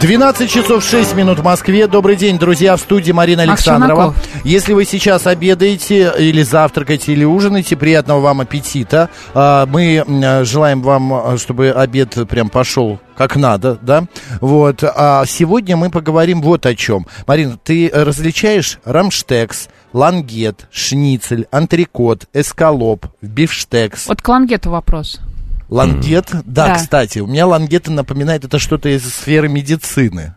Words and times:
12 0.00 0.50
часов 0.50 0.82
6 0.82 1.14
минут 1.14 1.40
в 1.40 1.44
Москве. 1.44 1.86
Добрый 1.86 2.16
день, 2.16 2.38
друзья, 2.38 2.74
в 2.74 2.80
студии 2.80 3.12
Марина 3.12 3.42
Александрова. 3.42 4.14
Если 4.44 4.72
вы 4.72 4.86
сейчас 4.86 5.26
обедаете 5.26 6.10
или 6.18 6.42
завтракаете 6.42 7.12
или 7.12 7.24
ужинаете, 7.24 7.76
приятного 7.76 8.20
вам 8.20 8.40
аппетита. 8.40 9.10
А, 9.34 9.66
Мы 9.66 10.02
желаем 10.46 10.80
вам, 10.80 11.12
а, 11.12 11.36
чтобы 11.36 11.70
обед 11.70 12.16
прям 12.30 12.48
пошел 12.48 12.98
как 13.14 13.36
надо, 13.36 13.78
да? 13.82 14.04
Вот. 14.40 14.82
А 14.82 15.26
сегодня 15.26 15.76
мы 15.76 15.90
поговорим 15.90 16.40
вот 16.40 16.64
о 16.64 16.74
чем. 16.74 17.06
Марина, 17.26 17.58
ты 17.62 17.90
различаешь 17.92 18.78
рамштекс, 18.86 19.68
лангет, 19.92 20.66
шницель, 20.72 21.46
антрикот, 21.50 22.24
эскалоп, 22.32 23.04
бифштекс? 23.20 24.06
Вот 24.06 24.22
к 24.22 24.28
лангету 24.28 24.70
вопрос. 24.70 25.20
Лангет? 25.70 26.28
Да, 26.44 26.66
Да. 26.68 26.74
кстати, 26.74 27.20
у 27.20 27.26
меня 27.26 27.46
лангеты 27.46 27.90
напоминает 27.90 28.44
это 28.44 28.58
что-то 28.58 28.88
из 28.88 29.04
сферы 29.04 29.48
медицины. 29.48 30.34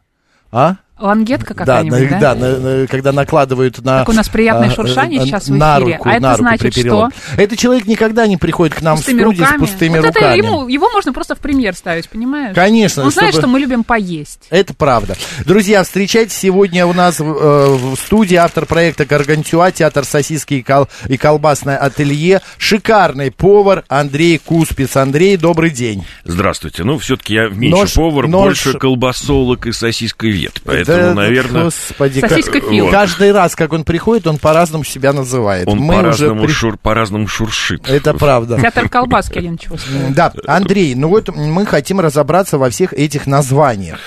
А? 0.52 0.76
Лангетка 1.00 1.54
какая-нибудь, 1.56 2.12
на- 2.12 2.20
да? 2.20 2.36
да, 2.36 2.36
на- 2.36 2.60
на- 2.82 2.88
когда 2.88 3.12
накладывают 3.12 3.84
на... 3.84 4.00
Как 4.00 4.10
у 4.10 4.14
нас 4.14 4.30
приятное 4.30 4.70
а, 4.70 4.72
шуршание 4.72 5.22
э, 5.22 5.26
сейчас 5.26 5.48
в 5.50 5.56
на 5.56 5.80
эфире. 5.80 5.94
руку, 5.98 6.08
А 6.10 6.14
это 6.14 6.22
на 6.22 6.32
руку 6.34 6.44
значит 6.44 6.62
при 6.62 6.70
переломе. 6.72 7.12
Это 7.36 7.58
человек 7.58 7.88
никогда 7.88 8.28
не 8.28 8.38
приходит 8.38 8.76
к 8.76 8.82
нам 8.82 8.98
Пустыми 8.98 9.18
в 9.18 9.24
студию 9.24 9.44
руками. 9.46 9.58
с 9.58 9.60
пустыми 9.70 9.98
вот 10.00 10.06
руками. 10.08 10.26
Это 10.26 10.48
ему, 10.48 10.68
его 10.68 10.90
можно 10.92 11.12
просто 11.12 11.36
в 11.36 11.40
пример 11.40 11.76
ставить, 11.76 12.08
понимаешь? 12.10 12.56
Конечно, 12.56 13.04
Он 13.04 13.12
знает, 13.12 13.32
чтобы- 13.34 13.42
что 13.42 13.48
мы 13.52 13.60
любим 13.60 13.84
поесть. 13.84 14.46
Это 14.52 14.74
правда. 14.76 15.16
Друзья, 15.46 15.84
встречайте 15.84 16.34
сегодня 16.36 16.86
у 16.86 16.94
нас 16.94 17.20
э, 17.20 17.24
в 17.24 17.96
студии 17.96 18.36
автор 18.36 18.66
проекта 18.68 19.06
«Гаргантюа», 19.06 19.72
театр 19.72 20.06
сосиски 20.06 20.54
и, 20.56 20.62
кол- 20.62 20.88
и 21.10 21.18
колбасное 21.18 21.78
ателье, 21.78 22.42
шикарный 22.58 23.32
повар 23.32 23.84
Андрей 23.88 24.38
Куспиц. 24.38 24.96
Андрей, 24.96 25.38
добрый 25.38 25.72
день. 25.72 26.06
Здравствуйте. 26.24 26.84
Ну, 26.84 26.98
все-таки 27.00 27.34
я 27.34 27.50
меньше 27.50 27.78
Нож- 27.82 27.94
повар, 27.96 28.28
нож- 28.28 28.44
больше 28.46 28.74
колбасолок 28.78 29.66
и 29.68 29.72
сосисковед. 29.72 30.62
Поэтому, 30.64 30.83
Да, 30.88 31.14
наверное, 31.14 31.64
Господи, 31.66 32.22
как- 32.22 32.32
Сосиска-фил. 32.32 32.90
каждый 32.92 33.32
раз, 33.32 33.56
как 33.56 33.74
он 33.74 33.84
приходит, 33.84 34.28
он 34.28 34.38
по-разному 34.38 34.84
себя 34.84 35.14
называет. 35.14 35.68
он 35.68 35.80
Мы 35.80 35.94
уже 35.96 36.02
по-разному, 36.04 36.44
при- 36.44 36.52
шур- 36.52 36.78
по-разному 36.82 37.28
шуршит. 37.28 37.90
Это 37.90 38.14
правда. 38.14 38.60
Театр 38.62 38.90
колбаски 38.90 39.38
один 39.38 39.58
чего 39.58 39.78
стоит. 39.78 40.14
Да, 40.14 40.34
Андрей, 40.48 40.96
ну 40.96 41.08
вот 41.10 41.30
мы 41.36 41.66
хотим 41.66 42.00
разобраться 42.00 42.58
во 42.58 42.70
всех 42.70 42.94
этих 42.94 43.26
названиях. 43.28 44.00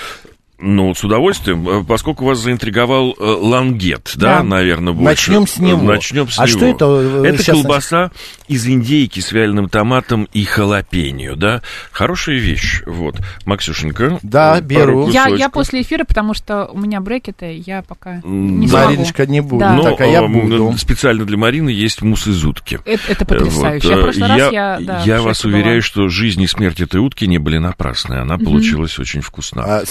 Ну, 0.59 0.95
с 0.95 1.03
удовольствием, 1.03 1.69
э, 1.69 1.83
поскольку 1.83 2.25
вас 2.25 2.39
заинтриговал 2.39 3.15
э, 3.19 3.23
лангет, 3.23 4.13
да, 4.15 4.37
Да. 4.37 4.43
наверное, 4.43 4.93
больше. 4.93 5.05
Начнем 5.31 5.47
с 5.47 5.57
него. 5.59 5.81
Начнем 5.83 6.27
с 6.29 6.39
А 6.39 6.47
него. 6.47 6.57
что 6.57 6.65
это, 6.65 6.85
э, 6.85 7.25
Это 7.27 7.43
сейчас 7.43 7.57
колбаса 7.57 8.11
из 8.47 8.65
индейки 8.67 9.19
с 9.19 9.31
вяленым 9.31 9.69
томатом 9.69 10.27
и 10.33 10.43
халапеньо, 10.45 11.35
да. 11.35 11.61
Хорошая 11.91 12.37
вещь, 12.37 12.81
вот. 12.87 13.17
Максюшенька. 13.45 14.19
Да, 14.23 14.59
беру. 14.61 15.09
Я, 15.09 15.27
я 15.27 15.49
после 15.49 15.81
эфира, 15.83 16.05
потому 16.05 16.33
что 16.33 16.65
у 16.65 16.79
меня 16.79 17.01
брекеты, 17.01 17.61
я 17.65 17.83
пока 17.83 18.21
не 18.23 18.65
да. 18.65 18.71
смогу. 18.71 18.85
Мариночка 18.87 19.25
не 19.27 19.41
будет, 19.41 19.59
Да. 19.59 19.73
Но, 19.73 19.83
так, 19.83 20.01
а 20.01 20.05
я 20.07 20.23
э, 20.23 20.27
буду. 20.27 20.73
специально 20.77 21.23
для 21.25 21.37
Марины 21.37 21.69
есть 21.69 22.01
мусс 22.01 22.25
из 22.25 22.43
утки. 22.43 22.79
Это, 22.83 23.03
это 23.11 23.25
потрясающе. 23.25 23.87
Вот, 23.89 23.95
я 23.97 24.01
прошлый 24.03 24.27
раз 24.27 24.51
я, 24.51 24.79
да, 24.81 25.03
я 25.05 25.21
вас 25.21 25.37
шоке 25.37 25.49
была. 25.49 25.57
уверяю, 25.59 25.81
что 25.83 26.07
жизнь 26.07 26.41
и 26.41 26.47
смерть 26.47 26.81
этой 26.81 26.99
утки 26.99 27.25
не 27.27 27.37
были 27.37 27.59
напрасны. 27.59 28.15
Она 28.15 28.39
получилась 28.39 28.97
очень 28.97 29.21
вкусна. 29.21 29.63
А 29.63 29.85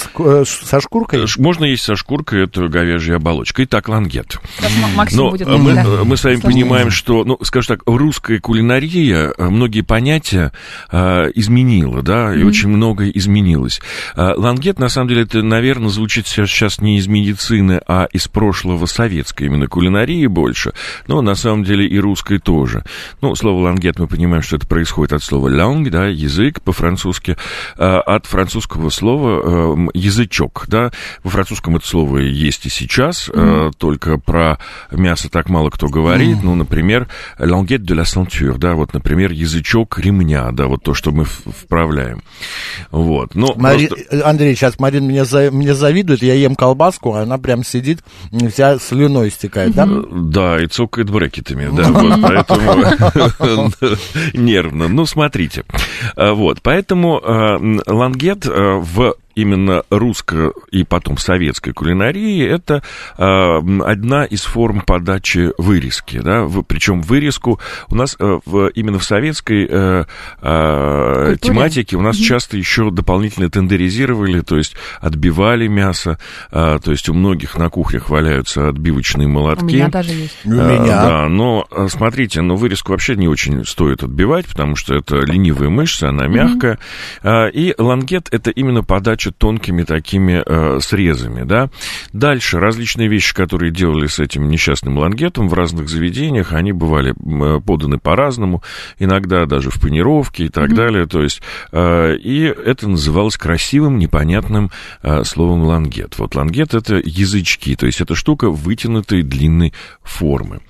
со 0.62 0.80
шкуркой? 0.80 1.24
Можно 1.38 1.64
есть 1.64 1.84
со 1.84 1.96
шкуркой, 1.96 2.44
это 2.44 2.68
говяжья 2.68 3.16
оболочка. 3.16 3.64
Итак, 3.64 3.88
лангет. 3.88 4.38
Максим 4.94 5.18
Но 5.18 5.30
будет... 5.30 5.48
э, 5.48 5.56
мы, 5.56 5.74
да. 5.74 5.84
э, 5.84 6.04
мы 6.04 6.16
с 6.16 6.24
вами 6.24 6.36
понимаем, 6.36 6.90
что, 6.90 7.24
ну, 7.24 7.38
скажем 7.42 7.76
так, 7.76 7.82
русская 7.86 8.38
кулинария 8.40 9.32
э, 9.36 9.48
многие 9.48 9.82
понятия 9.82 10.52
э, 10.90 11.30
изменила, 11.34 12.02
да, 12.02 12.34
и 12.34 12.42
очень 12.42 12.68
многое 12.68 13.10
изменилось. 13.10 13.80
Э, 14.14 14.34
лангет, 14.36 14.78
на 14.78 14.88
самом 14.88 15.08
деле, 15.08 15.22
это, 15.22 15.42
наверное, 15.42 15.88
звучит 15.88 16.26
сейчас 16.26 16.80
не 16.80 16.98
из 16.98 17.06
медицины, 17.06 17.80
а 17.86 18.06
из 18.12 18.28
прошлого 18.28 18.86
советской 18.86 19.44
именно 19.44 19.66
кулинарии 19.66 20.26
больше, 20.26 20.72
но 21.06 21.22
на 21.22 21.34
самом 21.34 21.64
деле 21.64 21.86
и 21.86 21.98
русской 21.98 22.38
тоже. 22.38 22.84
Ну, 23.20 23.34
слово 23.34 23.62
лангет 23.62 23.98
мы 23.98 24.06
понимаем, 24.06 24.42
что 24.42 24.56
это 24.56 24.66
происходит 24.66 25.12
от 25.12 25.22
слова 25.22 25.48
langue, 25.48 25.90
да, 25.90 26.06
язык 26.06 26.60
по-французски, 26.62 27.36
э, 27.76 27.82
от 27.84 28.26
французского 28.26 28.90
слова 28.90 29.40
э, 29.42 29.72
м, 29.72 29.90
язычок, 30.46 30.64
да, 30.68 30.90
во 31.22 31.30
французском 31.30 31.76
это 31.76 31.86
слово 31.86 32.18
есть 32.18 32.66
и 32.66 32.68
сейчас, 32.70 33.30
э, 33.32 33.70
только 33.78 34.18
про 34.18 34.58
мясо 34.90 35.28
так 35.28 35.48
мало 35.48 35.70
кто 35.70 35.88
говорит, 35.88 36.38
ну, 36.42 36.54
например, 36.54 37.08
languette 37.38 37.84
de 37.84 37.94
la 37.94 38.04
ceinture, 38.04 38.56
да, 38.58 38.74
вот, 38.74 38.92
например, 38.94 39.32
язычок 39.32 39.98
ремня, 39.98 40.50
да, 40.52 40.66
вот 40.66 40.82
то, 40.82 40.94
что 40.94 41.10
мы 41.10 41.24
вправляем. 41.24 42.22
Вот, 42.90 43.34
ну, 43.34 43.52
Мари- 43.56 43.86
просто- 43.88 44.16
э, 44.16 44.20
Андрей, 44.22 44.54
сейчас 44.54 44.78
Марин 44.78 45.04
мне, 45.04 45.24
за- 45.24 45.50
мне 45.50 45.74
завидует, 45.74 46.22
я 46.22 46.34
ем 46.34 46.54
колбаску, 46.54 47.14
а 47.14 47.22
она 47.22 47.38
прям 47.38 47.64
сидит, 47.64 48.00
вся 48.52 48.78
слюной 48.78 49.30
стекает, 49.30 49.74
да? 49.74 49.86
Да, 50.10 50.62
и 50.62 50.66
цокает 50.66 51.10
брекетами, 51.10 51.68
да, 51.74 51.90
вот, 51.90 52.20
поэтому 52.22 52.84
нервно. 54.34 54.88
Ну, 54.88 55.06
смотрите, 55.06 55.64
А, 56.16 56.32
вот, 56.34 56.62
поэтому 56.62 57.20
лангет 57.86 58.46
а, 58.46 58.76
в 58.78 59.14
именно 59.36 59.84
русской 59.90 60.50
и 60.72 60.82
потом 60.82 61.18
советской 61.18 61.72
кулинарии 61.72 62.44
это 62.44 62.82
м, 63.18 63.82
одна 63.82 64.24
из 64.24 64.42
форм 64.42 64.80
подачи 64.80 65.50
вырезки, 65.58 66.18
да, 66.18 66.42
в- 66.44 66.62
причем 66.62 67.02
вырезку 67.02 67.60
у 67.88 67.94
нас 67.94 68.16
э, 68.18 68.38
в, 68.44 68.68
именно 68.68 68.98
в 68.98 69.04
советской 69.04 69.68
э, 69.70 70.04
Культуре. 70.40 71.36
тематике 71.38 71.96
у 71.96 72.00
нас 72.00 72.16
часто 72.16 72.56
еще 72.56 72.90
дополнительно 72.90 73.50
тендеризировали, 73.50 74.40
то 74.40 74.56
есть 74.56 74.74
отбивали 75.00 75.66
мясо, 75.66 76.18
а, 76.50 76.78
то 76.78 76.90
есть 76.90 77.08
у 77.08 77.14
многих 77.14 77.56
на 77.56 77.68
кухнях 77.68 78.08
валяются 78.10 78.68
отбивочные 78.68 79.28
молотки. 79.28 79.62
У 79.64 79.66
меня 79.68 79.88
даже 79.88 80.12
есть. 80.12 80.36
У 80.44 80.50
меня. 80.50 80.86
Да, 80.86 81.28
но 81.28 81.66
смотрите, 81.88 82.40
ну 82.40 82.56
вырезку 82.56 82.92
вообще 82.92 83.16
не 83.16 83.28
очень 83.28 83.64
стоит 83.66 84.02
отбивать, 84.02 84.46
потому 84.46 84.76
что 84.76 84.94
это 84.94 85.16
ленивая 85.16 85.68
мышца, 85.68 86.08
она 86.08 86.26
мягкая. 86.26 86.78
А, 87.22 87.48
И 87.48 87.74
лангет 87.78 88.28
это 88.32 88.50
именно 88.50 88.82
подача 88.82 89.25
тонкими 89.30 89.82
такими 89.82 90.42
э, 90.44 90.80
срезами, 90.80 91.44
да. 91.44 91.70
Дальше 92.12 92.58
различные 92.58 93.08
вещи, 93.08 93.34
которые 93.34 93.72
делали 93.72 94.06
с 94.06 94.18
этим 94.18 94.48
несчастным 94.48 94.98
лангетом 94.98 95.48
в 95.48 95.54
разных 95.54 95.88
заведениях, 95.88 96.52
они 96.52 96.72
бывали 96.72 97.12
э, 97.12 97.60
поданы 97.60 97.98
по-разному, 97.98 98.62
иногда 98.98 99.46
даже 99.46 99.70
в 99.70 99.80
панировке 99.80 100.44
и 100.46 100.48
так 100.48 100.74
далее. 100.74 101.06
То 101.06 101.22
есть, 101.22 101.40
э, 101.72 102.16
и 102.16 102.42
это 102.42 102.88
называлось 102.88 103.36
красивым, 103.36 103.98
непонятным 103.98 104.70
э, 105.02 105.24
словом 105.24 105.62
лангет. 105.62 106.18
Вот 106.18 106.34
лангет 106.34 106.74
это 106.74 106.96
язычки, 107.04 107.74
то 107.76 107.86
есть 107.86 108.00
это 108.00 108.14
штука 108.14 108.50
вытянутой 108.50 109.22
длинной 109.22 109.72
формы. 110.02 110.60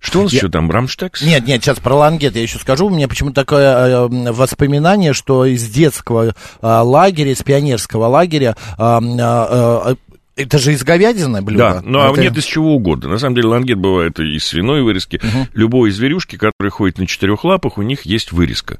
Что 0.00 0.20
у 0.20 0.22
нас 0.24 0.32
Я- 0.32 0.38
еще 0.38 0.48
там, 0.48 0.70
рамштекс? 0.70 1.22
Нет, 1.22 1.46
нет, 1.46 1.62
сейчас 1.62 1.78
про 1.78 1.94
лангет 1.94 2.34
я 2.36 2.42
еще 2.42 2.58
скажу. 2.58 2.86
У 2.86 2.90
меня 2.90 3.08
почему-то 3.08 3.36
такое 3.36 3.98
э, 3.98 4.08
воспоминание, 4.32 5.12
что 5.12 5.44
из 5.44 5.68
детского 5.68 6.28
э, 6.28 6.32
лагеря, 6.62 7.32
из 7.32 7.42
пионерского 7.42 7.91
лагеря 7.98 8.56
а, 8.78 9.00
а, 9.02 9.94
Это 10.34 10.58
же 10.58 10.72
из 10.72 10.82
говядины 10.82 11.42
блюдо? 11.42 11.74
Да, 11.74 11.82
ну 11.84 12.00
а 12.00 12.10
Это- 12.10 12.22
нет 12.22 12.36
из 12.38 12.44
чего 12.44 12.74
угодно. 12.74 13.10
На 13.10 13.18
самом 13.18 13.34
деле 13.34 13.48
лангет 13.48 13.78
бывает 13.78 14.18
и 14.18 14.36
из 14.36 14.44
свиной 14.46 14.82
вырезки. 14.82 15.20
Любой 15.52 15.90
зверюшки, 15.90 16.36
который 16.36 16.70
ходит 16.70 16.98
на 16.98 17.06
четырех 17.06 17.44
лапах, 17.44 17.76
у 17.76 17.82
них 17.82 18.06
есть 18.06 18.32
вырезка. 18.32 18.78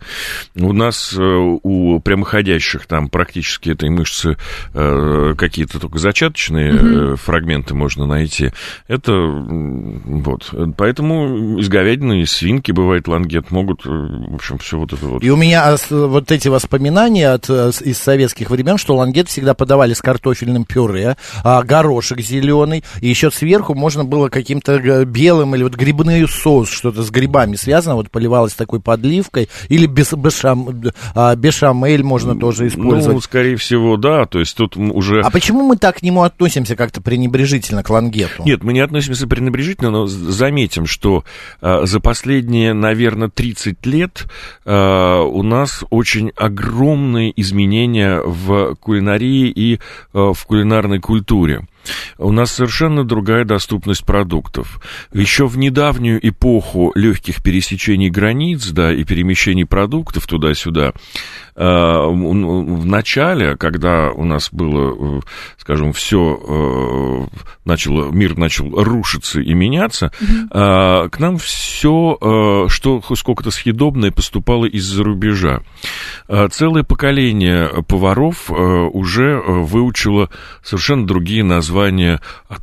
У 0.55 0.73
нас 0.73 1.13
э, 1.13 1.23
у 1.23 2.01
прямоходящих 2.01 2.87
там 2.87 3.09
практически 3.09 3.69
этой 3.69 3.91
мышцы 3.91 4.39
э, 4.73 5.35
какие-то 5.37 5.79
только 5.79 5.99
зачаточные 5.99 6.73
э, 6.73 7.17
фрагменты 7.17 7.75
можно 7.75 8.07
найти. 8.07 8.53
Это 8.89 9.13
вот. 9.13 10.55
Поэтому 10.79 11.59
из 11.59 11.69
говядины, 11.69 12.23
из 12.23 12.33
свинки 12.33 12.73
бывает 12.73 13.09
лангет, 13.09 13.51
могут, 13.51 13.85
в 13.85 14.35
общем, 14.35 14.57
все 14.57 14.79
вот 14.79 14.95
это 14.95 15.05
вот. 15.07 15.23
И 15.23 15.31
у 15.31 15.37
меня 15.37 15.77
вот 15.91 16.33
эти 16.33 16.49
воспоминания 16.49 17.29
от, 17.29 17.51
из 17.51 17.99
советских 17.99 18.51
времен, 18.51 18.79
что 18.79 18.97
лангет 18.97 19.29
всегда 19.29 19.53
подавали 19.53 19.93
с 19.93 20.01
картофельным 20.01 20.65
пюре, 20.65 21.17
а, 21.43 21.63
горошек 21.63 22.21
зеленый, 22.21 22.85
и 23.01 23.09
еще 23.09 23.31
сверху 23.31 23.75
можно 23.75 24.05
было 24.05 24.29
каким-то 24.29 24.75
э, 24.75 25.05
белым 25.05 25.55
или 25.55 25.63
вот 25.63 25.75
грибной 25.75 26.27
соус, 26.29 26.71
что-то 26.71 27.03
с 27.03 27.11
грибами 27.11 27.57
связано, 27.57 27.97
вот 27.97 28.11
поливалось 28.11 28.55
такой 28.55 28.81
подливкой, 28.81 29.49
или 29.69 29.87
без, 29.87 30.13
бешам, 30.13 30.83
а, 31.15 31.35
бешамель 31.35 32.03
можно 32.03 32.39
тоже 32.39 32.69
использовать. 32.69 33.15
Ну, 33.15 33.21
скорее 33.21 33.57
всего, 33.57 33.97
да, 33.97 34.27
то 34.27 34.39
есть 34.39 34.57
тут 34.57 34.77
уже... 34.77 35.21
А 35.21 35.31
почему 35.31 35.63
мы 35.63 35.77
так 35.77 35.99
к 35.99 36.03
нему 36.03 36.23
относимся 36.23 36.77
как-то 36.77 37.01
пренебрежительно, 37.01 37.83
к 37.83 37.91
лангету? 37.91 38.43
Нет, 38.45 38.63
мы 38.63 38.73
не 38.73 38.81
относимся 38.81 39.27
пренебрежительно, 39.27 39.91
но 39.91 40.07
заметим, 40.07 40.87
что 40.87 41.25
э, 41.61 41.85
за 41.85 42.01
последние, 42.01 42.73
наверное, 42.73 43.29
30 43.29 43.85
лет 43.87 44.25
э, 44.65 45.21
у 45.21 45.43
нас 45.43 45.85
очень 45.91 46.31
огромные 46.37 47.33
изменения 47.41 48.21
в 48.21 48.75
кулинарии 48.77 49.49
и 49.49 49.75
э, 49.75 49.79
в 50.13 50.45
кулинарной 50.47 51.01
культуре 51.01 51.32
культуре. 51.33 51.63
У 52.19 52.33
нас 52.33 52.53
совершенно 52.53 53.05
другая 53.05 53.45
доступность 53.45 54.05
продуктов. 54.05 54.81
Еще 55.13 55.47
в 55.47 55.59
недавнюю 55.59 56.19
эпоху 56.27 56.93
легких 56.95 57.43
пересечений 57.43 58.11
границ, 58.11 58.69
да, 58.71 58.93
и 58.93 59.05
перемещений 59.05 59.67
продуктов 59.67 60.27
туда-сюда, 60.27 60.93
э, 61.57 61.63
м, 61.65 62.77
в 62.77 62.87
начале, 62.87 63.57
когда 63.57 64.11
у 64.11 64.25
нас 64.25 64.49
было, 64.53 65.19
э, 65.19 65.21
скажем, 65.59 65.93
все 65.93 67.29
начало, 67.65 68.11
мир 68.11 68.37
начал 68.37 68.71
рушиться 68.83 69.41
и 69.41 69.55
меняться, 69.55 70.11
э, 70.21 71.09
к 71.09 71.19
нам 71.19 71.39
все, 71.39 72.67
что 72.69 73.03
сколько-то 73.15 73.51
съедобное, 73.51 74.11
поступало 74.11 74.65
из-за 74.67 75.03
рубежа. 75.03 75.61
Э, 76.29 76.49
Целое 76.49 76.83
поколение 76.83 77.69
поваров 77.89 78.51
э, 78.51 78.55
уже 78.55 79.33
э, 79.33 79.43
выучило 79.47 80.31
совершенно 80.63 81.07
другие 81.07 81.45
названия 81.45 81.72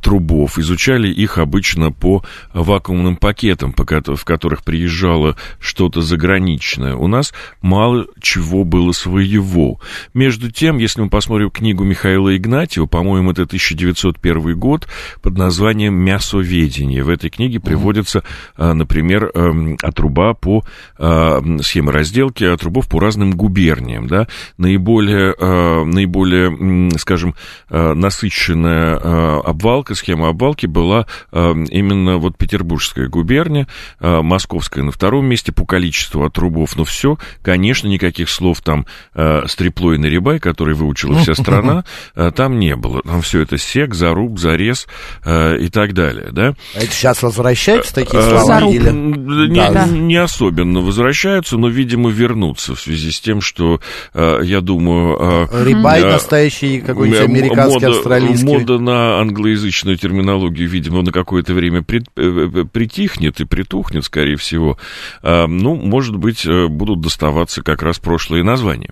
трубов, 0.00 0.58
изучали 0.58 1.08
их 1.08 1.38
обычно 1.38 1.92
по 1.92 2.22
вакуумным 2.52 3.16
пакетам, 3.16 3.74
в 3.74 4.24
которых 4.24 4.64
приезжало 4.64 5.36
что-то 5.58 6.02
заграничное. 6.02 6.94
У 6.94 7.06
нас 7.06 7.32
мало 7.62 8.06
чего 8.20 8.64
было 8.64 8.92
своего. 8.92 9.80
Между 10.14 10.50
тем, 10.50 10.78
если 10.78 11.02
мы 11.02 11.08
посмотрим 11.08 11.50
книгу 11.50 11.84
Михаила 11.84 12.36
Игнатьева, 12.36 12.86
по-моему, 12.86 13.32
это 13.32 13.42
1901 13.42 14.58
год, 14.58 14.88
под 15.22 15.36
названием 15.36 15.94
«Мясоведение». 15.94 17.02
В 17.02 17.08
этой 17.08 17.30
книге 17.30 17.60
приводится, 17.60 18.22
а, 18.56 18.74
например, 18.74 19.30
эм, 19.34 19.76
отруба 19.82 20.34
по 20.34 20.64
а, 20.98 21.40
схеме 21.62 21.90
разделки 21.90 22.44
отрубов 22.44 22.88
по 22.88 23.00
разным 23.00 23.32
губерниям. 23.32 24.06
Да? 24.06 24.26
Наиболее, 24.58 25.34
а, 25.38 25.84
наиболее, 25.84 26.90
скажем, 26.98 27.34
а, 27.68 27.94
насыщенная 27.94 28.96
а, 28.96 28.99
обвалка, 29.02 29.94
схема 29.94 30.28
обвалки 30.28 30.66
была 30.66 31.06
а, 31.32 31.52
именно 31.70 32.18
вот 32.18 32.36
Петербургская 32.36 33.08
губерния, 33.08 33.66
а, 33.98 34.22
Московская 34.22 34.82
на 34.82 34.92
втором 34.92 35.26
месте 35.26 35.52
по 35.52 35.64
количеству 35.64 36.24
отрубов. 36.24 36.76
Но 36.76 36.84
все, 36.84 37.18
конечно, 37.42 37.88
никаких 37.88 38.28
слов 38.30 38.60
там 38.60 38.86
а, 39.14 39.44
стрепло 39.46 39.94
и 39.94 39.98
наребай, 39.98 40.38
которые 40.38 40.74
выучила 40.74 41.18
вся 41.18 41.34
страна, 41.34 41.84
там 42.34 42.58
не 42.58 42.76
было. 42.76 43.02
Там 43.02 43.22
все 43.22 43.40
это 43.40 43.58
сек, 43.58 43.94
заруб, 43.94 44.38
зарез 44.38 44.86
и 45.26 45.68
так 45.72 45.94
далее. 45.94 46.28
Да? 46.32 46.54
А 46.74 46.78
это 46.78 46.92
сейчас 46.92 47.22
возвращаются 47.22 47.94
такие 47.94 48.20
Э, 48.20 48.28
слова? 48.38 48.60
Или... 48.70 48.90
Не, 48.90 49.70
Да. 49.70 49.86
не 49.86 50.16
особенно 50.16 50.80
возвращаются, 50.80 51.56
но, 51.56 51.68
видимо, 51.68 52.10
вернутся 52.10 52.74
в 52.74 52.80
связи 52.80 53.10
с 53.10 53.20
тем, 53.20 53.40
что, 53.40 53.80
э, 54.14 54.40
я 54.42 54.60
думаю... 54.60 55.46
э, 55.50 55.64
Рибай 55.64 56.02
э, 56.02 56.06
настоящий 56.12 56.80
какой-нибудь 56.80 57.20
американский, 57.20 57.86
мода, 57.86 57.88
австралийский. 57.96 58.46
Мода 58.46 58.78
на 58.78 58.89
англоязычную 59.20 59.96
терминологию, 59.96 60.68
видимо, 60.68 61.02
на 61.02 61.12
какое-то 61.12 61.54
время 61.54 61.82
прит- 61.82 62.08
э, 62.16 62.48
э, 62.54 62.64
притихнет 62.64 63.40
и 63.40 63.44
притухнет, 63.44 64.04
скорее 64.04 64.36
всего. 64.36 64.78
А, 65.22 65.46
Ну, 65.46 65.74
может 65.74 66.16
быть, 66.16 66.46
э, 66.46 66.66
будут 66.68 67.00
доставаться 67.00 67.62
как 67.62 67.82
раз 67.82 67.98
прошлые 67.98 68.44
названия. 68.44 68.90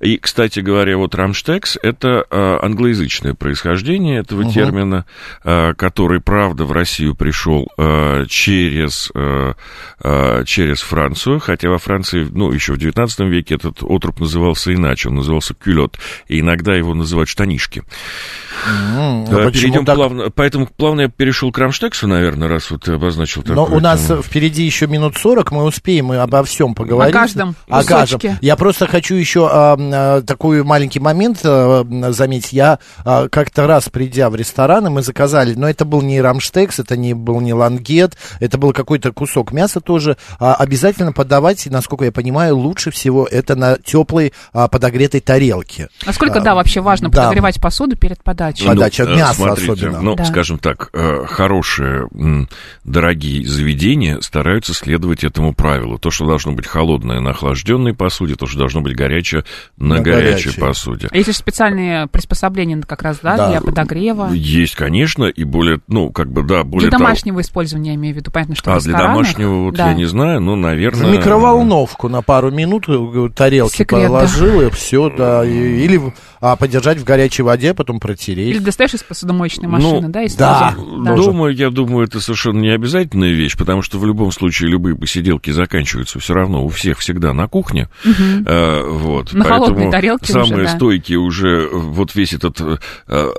И, 0.00 0.16
кстати 0.16 0.60
говоря, 0.60 0.96
вот 0.96 1.14
Рамштекс— 1.14 1.78
это 1.82 2.24
э, 2.30 2.58
англоязычное 2.62 3.34
происхождение 3.34 4.20
этого 4.20 4.42
термина, 4.52 5.04
э, 5.44 5.74
который, 5.74 6.20
правда, 6.20 6.64
в 6.64 6.72
Россию 6.72 7.14
пришел 7.14 7.68
через, 8.28 9.10
через 10.46 10.80
Францию, 10.80 11.40
хотя 11.40 11.68
во 11.68 11.78
Франции, 11.78 12.26
ну, 12.30 12.52
еще 12.52 12.74
в 12.74 12.78
XIX 12.78 13.28
веке 13.28 13.54
этот 13.54 13.82
отруб 13.82 14.20
назывался 14.20 14.72
иначе, 14.74 15.08
он 15.08 15.16
назывался 15.16 15.54
кюлет, 15.54 15.98
и 16.28 16.40
иногда 16.40 16.74
его 16.74 16.94
называют 16.94 17.28
штанишки. 17.28 17.82
Почему 19.36 19.50
Перейдем 19.52 19.84
так? 19.84 19.96
плавно, 19.96 20.30
поэтому 20.30 20.66
плавно 20.66 21.02
я 21.02 21.08
перешел 21.08 21.52
к 21.52 21.58
Рамштексу, 21.58 22.06
наверное, 22.06 22.48
раз 22.48 22.70
вот 22.70 22.82
ты 22.82 22.92
обозначил 22.92 23.42
Но 23.46 23.64
такую 23.64 23.78
у 23.78 23.80
нас 23.80 24.06
тему. 24.06 24.22
впереди 24.22 24.64
еще 24.64 24.86
минут 24.86 25.16
40, 25.16 25.52
мы 25.52 25.64
успеем 25.64 26.06
мы 26.06 26.16
обо 26.18 26.42
всем 26.44 26.74
поговорить. 26.74 27.14
О 27.14 27.18
каждом 27.18 27.54
О 27.68 27.84
каждом. 27.84 28.20
Я 28.40 28.56
просто 28.56 28.86
хочу 28.86 29.14
еще 29.14 29.48
а, 29.50 29.76
а, 29.78 30.22
такой 30.22 30.64
маленький 30.64 30.98
момент 31.00 31.40
а, 31.44 31.84
заметить. 32.10 32.52
Я 32.52 32.78
а, 33.04 33.28
как-то 33.28 33.66
раз, 33.66 33.88
придя 33.88 34.30
в 34.30 34.34
ресторан, 34.36 34.86
и 34.86 34.90
мы 34.90 35.02
заказали, 35.02 35.54
но 35.54 35.68
это 35.68 35.84
был 35.84 36.02
не 36.02 36.20
рамштекс, 36.20 36.78
это 36.80 36.96
не 36.96 37.14
был 37.14 37.40
не 37.40 37.52
лангет, 37.54 38.16
это 38.40 38.58
был 38.58 38.72
какой-то 38.72 39.12
кусок 39.12 39.52
мяса 39.52 39.80
тоже. 39.80 40.16
А, 40.38 40.54
обязательно 40.54 41.12
подавать, 41.12 41.66
насколько 41.66 42.04
я 42.06 42.12
понимаю, 42.12 42.56
лучше 42.56 42.90
всего 42.90 43.26
это 43.26 43.54
на 43.56 43.76
теплой 43.76 44.32
а, 44.52 44.68
подогретой 44.68 45.20
тарелке. 45.20 45.88
Насколько, 46.06 46.38
А, 46.38 46.42
да, 46.42 46.54
вообще 46.54 46.80
важно 46.80 47.08
да. 47.10 47.22
подогревать 47.22 47.60
посуду 47.60 47.96
перед 47.96 48.22
подачей. 48.22 48.66
Ну, 48.66 48.74
подача 48.74 49.04
э, 49.04 49.14
мяса 49.20 49.34
смотрите, 49.34 49.72
особенно. 49.72 50.00
Ну, 50.02 50.14
Да. 50.16 50.24
скажем 50.24 50.58
так, 50.58 50.90
э, 50.92 51.24
хорошие, 51.26 52.08
дорогие 52.84 53.46
заведения 53.46 54.20
стараются 54.20 54.74
следовать 54.74 55.24
этому 55.24 55.54
правилу. 55.54 55.98
То, 55.98 56.10
что 56.10 56.26
должно 56.26 56.52
быть 56.52 56.66
холодное 56.66 57.20
на 57.20 57.30
охлажденной 57.30 57.94
посуде, 57.94 58.34
то, 58.34 58.46
что 58.46 58.58
должно 58.58 58.80
быть 58.80 58.96
горячее 58.96 59.44
на, 59.76 59.96
На 59.96 60.00
горячей 60.02 60.44
горячей. 60.50 60.60
посуде. 60.60 61.08
А 61.10 61.16
Есть 61.16 61.28
же 61.28 61.34
специальные 61.34 62.06
приспособления 62.06 62.80
как 62.86 63.02
раз, 63.02 63.18
да, 63.22 63.36
Да. 63.36 63.50
для 63.50 63.60
подогрева. 63.60 64.30
Есть, 64.32 64.74
конечно, 64.74 65.24
и 65.24 65.44
более, 65.44 65.80
ну, 65.88 66.10
как 66.10 66.30
бы, 66.30 66.42
да, 66.42 66.64
более 66.64 66.88
Для 66.88 66.98
того- 66.98 67.04
домашнего 67.04 67.40
использования, 67.40 67.90
я 67.90 67.94
имею 67.96 68.14
в 68.14 68.18
виду. 68.18 68.30
Понятно, 68.30 68.54
что 68.54 68.74
А, 68.74 68.80
для 68.80 68.96
домашнего, 68.96 69.64
вот 69.64 69.74
да. 69.74 69.88
я 69.88 69.94
не 69.94 70.04
знаю, 70.04 70.40
но, 70.40 70.54
В 70.54 70.56
наверное... 70.56 71.10
микроволновку 71.12 72.08
на 72.08 72.22
пару 72.22 72.50
минут 72.50 72.84
э, 72.88 73.28
тарелки 73.34 73.76
Секрет, 73.76 74.02
да. 74.02 74.08
положил, 74.08 74.60
и 74.62 74.70
все, 74.70 75.10
да. 75.10 75.44
и- 75.44 75.50
или 75.84 76.00
а, 76.40 76.56
подержать 76.56 76.98
в 76.98 77.04
горячей 77.04 77.42
воде, 77.42 77.74
потом 77.74 78.00
протереть. 78.00 78.48
Или 78.56 78.58
достаешь 78.58 78.94
из 78.94 79.02
посудомоечной 79.10 79.66
Ну, 79.66 79.72
машины, 79.72 80.08
да, 80.08 80.22
и 80.22 80.28
да. 80.36 80.70
сразу. 80.70 81.02
Да. 81.04 81.16
Думаю, 81.16 81.52
я 81.52 81.70
думаю, 81.70 82.06
это 82.06 82.20
совершенно 82.20 82.60
не 82.60 82.70
обязательная 82.70 83.32
вещь, 83.32 83.56
потому 83.56 83.82
что 83.82 83.98
в 83.98 84.06
любом 84.06 84.30
случае 84.30 84.70
любые 84.70 84.94
посиделки 84.96 85.50
заканчиваются 85.50 86.20
все 86.20 86.32
равно 86.32 86.64
у 86.64 86.68
всех 86.68 87.00
всегда 87.00 87.32
на 87.32 87.48
кухне. 87.48 87.88
Э, 88.04 88.82
вот. 88.88 89.32
На 89.32 89.44
холодной 89.44 89.74
Поэтому 89.74 89.90
тарелке 89.90 90.32
самые 90.32 90.52
уже, 90.54 90.62
да. 90.62 90.76
стойкие 90.76 91.18
уже 91.18 91.68
вот 91.72 92.14
весь 92.14 92.32
этот 92.32 92.60
э, 92.60 92.76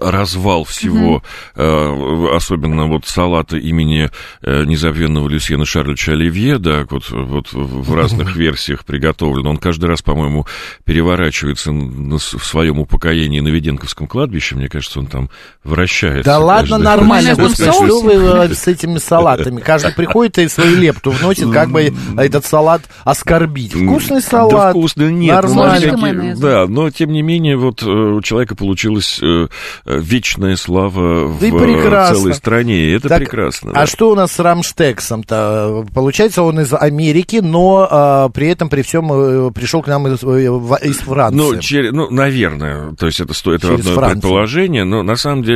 развал 0.02 0.66
всего, 0.66 1.24
э, 1.56 2.36
особенно 2.36 2.88
вот 2.88 3.06
салата 3.06 3.58
имени 3.58 4.10
э, 4.42 4.66
незабвенного 4.66 5.30
Люсьена 5.30 5.64
Шарлевича 5.64 6.12
Оливье, 6.12 6.58
да, 6.58 6.86
вот, 6.90 7.10
вот 7.10 7.54
в 7.54 7.96
разных 7.96 8.36
версиях 8.36 8.84
приготовлен. 8.84 9.48
Он 9.48 9.56
каждый 9.56 9.86
раз, 9.86 10.02
по-моему, 10.02 10.46
переворачивается 10.84 11.72
в 11.72 12.20
своем 12.46 12.80
упокоении 12.80 13.40
на 13.40 13.48
Веденковском 13.48 14.08
кладбище. 14.08 14.56
Мне 14.56 14.68
кажется, 14.68 15.00
он 15.00 15.08
там 15.08 15.30
вращается. 15.64 16.24
Да 16.24 16.40
ладно, 16.40 16.78
каждый- 16.78 16.84
нормально, 16.84 17.36
соусе? 17.36 17.72
что 17.72 18.02
вы 18.02 18.14
э, 18.14 18.54
с 18.54 18.68
этими 18.68 18.98
салатами? 18.98 19.60
Каждый 19.62 19.94
приходит 19.94 20.40
и 20.40 20.48
свою 20.48 20.76
лепту 20.78 21.12
вносит, 21.12 21.52
как 21.52 21.70
бы 21.70 21.94
этот 22.18 22.46
салат 22.46 22.82
оскорбить. 23.04 23.74
Вкусный 23.74 24.22
Да 24.22 24.28
салат, 24.28 24.72
вкусный, 24.72 25.12
нет. 25.12 25.44
ну, 25.44 25.64
нормально. 25.64 26.36
Да, 26.36 26.66
но 26.68 26.90
тем 26.90 27.12
не 27.12 27.22
менее, 27.22 27.58
вот 27.58 27.84
э, 27.84 27.86
у 27.88 28.22
человека 28.22 28.56
получилась 28.56 29.20
э, 29.22 29.48
вечная 29.86 30.56
слава 30.56 31.30
Да 31.40 31.48
в 31.48 32.14
целой 32.14 32.34
стране, 32.34 32.86
и 32.86 32.92
это 32.94 33.10
Так, 33.10 33.20
прекрасно. 33.20 33.72
А 33.72 33.82
да. 33.82 33.88
что 33.88 34.10
у 34.12 34.16
нас 34.16 34.32
с 34.32 34.40
Рамштексом-то? 34.40 35.86
Получается, 35.94 36.44
он 36.44 36.60
из 36.60 36.74
Америки, 36.74 37.40
но 37.42 37.88
а, 37.90 38.30
при 38.30 38.48
этом, 38.48 38.70
при 38.70 38.82
всем, 38.82 39.54
пришел 39.54 39.82
к 39.82 39.88
нам 39.88 40.08
из, 40.08 40.24
из 40.24 40.98
Франции. 40.98 41.38
Ну, 41.38 41.54
чер- 41.60 41.92
ну, 41.92 42.10
наверное, 42.10 42.94
то 42.96 43.06
есть 43.06 43.20
это 43.20 43.34
стоит 43.34 43.64
одно 43.64 43.78
Францию. 43.78 44.12
предположение, 44.22 44.84
но 44.84 45.04
на 45.04 45.16
самом 45.16 45.44
деле 45.44 45.51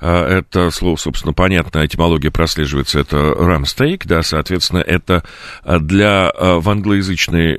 э, 0.00 0.38
это 0.38 0.70
слово, 0.70 0.96
собственно, 0.96 1.32
понятно, 1.32 1.84
этимология 1.84 2.30
прослеживается, 2.30 3.00
это 3.00 3.34
рамстейк, 3.34 4.06
да, 4.06 4.22
соответственно, 4.22 4.80
это 4.80 5.22
э, 5.64 5.78
для 5.78 6.30
э, 6.34 6.58
в 6.58 6.68
англоязычной, 6.68 7.58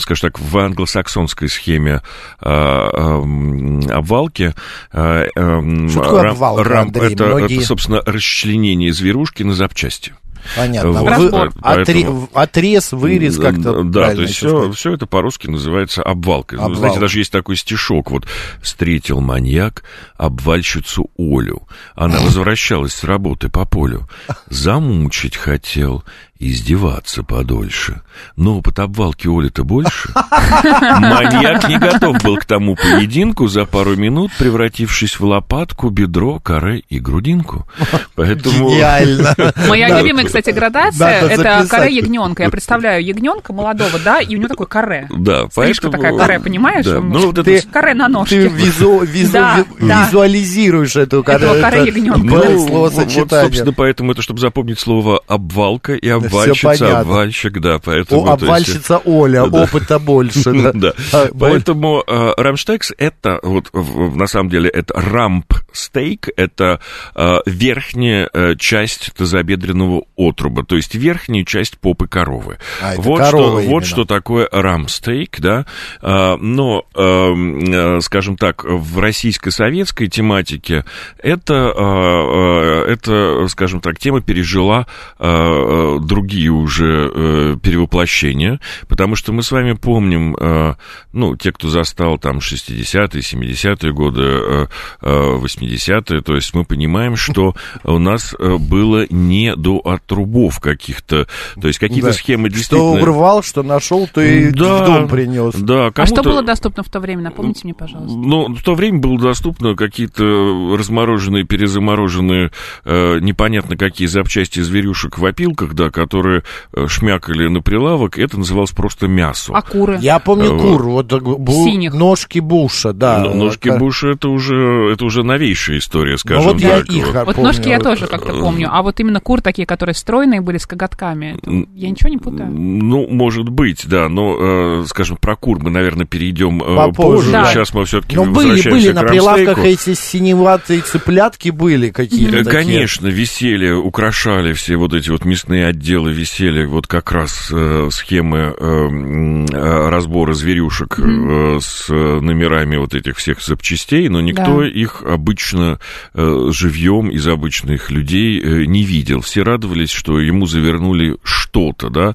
скажем 0.00 0.30
так, 0.30 0.38
в 0.40 0.58
англосаксонской 0.58 1.48
схеме 1.48 2.02
обвалки 2.40 4.54
Что 4.90 6.00
такое 6.02 6.30
обвалка, 6.30 6.80
Андрей? 6.80 7.14
это, 7.14 7.26
Многие- 7.26 7.56
это, 7.58 7.66
собственно, 7.66 8.02
расчленение 8.04 8.92
зверушки 8.92 9.42
на 9.42 9.54
запчасти. 9.54 10.14
Понятно. 10.56 10.92
Вот, 10.92 11.02
Вы- 11.02 11.10
Разбор. 11.10 11.48
отре- 11.48 11.84
поэтому- 11.84 12.28
отрез, 12.34 12.92
вырез, 12.92 13.38
как-то 13.38 13.82
Да, 13.84 14.14
то 14.14 14.22
есть 14.22 14.34
все, 14.36 14.70
все 14.72 14.94
это 14.94 15.06
по-русски 15.06 15.48
называется 15.48 16.02
обвалкой. 16.02 16.58
Ну, 16.58 16.64
Обвал. 16.64 16.78
знаете, 16.80 17.00
даже 17.00 17.18
есть 17.18 17.32
такой 17.32 17.56
стишок. 17.56 18.10
Вот 18.10 18.26
«Встретил 18.60 19.20
маньяк 19.20 19.84
обвальщицу 20.16 21.10
Олю. 21.18 21.62
Она 21.94 22.20
возвращалась 22.22 22.94
с 22.94 23.04
работы 23.04 23.48
по 23.48 23.64
полю. 23.64 24.08
Замучить 24.48 25.36
хотел, 25.36 26.04
издеваться 26.50 27.22
подольше. 27.22 28.02
Но 28.36 28.58
опыт 28.58 28.78
обвалки 28.78 29.28
Оли-то 29.28 29.64
больше. 29.64 30.10
Маньяк 30.14 31.68
не 31.68 31.78
готов 31.78 32.22
был 32.22 32.36
к 32.36 32.44
тому 32.44 32.74
поединку, 32.76 33.46
за 33.48 33.64
пару 33.64 33.96
минут 33.96 34.32
превратившись 34.38 35.18
в 35.20 35.24
лопатку, 35.24 35.90
бедро, 35.90 36.40
коре 36.40 36.82
и 36.88 36.98
грудинку. 36.98 37.66
Поэтому... 38.14 38.70
Гениально. 38.70 39.34
Моя 39.68 40.00
любимая, 40.00 40.26
кстати, 40.26 40.50
градация 40.50 41.28
это 41.28 41.66
каре 41.68 41.94
ягненка. 41.94 42.42
Я 42.42 42.50
представляю 42.50 43.04
ягненка 43.04 43.52
молодого, 43.52 43.98
да, 44.04 44.20
и 44.20 44.34
у 44.34 44.38
него 44.38 44.48
такой 44.48 44.66
каре. 44.66 45.08
Да, 45.10 45.48
Стрижка 45.50 45.90
поэтому... 45.90 45.92
такая 45.92 46.16
каре, 46.18 46.40
понимаешь? 46.40 46.86
Ну, 46.86 47.26
вот 47.26 47.38
это 47.38 47.44
Ты- 47.44 47.62
Каре 47.72 47.94
на 47.94 48.06
Ты 48.06 48.12
ножке. 48.12 48.46
визу- 48.48 49.04
визу- 49.06 49.32
Да, 49.32 49.56
ви- 49.78 49.88
да. 49.88 50.06
визуализируешь 50.06 50.96
эту 50.96 51.20
Этого 51.22 51.60
каре 51.60 51.84
ягненка. 51.86 52.18
Ну, 52.18 52.24
б- 52.24 52.56
вот, 52.56 52.68
словосочетание. 52.68 53.44
собственно, 53.46 53.72
поэтому 53.72 54.12
это, 54.12 54.22
чтобы 54.22 54.40
запомнить 54.40 54.78
слово 54.78 55.20
обвалка 55.26 55.94
и 55.94 56.08
обвальщица, 56.32 56.66
понятно. 56.84 57.00
обвальщик, 57.00 57.60
да, 57.60 57.78
поэтому... 57.78 58.22
О, 58.22 58.24
то 58.24 58.30
есть- 58.32 58.42
обвальщица 58.42 58.98
Оля, 59.04 59.46
Да. 59.52 59.62
опыта 59.64 59.98
больше. 59.98 60.52
да. 60.52 60.72
Да. 60.82 60.92
А, 61.12 61.28
Поэтому 61.38 62.02
э, 62.06 62.32
рамштекс 62.36 62.92
это 62.98 63.38
вот 63.42 63.70
на 63.72 64.26
самом 64.26 64.48
деле 64.50 64.68
это 64.68 64.94
рамп 64.94 65.52
стейк, 65.72 66.28
это 66.36 66.80
э, 67.14 67.38
верхняя 67.46 68.28
э, 68.32 68.54
часть 68.56 69.12
тазобедренного 69.14 70.04
отруба, 70.16 70.64
то 70.64 70.76
есть 70.76 70.94
верхняя 70.94 71.44
часть 71.44 71.78
попы 71.78 72.08
коровы. 72.08 72.58
А, 72.80 72.94
вот 72.96 73.18
корова 73.20 73.60
что, 73.60 73.70
вот 73.70 73.84
что 73.84 74.04
такое 74.04 74.48
рамстейк, 74.50 75.40
да. 75.40 75.66
А, 76.00 76.36
но, 76.38 76.84
э, 76.94 77.00
э, 77.02 78.00
скажем 78.00 78.36
так, 78.36 78.64
в 78.64 78.98
российско-советской 78.98 80.08
тематике 80.08 80.84
это, 81.18 81.54
э, 81.54 82.86
э, 82.88 82.92
это, 82.92 83.46
скажем 83.48 83.80
так, 83.80 83.98
тема 83.98 84.20
пережила 84.20 84.86
э, 85.18 85.24
э, 85.26 85.98
другие 86.22 86.50
уже 86.50 87.10
э, 87.12 87.56
перевоплощения, 87.60 88.60
потому 88.88 89.16
что 89.16 89.32
мы 89.32 89.42
с 89.42 89.50
вами 89.50 89.72
помним, 89.72 90.36
э, 90.38 90.74
ну, 91.12 91.36
те, 91.36 91.50
кто 91.50 91.68
застал 91.68 92.16
там 92.18 92.38
60-е, 92.38 93.20
70-е 93.20 93.92
годы, 93.92 94.22
э, 94.22 94.66
э, 95.02 95.38
80-е, 95.42 96.20
то 96.22 96.34
есть 96.36 96.54
мы 96.54 96.64
понимаем, 96.64 97.16
что 97.16 97.54
у 97.82 97.98
нас 97.98 98.34
э, 98.38 98.56
было 98.56 99.04
не 99.10 99.56
до 99.56 99.78
отрубов 99.78 100.60
каких-то, 100.60 101.26
то 101.60 101.66
есть 101.66 101.80
какие-то 101.80 102.08
Да. 102.08 102.12
схемы 102.12 102.48
Что 102.50 102.56
действительно... 102.58 103.02
урвал, 103.02 103.42
что 103.42 103.62
нашел, 103.64 104.06
то 104.12 104.20
и 104.20 104.50
Да, 104.50 104.84
в 104.84 104.86
дом 104.86 105.08
принес. 105.08 105.54
Да, 105.56 105.90
А 105.94 106.06
что 106.06 106.22
было 106.22 106.42
доступно 106.42 106.84
в 106.84 106.88
то 106.88 107.00
время? 107.00 107.22
Напомните 107.22 107.62
мне, 107.64 107.74
пожалуйста. 107.74 108.16
ну, 108.16 108.54
в 108.54 108.62
то 108.62 108.74
время 108.74 109.00
было 109.00 109.18
доступно 109.18 109.74
какие-то 109.74 110.76
размороженные, 110.76 111.44
перезамороженные, 111.44 112.52
э, 112.84 113.18
непонятно 113.20 113.76
какие 113.76 114.06
запчасти 114.06 114.60
зверюшек 114.60 115.18
в 115.18 115.26
опилках, 115.26 115.74
да, 115.74 115.90
которые 115.90 116.11
э, 116.20 116.86
шмякали 116.88 117.48
на 117.48 117.60
прилавок, 117.62 118.18
это 118.18 118.38
называлось 118.38 118.70
просто 118.72 119.06
мясо. 119.08 119.52
А 119.54 119.62
куры? 119.62 119.98
Я 120.00 120.18
помню 120.18 120.52
Вот. 120.52 120.60
кур, 120.62 120.82
вот 120.84 121.08
так, 121.08 121.22
бу- 121.22 121.64
Синих. 121.64 121.94
ножки 121.94 122.38
Буша, 122.38 122.92
да. 122.92 123.18
Но 123.20 123.34
ножки 123.34 123.68
Как- 123.68 123.78
Буша 123.78 124.08
это 124.10 124.28
уже, 124.28 124.90
это 124.92 125.04
уже 125.04 125.22
новейшая 125.22 125.78
история, 125.78 126.12
Ну 126.12 126.18
скажем 126.18 126.52
вот 126.52 126.60
я 126.60 126.78
так. 126.78 126.90
их 126.90 127.06
Вот. 127.06 127.14
Вот 127.26 127.36
помню. 127.36 127.42
ножки 127.48 127.68
я 127.68 127.78
тоже 127.80 128.06
как-то 128.06 128.32
помню. 128.32 128.68
А 128.70 128.82
вот 128.82 128.98
именно 129.00 129.20
кур 129.20 129.40
такие, 129.40 129.66
которые 129.66 129.94
стройные 129.94 130.40
были 130.40 130.58
с 130.58 130.66
коготками. 130.66 131.36
это 131.40 131.50
Я 131.74 131.90
ничего 131.90 132.10
не 132.10 132.18
путаю. 132.18 132.50
Ну, 132.50 133.06
может 133.08 133.48
быть, 133.48 133.86
да, 133.86 134.08
но, 134.08 134.80
э, 134.82 134.84
скажем, 134.86 135.16
про 135.16 135.36
кур 135.36 135.58
мы, 135.60 135.70
наверное, 135.70 136.06
перейдем 136.06 136.62
э, 136.62 136.74
Попозже. 136.76 137.16
позже. 137.16 137.32
Да. 137.32 137.44
Сейчас 137.46 137.72
мы 137.74 137.84
все-таки 137.84 138.16
были, 138.16 138.28
возвращаемся 138.28 138.70
были 138.70 138.92
к 138.92 138.94
на 138.94 139.02
прилавках 139.08 139.58
эти 139.64 139.94
синеватые 139.94 140.80
цыплятки 140.80 141.50
были 141.50 141.90
какие-то 141.90 142.36
Э, 142.38 142.44
такие. 142.44 142.62
Конечно, 142.62 143.06
висели, 143.08 143.70
украшали 143.70 144.52
все 144.52 144.76
вот 144.76 144.94
эти 144.94 145.10
вот 145.10 145.24
мясные 145.24 145.66
отделы, 145.66 145.91
висели 146.00 146.64
вот 146.64 146.86
как 146.86 147.12
раз 147.12 147.50
э, 147.52 147.88
схемы 147.90 148.38
э, 148.38 148.52
э, 148.58 149.88
разбора 149.90 150.32
зверюшек 150.34 150.98
э, 150.98 151.58
с 151.60 151.88
э, 151.90 151.94
номерами 152.20 152.76
вот 152.76 152.94
этих 152.94 153.16
всех 153.18 153.40
запчастей, 153.42 154.08
но 154.08 154.20
никто 154.20 154.60
Да. 154.60 154.68
их 154.68 155.02
обычно 155.02 155.78
э, 156.14 156.48
живьем 156.52 157.08
из 157.10 157.26
обычных 157.28 157.90
людей 157.90 158.40
э, 158.40 158.64
не 158.66 158.82
видел. 158.84 159.20
Все 159.20 159.42
радовались, 159.42 159.90
что 159.90 160.20
ему 160.20 160.46
завернули 160.46 161.16
что-то, 161.22 161.88
да. 161.90 162.14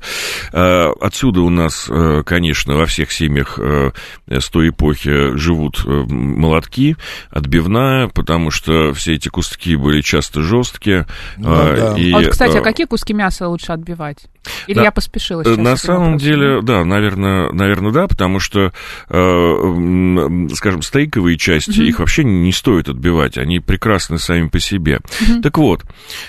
Э, 0.54 0.88
Отсюда 1.00 1.42
у 1.42 1.50
нас, 1.50 1.88
э, 1.90 2.24
конечно, 2.26 2.76
во 2.76 2.86
всех 2.86 3.12
семьях 3.12 3.60
э, 3.60 3.92
с 4.28 4.50
той 4.50 4.70
эпохи 4.70 5.36
живут 5.38 5.84
э, 5.86 5.90
молотки, 6.10 6.96
отбивная, 7.30 8.08
потому 8.08 8.52
что 8.52 8.94
все 8.94 9.14
эти 9.14 9.30
куски 9.30 9.76
были 9.76 10.02
часто 10.02 10.42
жесткие. 10.42 11.06
Ну 11.38 11.54
э, 11.54 11.76
да. 11.78 11.98
и, 11.98 12.12
А 12.12 12.18
вот, 12.20 12.28
кстати, 12.30 12.58
э, 12.58 12.60
а 12.60 12.62
какие 12.62 12.86
куски 12.88 13.14
мяса 13.14 13.48
лучше 13.48 13.67
отбивать? 13.74 14.26
Или 14.68 14.76
Да. 14.78 14.84
я 14.84 14.92
поспешила 14.92 15.42
Э, 15.42 15.46
сейчас? 15.46 15.58
На 15.58 15.76
самом 15.76 16.14
вопросом? 16.14 16.18
деле, 16.30 16.62
да, 16.62 16.84
наверное, 16.86 17.52
наверное, 17.52 17.92
да, 17.92 18.08
потому 18.08 18.40
что, 18.40 18.72
э, 19.10 20.48
скажем, 20.54 20.82
стейковые 20.82 21.38
части, 21.38 21.82
их 21.82 22.00
вообще 22.00 22.24
не 22.24 22.52
стоит 22.52 22.90
отбивать, 22.90 23.38
они 23.38 23.60
прекрасны 23.60 24.18
сами 24.20 24.48
по 24.48 24.60
себе. 24.60 25.00
Так 25.44 25.58
вот, 25.58 25.84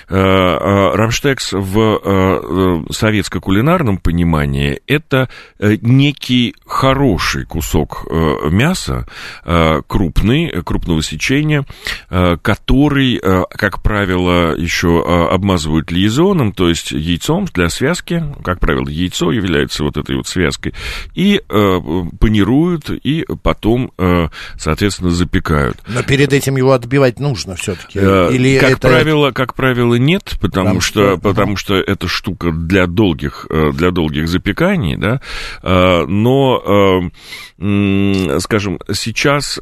э, 0.09 0.15
э, 0.15 0.95
рамштекс 0.95 1.53
в 1.53 1.79
э, 1.79 1.99
э, 2.03 2.91
советско-кулинарном 2.91 3.97
понимании 3.97 4.81
это 4.87 5.29
э, 5.59 5.77
некий 5.81 6.55
хороший 6.65 7.45
кусок 7.45 8.05
э, 8.09 8.49
мяса, 8.49 9.07
э, 9.45 9.81
крупный, 9.87 10.49
крупного 10.63 11.01
сечения, 11.03 11.65
э, 12.09 12.37
который, 12.41 13.19
э, 13.21 13.43
как 13.51 13.81
правило, 13.81 14.55
еще 14.55 15.03
э, 15.05 15.33
обмазывают 15.33 15.91
лизоном, 15.91 16.51
то 16.51 16.69
есть 16.69 16.91
яйцом 17.29 17.45
для 17.53 17.69
связки, 17.69 18.23
как 18.43 18.59
правило, 18.59 18.87
яйцо 18.89 19.31
является 19.31 19.83
вот 19.83 19.97
этой 19.97 20.15
вот 20.15 20.27
связкой, 20.27 20.73
и 21.13 21.41
э, 21.47 21.79
панируют, 22.19 22.89
и 22.89 23.25
потом, 23.43 23.91
э, 23.97 24.29
соответственно, 24.57 25.11
запекают. 25.11 25.77
Но 25.87 26.01
перед 26.03 26.33
этим 26.33 26.57
его 26.57 26.71
отбивать 26.71 27.19
нужно 27.19 27.55
все-таки. 27.55 27.99
Э, 28.01 28.29
Или 28.31 28.57
как 28.57 28.71
это... 28.71 28.87
правило, 28.87 29.31
как 29.31 29.53
правило, 29.53 29.95
нет, 29.95 30.35
потому 30.41 30.69
Там 30.69 30.81
что, 30.81 31.11
что? 31.11 31.17
потому 31.17 31.55
что 31.55 31.75
эта 31.75 32.07
штука 32.07 32.51
для 32.51 32.87
долгих, 32.87 33.45
э, 33.49 33.71
для 33.73 33.91
долгих 33.91 34.27
запеканий, 34.27 34.97
да, 34.97 35.21
Э, 35.61 36.05
но, 36.05 37.11
э, 37.59 38.39
скажем, 38.39 38.79
сейчас 38.93 39.59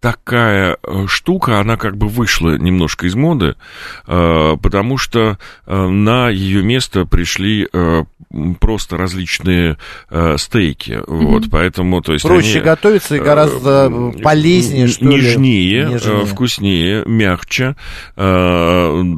такая 0.00 0.78
э, 0.82 1.06
штука, 1.08 1.60
она 1.60 1.76
как 1.76 1.96
бы 1.96 2.08
вышла 2.08 2.56
немножко 2.56 3.06
из 3.06 3.14
моды, 3.14 3.54
э, 4.06 4.56
потому 4.62 4.96
что 4.96 5.38
э, 5.66 5.86
на 5.86 6.30
ее 6.30 6.62
место 6.62 7.04
пришли 7.04 7.68
просто 8.60 8.96
различные 8.96 9.76
стейки, 10.36 11.02
вот, 11.06 11.44
поэтому, 11.50 12.00
то 12.00 12.12
есть 12.12 12.24
Проще 12.24 12.58
они, 12.58 12.60
готовиться 12.60 13.16
и 13.16 13.18
гораздо 13.18 13.90
полезнее, 14.22 14.86
что 14.86 15.04
ли. 15.04 15.16
нежнее, 15.16 15.82
э, 15.82 15.88
Нежнее. 15.90 16.24
вкуснее, 16.26 17.02
мягче, 17.06 17.74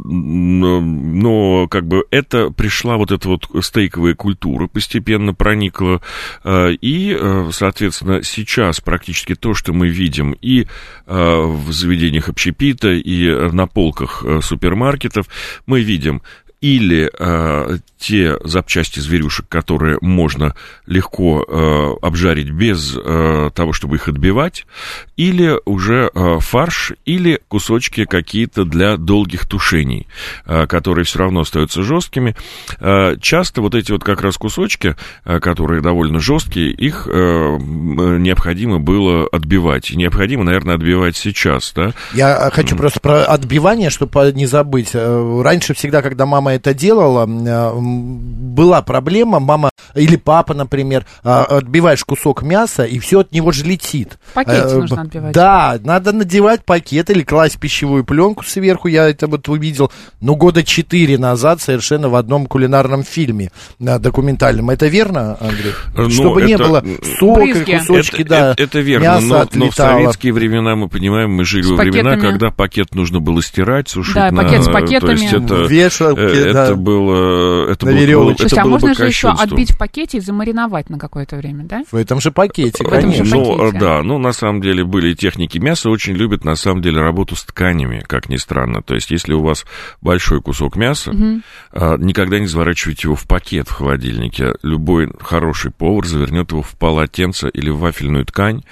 но, 0.05 1.69
как 1.69 1.87
бы 1.87 2.05
это 2.11 2.51
пришла 2.51 2.97
вот 2.97 3.13
эта 3.13 3.29
вот 3.29 3.49
стейковая 3.63 4.15
культура 4.15 4.67
постепенно 4.67 5.35
проникла, 5.35 6.01
и, 6.47 7.19
соответственно, 7.53 8.23
сейчас 8.23 8.81
практически 8.81 9.35
то, 9.35 9.53
что 9.55 9.73
мы 9.73 9.89
видим 9.89 10.35
и 10.41 10.67
в 11.07 11.73
заведениях 11.73 12.29
общепита, 12.29 12.91
и 12.93 13.27
э, 13.27 13.51
на 13.53 13.67
полках 13.67 14.25
э, 14.25 14.41
супермаркетов, 14.43 15.27
мы 15.67 15.81
видим 15.81 16.23
или 16.63 17.11
э, 17.19 17.79
те 17.99 18.39
запчасти 18.45 19.01
зверюшек, 19.01 19.47
которые 19.49 19.99
можно 20.01 20.55
легко 20.87 21.45
э, 21.47 22.07
обжарить 22.07 22.51
без 22.51 22.97
э, 22.97 23.51
того, 23.55 23.73
чтобы 23.73 23.97
их 23.97 24.09
отбивать, 24.09 24.65
или 25.17 25.59
уже 25.65 26.11
э, 26.15 26.39
фарш, 26.41 26.93
или 27.05 27.41
кусочки 27.49 28.05
какие-то 28.05 28.65
для 28.65 28.97
долгих 28.97 29.47
тушений, 29.47 30.07
э, 30.47 30.67
которые 30.67 31.05
все 31.05 31.19
равно 31.19 31.41
остаются 31.41 31.83
жесткими. 31.83 32.37
Э, 32.79 33.17
часто 33.21 33.61
вот 33.61 33.75
эти 33.75 33.91
вот 33.91 34.05
как 34.05 34.23
раз 34.23 34.37
кусочки, 34.37 34.95
э, 35.25 35.41
которые 35.41 35.83
довольно 35.83 36.21
жесткие, 36.21 36.71
их 36.71 37.09
э, 37.11 37.13
необходимо 37.13 38.79
было 38.79 39.27
отбивать. 39.27 39.91
И 39.91 39.97
необходимо, 39.97 40.45
наверное, 40.45 40.77
отбивать 40.77 41.17
сейчас, 41.17 41.73
да? 41.75 41.93
Я 42.15 42.49
э, 42.49 42.51
хочу 42.51 42.77
просто 42.77 43.01
про 43.01 43.25
отбивание, 43.25 43.91
чтобы 43.91 44.33
не 44.33 44.47
забыть. 44.47 44.91
Э, 44.95 45.43
Раньше 45.43 45.75
всегда, 45.75 46.03
когда 46.03 46.25
мама 46.25 46.52
мама 46.53 46.57
это 46.57 46.75
делала, 46.75 47.25
м, 47.27 48.19
была 48.55 48.83
проблема, 48.83 49.41
мама 49.41 49.71
или 49.95 50.17
папа, 50.17 50.55
например, 50.55 51.05
а, 51.25 51.45
отбиваешь 51.45 52.05
кусок 52.05 52.43
мяса, 52.43 52.85
и 52.85 52.99
все 52.99 53.21
от 53.21 53.33
него 53.33 53.53
же 53.53 53.65
летит. 53.65 54.19
Пакете 54.35 54.59
Э, 54.63 54.75
нужно 54.79 55.03
отбивать. 55.03 55.33
Да, 55.33 55.79
надо 55.83 56.13
надевать 56.13 56.65
пакет 56.65 57.11
или 57.11 57.23
класть 57.23 57.59
пищевую 57.59 58.05
пленку 58.05 58.45
сверху, 58.45 58.89
я 58.89 59.09
это 59.09 59.27
вот 59.27 59.49
увидел, 59.49 59.91
ну, 60.21 60.37
года 60.37 60.63
четыре 60.65 61.19
назад 61.19 61.61
совершенно 61.61 62.09
в 62.09 62.15
одном 62.15 62.47
кулинарном 62.47 63.03
фильме 63.05 63.51
а, 63.85 63.99
документальном. 63.99 64.71
Это 64.71 64.87
верно, 64.87 65.37
Андрей? 65.41 65.73
Ну, 65.97 66.11
Чтобы 66.11 66.43
не 66.43 66.53
это- 66.55 66.65
было 66.65 66.85
сока, 67.19 67.41
Брызги. 67.41 67.79
кусочки, 67.79 68.21
это, 68.23 68.29
да, 68.29 68.53
это, 68.53 68.63
это 68.63 68.81
верно, 68.81 69.05
мясо 69.05 69.27
но, 69.27 69.29
но 69.35 69.39
в 69.39 69.43
отлетало. 69.43 69.91
советские 69.93 70.33
времена, 70.33 70.77
мы 70.77 70.89
понимаем, 70.89 71.31
мы 71.33 71.45
жили 71.45 71.63
С 71.63 71.71
во 71.71 71.77
времена, 71.77 72.11
пакетами. 72.11 72.31
когда 72.31 72.51
пакет 72.51 72.95
нужно 72.95 73.21
было 73.21 73.43
стирать, 73.43 73.89
сушить. 73.89 74.15
Да, 74.15 74.31
на- 74.31 74.43
пакет 74.43 74.63
с 74.63 74.67
То 74.67 74.73
пакетами. 74.73 75.21
есть 75.21 75.33
это, 75.33 75.55
Вешалки, 75.73 76.21
э, 76.47 76.53
да. 76.53 76.65
это 76.67 76.75
было... 76.77 77.71
Это 77.71 77.87
На 77.87 77.93
было, 77.93 78.01
веревочке. 78.01 78.45
это 78.45 78.55
Слушайте, 78.55 78.61
а 78.61 78.65
было 78.65 78.79
бы 78.79 78.87
можно 78.89 78.95
же 78.95 79.07
еще 79.09 79.29
отбить 79.29 79.73
в 79.73 79.79
пакете 79.79 80.19
и 80.19 80.21
замариновать 80.21 80.91
на 80.91 80.99
какое-то 80.99 81.37
время, 81.37 81.65
да? 81.65 81.83
В 81.91 81.97
этом 81.97 82.21
же 82.21 82.31
пакете, 82.31 82.85
В 82.85 82.89
этом 82.93 83.11
же 83.13 83.19
конечно. 83.19 83.37
Ну, 83.37 83.59
пакете. 83.59 83.79
да, 83.79 84.03
ну, 84.03 84.19
на 84.19 84.33
самом 84.33 84.61
деле, 84.61 84.85
были 84.85 85.15
техники. 85.15 85.59
Мясо 85.59 85.91
очень 85.91 86.15
любят, 86.15 86.45
на 86.45 86.57
самом 86.57 86.83
деле, 86.83 87.01
работу 87.01 87.37
с 87.37 87.45
тканями, 87.45 88.05
как 88.07 88.29
ни 88.29 88.37
странно. 88.37 88.83
То 88.83 88.95
есть, 88.95 89.11
если 89.11 89.33
у 89.33 89.43
вас 89.43 89.65
большой 90.01 90.41
кусок 90.43 90.77
мяса, 90.77 91.13
а, 91.73 91.97
никогда 91.97 92.39
не 92.39 92.47
заворачивайте 92.47 93.03
его 93.09 93.17
в 93.17 93.27
пакет 93.27 93.69
в 93.69 93.73
холодильнике. 93.73 94.53
Любой 94.63 95.11
хороший 95.21 95.71
повар 95.71 96.07
завернет 96.07 96.51
его 96.53 96.63
в 96.63 96.71
полотенце 96.77 97.49
или 97.49 97.71
в 97.71 97.79
вафельную 97.79 98.25
ткань. 98.27 98.63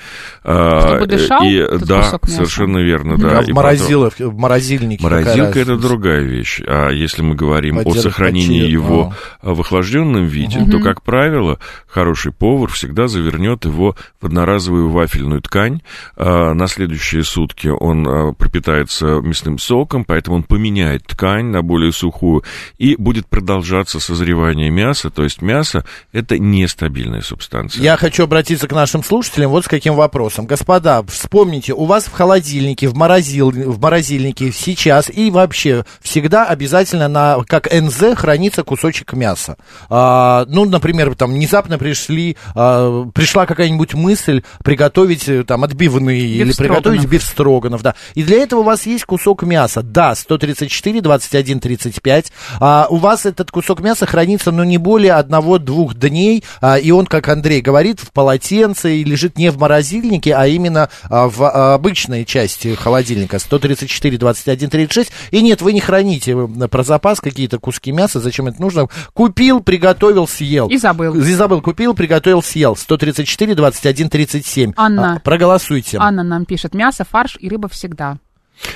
А, 0.44 0.80
Чтобы 0.94 1.06
дышал 1.06 1.42
и, 1.44 1.54
этот 1.54 1.86
Да, 1.86 2.02
кусок 2.02 2.22
мяса? 2.24 2.34
совершенно 2.36 2.78
верно, 2.78 3.16
да. 3.16 3.38
А 3.38 3.42
в, 3.42 3.46
потом- 3.46 3.54
морозилов- 3.56 4.14
в 4.18 4.38
морозильнике 4.38 5.02
Морозилка 5.02 5.58
это 5.60 5.76
другая 5.76 6.22
вещь. 6.22 6.60
А 6.66 6.90
если 6.90 7.22
мы 7.22 7.34
говорим 7.34 7.59
о 7.68 7.82
Подер- 7.82 8.00
сохранении 8.00 8.62
подер- 8.62 8.70
его 8.70 9.14
в 9.42 9.60
охлажденном 9.60 10.24
виде, 10.24 10.64
то, 10.70 10.80
как 10.80 11.02
правило, 11.02 11.58
хороший 11.86 12.32
повар 12.32 12.70
всегда 12.70 13.06
завернет 13.08 13.64
его 13.64 13.96
в 14.20 14.26
одноразовую 14.26 14.88
вафельную 14.90 15.42
ткань. 15.42 15.82
А, 16.16 16.54
На 16.54 16.66
следующие 16.66 17.22
сутки 17.24 17.68
он 17.68 18.06
а, 18.08 18.32
пропитается 18.32 19.20
мясным 19.20 19.58
соком, 19.58 20.04
поэтому 20.04 20.36
он 20.36 20.42
поменяет 20.42 21.04
ткань 21.06 21.46
на 21.46 21.62
более 21.62 21.92
сухую 21.92 22.42
и 22.78 22.96
будет 22.96 23.26
продолжаться 23.28 24.00
созревание 24.00 24.70
мяса. 24.70 25.10
То 25.10 25.24
есть 25.24 25.42
мясо 25.42 25.84
это 26.12 26.38
нестабильная 26.38 27.20
субстанция. 27.22 27.82
Я 27.82 27.96
хочу 27.96 28.24
обратиться 28.24 28.68
к 28.68 28.72
нашим 28.72 29.02
слушателям 29.04 29.50
вот 29.50 29.64
с 29.64 29.68
каким 29.68 29.94
вопросом. 29.94 30.46
Господа, 30.46 31.02
вспомните, 31.04 31.72
у 31.74 31.84
вас 31.84 32.04
в 32.06 32.12
холодильнике, 32.12 32.88
в, 32.88 32.94
морозил, 32.94 33.50
в 33.50 33.80
морозильнике 33.80 34.52
сейчас 34.52 35.10
и 35.10 35.30
вообще 35.30 35.84
всегда 36.00 36.46
обязательно 36.46 37.08
на, 37.08 37.36
как 37.50 37.68
НЗ 37.70 38.16
хранится 38.16 38.62
кусочек 38.62 39.12
мяса. 39.12 39.56
А, 39.90 40.46
ну, 40.48 40.64
например, 40.64 41.14
там 41.16 41.32
внезапно 41.32 41.78
пришли, 41.78 42.36
а, 42.54 43.06
пришла 43.12 43.44
какая-нибудь 43.44 43.94
мысль 43.94 44.42
приготовить 44.62 45.28
э, 45.28 45.42
там 45.42 45.64
отбивные 45.64 46.20
или 46.20 46.52
приготовить 46.52 47.04
бифстроганов, 47.06 47.82
да. 47.82 47.96
И 48.14 48.22
для 48.22 48.38
этого 48.38 48.60
у 48.60 48.62
вас 48.62 48.86
есть 48.86 49.04
кусок 49.04 49.42
мяса. 49.42 49.82
Да, 49.82 50.14
134, 50.14 51.00
21, 51.00 51.60
35. 51.60 52.32
А, 52.60 52.86
у 52.88 52.96
вас 52.96 53.26
этот 53.26 53.50
кусок 53.50 53.80
мяса 53.80 54.06
хранится, 54.06 54.52
ну, 54.52 54.62
не 54.62 54.78
более 54.78 55.14
одного-двух 55.14 55.94
дней, 55.94 56.44
а, 56.60 56.78
и 56.78 56.92
он, 56.92 57.06
как 57.06 57.28
Андрей 57.28 57.60
говорит, 57.60 57.98
в 57.98 58.12
полотенце 58.12 58.96
и 58.96 59.04
лежит 59.04 59.36
не 59.38 59.50
в 59.50 59.58
морозильнике, 59.58 60.34
а 60.34 60.46
именно 60.46 60.88
а, 61.08 61.28
в 61.28 61.42
а, 61.42 61.74
обычной 61.74 62.24
части 62.24 62.74
холодильника. 62.76 63.40
134, 63.40 64.18
21, 64.18 64.70
36. 64.70 65.10
И 65.32 65.42
нет, 65.42 65.62
вы 65.62 65.72
не 65.72 65.80
храните 65.80 66.32
э, 66.32 66.68
про 66.68 66.84
запас 66.84 67.20
какие-то 67.30 67.58
куски 67.58 67.92
мяса, 67.92 68.20
зачем 68.20 68.46
это 68.46 68.60
нужно? 68.60 68.88
Купил, 69.14 69.60
приготовил, 69.60 70.26
съел. 70.26 70.68
И 70.68 70.76
забыл. 70.76 71.14
И 71.14 71.34
забыл, 71.34 71.60
купил, 71.62 71.94
приготовил, 71.94 72.42
съел. 72.42 72.76
134, 72.76 73.54
21, 73.54 74.08
37. 74.08 74.72
Анна. 74.76 75.14
А, 75.16 75.20
проголосуйте. 75.20 75.98
Анна 75.98 76.22
нам 76.22 76.44
пишет, 76.44 76.74
мясо, 76.74 77.04
фарш 77.04 77.36
и 77.40 77.48
рыба 77.48 77.68
всегда. 77.68 78.18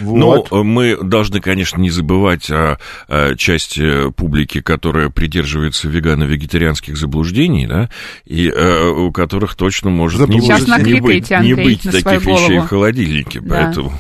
Вот. 0.01 0.51
Ну, 0.51 0.65
мы 0.65 0.97
должны, 1.03 1.41
конечно, 1.41 1.81
не 1.81 1.91
забывать 1.91 2.51
о, 2.51 2.79
о 3.09 3.35
части 3.37 4.11
публики, 4.13 4.61
которая 4.61 5.11
придерживается 5.11 5.89
вегано-вегетарианских 5.89 6.97
заблуждений, 6.97 7.67
да, 7.67 7.89
и 8.25 8.49
э, 8.49 8.89
у 8.89 9.13
которых 9.13 9.55
точно 9.55 9.91
может 9.91 10.29
не, 10.29 10.41
Сейчас 10.41 10.65
быть- 10.65 10.87
не 10.87 11.01
быть, 11.01 11.31
не 11.31 11.55
быть 11.55 11.85
на 11.85 11.93
таких 11.93 12.03
свою 12.03 12.21
вещей 12.21 12.49
голову. 12.49 12.67
в 12.67 12.69
холодильнике, 12.69 13.41
Да. 13.41 13.55
поэтому, 13.65 13.93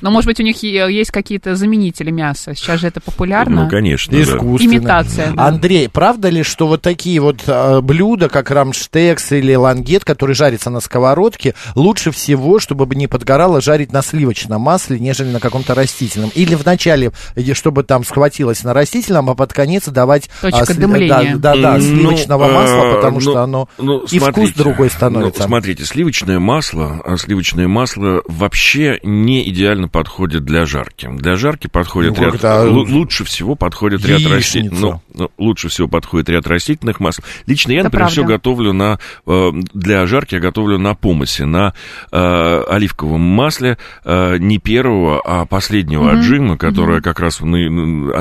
Но, 0.00 0.10
может 0.10 0.26
быть, 0.26 0.40
у 0.40 0.42
них 0.42 0.62
и- 0.64 0.68
есть 0.68 1.10
какие-то 1.10 1.54
заменители 1.56 2.10
мяса. 2.10 2.54
Сейчас 2.54 2.80
же 2.80 2.86
это 2.88 3.00
популярно. 3.00 3.64
ну, 3.64 3.70
конечно, 3.70 4.16
да. 4.16 4.22
Искусственно. 4.22 4.72
Имитация, 4.74 5.32
да. 5.32 5.46
Андрей, 5.46 5.88
правда 5.88 6.28
ли, 6.28 6.42
что 6.42 6.66
вот 6.66 6.82
такие 6.82 7.20
вот 7.20 7.42
э, 7.46 7.80
блюда, 7.82 8.28
как 8.28 8.50
рамштекс 8.50 9.32
или 9.32 9.54
лангет, 9.54 10.04
который 10.04 10.34
жарится 10.34 10.70
на 10.70 10.80
сковородке, 10.80 11.54
лучше 11.74 12.10
всего, 12.10 12.58
чтобы 12.58 12.92
не 12.94 13.06
подгорало, 13.06 13.60
жарить 13.60 13.92
на 13.92 14.02
сливочном 14.02 14.60
масле, 14.62 14.98
нежели 14.98 15.19
на 15.28 15.40
каком-то 15.40 15.74
растительном? 15.74 16.30
Или 16.34 16.54
вначале, 16.54 17.12
э, 17.36 17.54
чтобы 17.54 17.82
там 17.82 18.04
схватилось 18.04 18.64
на 18.64 18.72
растительном, 18.74 19.30
а 19.30 19.34
под 19.34 19.52
конец 19.52 19.86
давать... 19.88 20.30
Точка 20.40 20.62
сли- 20.72 20.74
дымления. 20.80 21.36
Да, 21.36 21.54
да, 21.54 21.62
да, 21.62 21.78
Ну, 21.78 21.80
сливочного 21.82 22.44
э, 22.48 22.52
масла, 22.52 22.94
потому 22.96 23.14
ну, 23.16 23.20
что 23.20 23.42
оно... 23.42 23.68
ну, 23.78 23.98
и 24.00 24.18
вкус 24.18 24.22
смотрите, 24.22 24.54
другой 24.56 24.90
становится. 24.90 25.40
ну, 25.42 25.46
смотрите, 25.46 25.84
сливочное 25.84 26.38
масло, 26.38 27.00
а 27.04 27.16
сливочное 27.16 27.68
масло 27.68 28.22
вообще 28.26 28.98
не 29.02 29.48
идеально 29.50 29.88
подходит 29.88 30.44
для 30.44 30.66
жарки. 30.66 31.08
Для 31.12 31.36
жарки 31.36 31.66
подходит 31.66 32.16
Ну, 32.18 32.24
ряд... 32.32 32.42
лу- 32.42 32.86
лучше 32.90 33.24
всего 33.24 33.54
подходит 33.54 34.04
ряд 34.04 34.20
яичница. 34.20 34.34
растительных... 34.36 34.80
Ну, 34.80 35.02
ну, 35.14 35.30
лучше 35.38 35.68
всего 35.68 35.88
подходит 35.88 36.28
ряд 36.28 36.46
растительных 36.46 37.00
масел. 37.00 37.22
Лично 37.46 37.72
я, 37.72 37.78
Это 37.80 37.84
например, 37.86 38.08
все 38.10 38.24
готовлю 38.24 38.72
на... 38.72 38.98
э, 39.26 39.50
Для 39.74 40.06
жарки 40.06 40.34
я 40.34 40.40
готовлю 40.40 40.78
на 40.78 40.94
помосе, 40.94 41.44
на 41.44 41.74
э, 42.12 42.62
оливковом 42.68 43.20
масле 43.20 43.78
э, 44.04 44.36
не 44.38 44.58
первого, 44.58 45.09
а 45.18 45.46
последнего 45.46 46.12
отжима, 46.12 46.56
которое 46.56 47.00
как 47.00 47.20
раз 47.20 47.40
ну, 47.40 47.56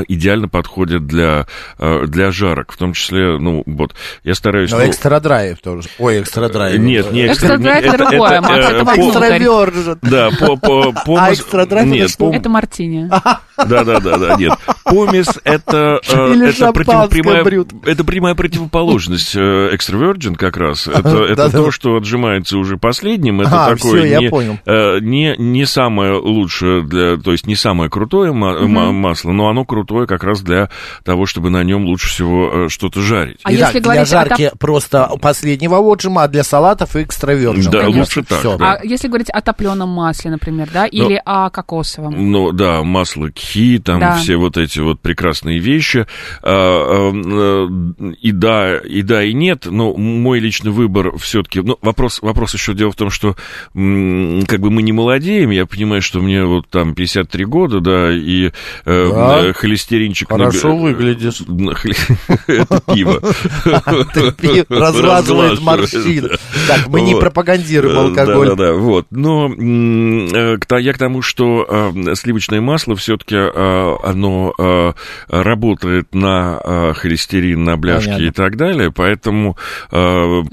идеально 0.08 0.48
подходит 0.48 1.06
для, 1.06 1.46
э, 1.78 2.06
для 2.08 2.32
жарок. 2.32 2.72
В 2.72 2.78
том 2.78 2.94
числе, 2.94 3.38
ну, 3.38 3.64
вот, 3.66 3.96
я 4.24 4.36
стараюсь... 4.36 4.72
Но 4.72 4.78
ну, 4.78 4.88
экстра 4.88 5.20
драйв 5.20 5.60
тоже. 5.62 5.90
Ой, 6.00 6.22
экстра 6.22 6.50
драйв. 6.50 6.80
нет, 6.80 7.12
не 7.12 7.28
Экстра 7.28 7.58
драйв 7.58 7.86
это 7.86 7.98
другое, 7.98 8.40
это 8.40 8.82
э, 8.82 8.86
по- 8.86 9.10
Экстравержен. 9.10 10.00
Да, 10.02 10.30
по, 10.40 10.56
по, 10.56 10.94
помес- 11.06 11.20
А 11.20 11.34
экстра 11.34 11.66
драйв 11.66 11.88
это 11.88 11.96
Нет, 11.96 12.10
пом- 12.12 12.36
Это 12.36 12.50
мартини. 12.50 13.10
Да, 13.68 13.84
да, 13.84 14.00
да, 14.00 14.18
да, 14.18 14.36
нет. 14.38 14.54
Помес 14.86 15.28
это, 15.44 16.00
э, 16.08 16.32
Или 16.34 16.50
это, 16.50 16.72
прямая, 16.72 17.46
это 17.86 18.04
прямая 18.06 18.34
противоположность 18.34 19.36
э, 19.36 19.70
экстравержен 19.74 20.36
как 20.36 20.56
раз. 20.56 20.88
Это, 20.88 21.26
это 21.26 21.50
то, 21.50 21.72
что 21.72 21.98
отжимается 21.98 22.58
уже 22.58 22.78
последним. 22.78 23.42
Это 23.42 23.66
А, 23.66 23.76
такое 23.76 24.04
э, 24.04 25.00
не, 25.02 25.36
не 25.38 25.66
самое 25.66 26.14
лучшее, 26.14 26.79
для, 26.84 27.18
то 27.18 27.32
есть 27.32 27.46
не 27.48 27.56
самое 27.56 27.90
крутое 27.90 28.32
ма- 28.32 28.60
ма- 28.68 28.92
масло, 28.92 29.32
но 29.32 29.50
оно 29.50 29.66
крутое 29.66 30.08
как 30.08 30.24
раз 30.24 30.42
для 30.42 30.70
того, 31.04 31.26
чтобы 31.26 31.50
на 31.50 31.64
нем 31.64 31.86
лучше 31.86 32.08
всего 32.10 32.66
э, 32.66 32.70
что-то 32.70 33.02
жарить. 33.02 33.38
А 33.44 33.54
Итак, 33.54 33.68
если 33.68 33.80
для 33.80 33.82
говорить 33.82 34.14
о 34.14 34.20
топ- 34.24 34.30
жарки 34.38 34.52
просто 34.60 35.10
последнего 35.22 35.78
отжима, 35.80 36.24
а 36.24 36.28
для 36.28 36.44
салатов 36.44 36.96
экстравержен. 36.96 37.72
Да, 37.72 37.80
конечно. 37.82 38.00
лучше 38.02 38.24
так, 38.24 38.40
Всё. 38.40 38.58
да. 38.58 38.74
А 38.74 38.86
если 38.86 39.08
говорить 39.08 39.30
о 39.30 39.42
топленом 39.42 39.90
масле, 39.90 40.32
например, 40.32 40.70
да, 40.74 40.86
или 40.86 41.22
о 41.26 41.50
кокосовом? 41.50 42.32
Ну 42.32 42.52
да, 42.52 42.84
масло 42.84 43.30
кхи, 43.30 43.80
там 43.80 44.00
Да. 44.00 44.16
все 44.18 44.36
вот 44.38 44.58
эти 44.58 44.80
вот 44.80 45.00
прекрасные 45.00 45.60
вещи. 45.60 46.06
А, 46.42 47.12
а, 47.12 47.12
э, 47.14 48.14
И 48.22 48.32
да, 48.32 48.78
и 48.78 49.02
да, 49.02 49.24
и 49.24 49.34
нет. 49.34 49.66
Но 49.66 49.94
мой 49.96 50.40
личный 50.40 50.72
выбор 50.72 51.18
все-таки. 51.18 51.62
Ну, 51.62 51.78
вопрос, 51.82 52.22
вопрос 52.22 52.54
еще 52.54 52.74
дело 52.74 52.92
в 52.92 52.96
том, 52.96 53.10
что 53.10 53.36
как 53.74 54.60
бы 54.60 54.70
мы 54.72 54.82
не 54.82 54.92
молодеем. 54.92 55.50
Я 55.52 55.66
понимаю, 55.66 56.02
что 56.02 56.20
мне 56.20 56.44
вот 56.46 56.69
там 56.70 56.94
53 56.96 57.46
года, 57.46 57.80
да, 57.80 58.12
и 58.12 58.48
э, 58.48 58.52
Да. 58.86 59.40
э, 59.48 59.54
холестеринчик. 59.54 60.30
Хорошо 60.30 60.70
наб- 60.70 60.82
выглядишь. 60.82 61.42
Это 62.48 62.82
пиво. 62.94 63.20
Разглаживает 64.70 65.62
морщины. 65.62 66.30
Так, 66.68 66.88
мы 66.88 67.02
не 67.02 67.16
пропагандируем 67.16 67.96
Э, 67.98 68.00
алкоголь. 68.02 68.50
Да, 68.50 68.56
да, 68.56 68.66
да, 68.68 68.74
вот. 68.74 69.08
Но 69.12 69.50
э, 69.50 70.58
я 70.80 70.94
к 70.94 70.98
тому, 70.98 71.22
что 71.22 71.94
сливочное 72.16 72.62
масло 72.62 72.96
все-таки 72.96 73.36
оно 73.36 74.94
работает 75.28 76.14
на 76.14 76.94
холестерин, 76.94 77.64
на 77.64 77.78
бляшки 77.78 78.22
и 78.22 78.32
так 78.32 78.58
далее, 78.58 78.92
поэтому 78.92 79.58
э, 79.92 80.44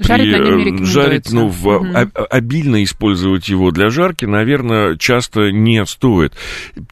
Жарить 0.85 1.31
ну, 1.31 1.53
обильно 2.29 2.83
использовать 2.83 3.49
его 3.49 3.71
для 3.71 3.89
жарки, 3.89 4.25
наверное, 4.25 4.97
часто 4.97 5.51
не 5.51 5.85
стоит. 5.97 6.33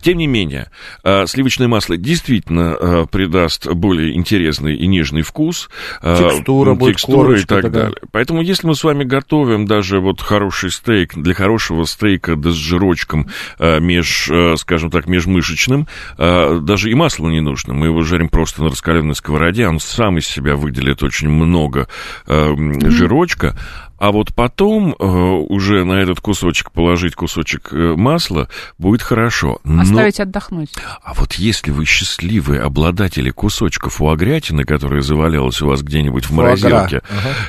Тем 0.02 0.18
не 0.18 0.26
менее, 0.26 0.72
э, 1.04 1.28
сливочное 1.28 1.68
масло 1.68 1.96
действительно 1.96 2.76
э, 2.80 3.06
придаст 3.12 3.68
более 3.68 4.16
интересный 4.16 4.76
и 4.76 4.88
нежный 4.88 5.22
вкус. 5.22 5.70
э, 6.02 6.18
Текстура 6.18 6.74
будет, 6.74 6.96
текстура 6.96 7.20
и 7.20 7.26
корочка 7.26 7.48
так 7.48 7.64
такая. 7.66 7.84
далее. 7.84 8.00
Поэтому, 8.12 8.42
если 8.42 8.66
мы 8.68 8.76
с 8.76 8.84
вами 8.84 9.04
готовим 9.04 9.68
даже 9.68 10.00
вот 10.00 10.22
хороший 10.22 10.72
стейк, 10.72 11.16
для 11.16 11.36
хорошего 11.36 11.84
стейка, 11.84 12.36
да 12.36 12.50
с 12.50 12.56
жирочком 12.56 13.30
меж, 13.60 14.30
скажем 14.58 14.90
так, 14.90 15.08
межмышечным, 15.08 15.88
даже 16.18 16.90
и 16.90 16.96
масло 16.96 17.30
не 17.30 17.42
нужно. 17.42 17.74
Мы 17.74 17.88
его 17.88 18.02
жарим 18.02 18.30
просто 18.30 18.64
на 18.64 18.70
раскаленной 18.70 19.16
сковороде, 19.16 19.68
он 19.68 19.80
сам 19.80 20.18
из 20.18 20.28
себя 20.28 20.56
выделит 20.56 21.04
очень 21.04 21.30
много 21.30 21.88
жирочка. 22.28 23.56
А 23.98 24.12
вот 24.12 24.34
потом 24.36 24.94
э, 24.98 25.06
уже 25.06 25.86
на 25.86 25.94
этот 26.02 26.20
кусочек 26.20 26.72
положить 26.72 27.16
кусочек 27.16 27.70
э, 27.72 27.96
масла 27.96 28.50
будет 28.78 29.02
хорошо. 29.02 29.60
Но- 29.64 29.82
Оставить 29.84 30.20
отдохнуть. 30.20 30.72
а 31.04 31.14
вот 31.14 31.34
если 31.36 31.72
вы 31.72 31.86
счастливые 31.86 32.62
обладатели 32.62 33.30
кусочков 33.30 33.94
фуагрятины, 33.96 34.64
которая 34.66 35.02
завалялась 35.02 35.62
у 35.62 35.68
вас 35.68 35.82
где-нибудь 35.82 36.26
в 36.26 36.30
Фуагра. 36.30 36.70
морозилке, 36.70 37.02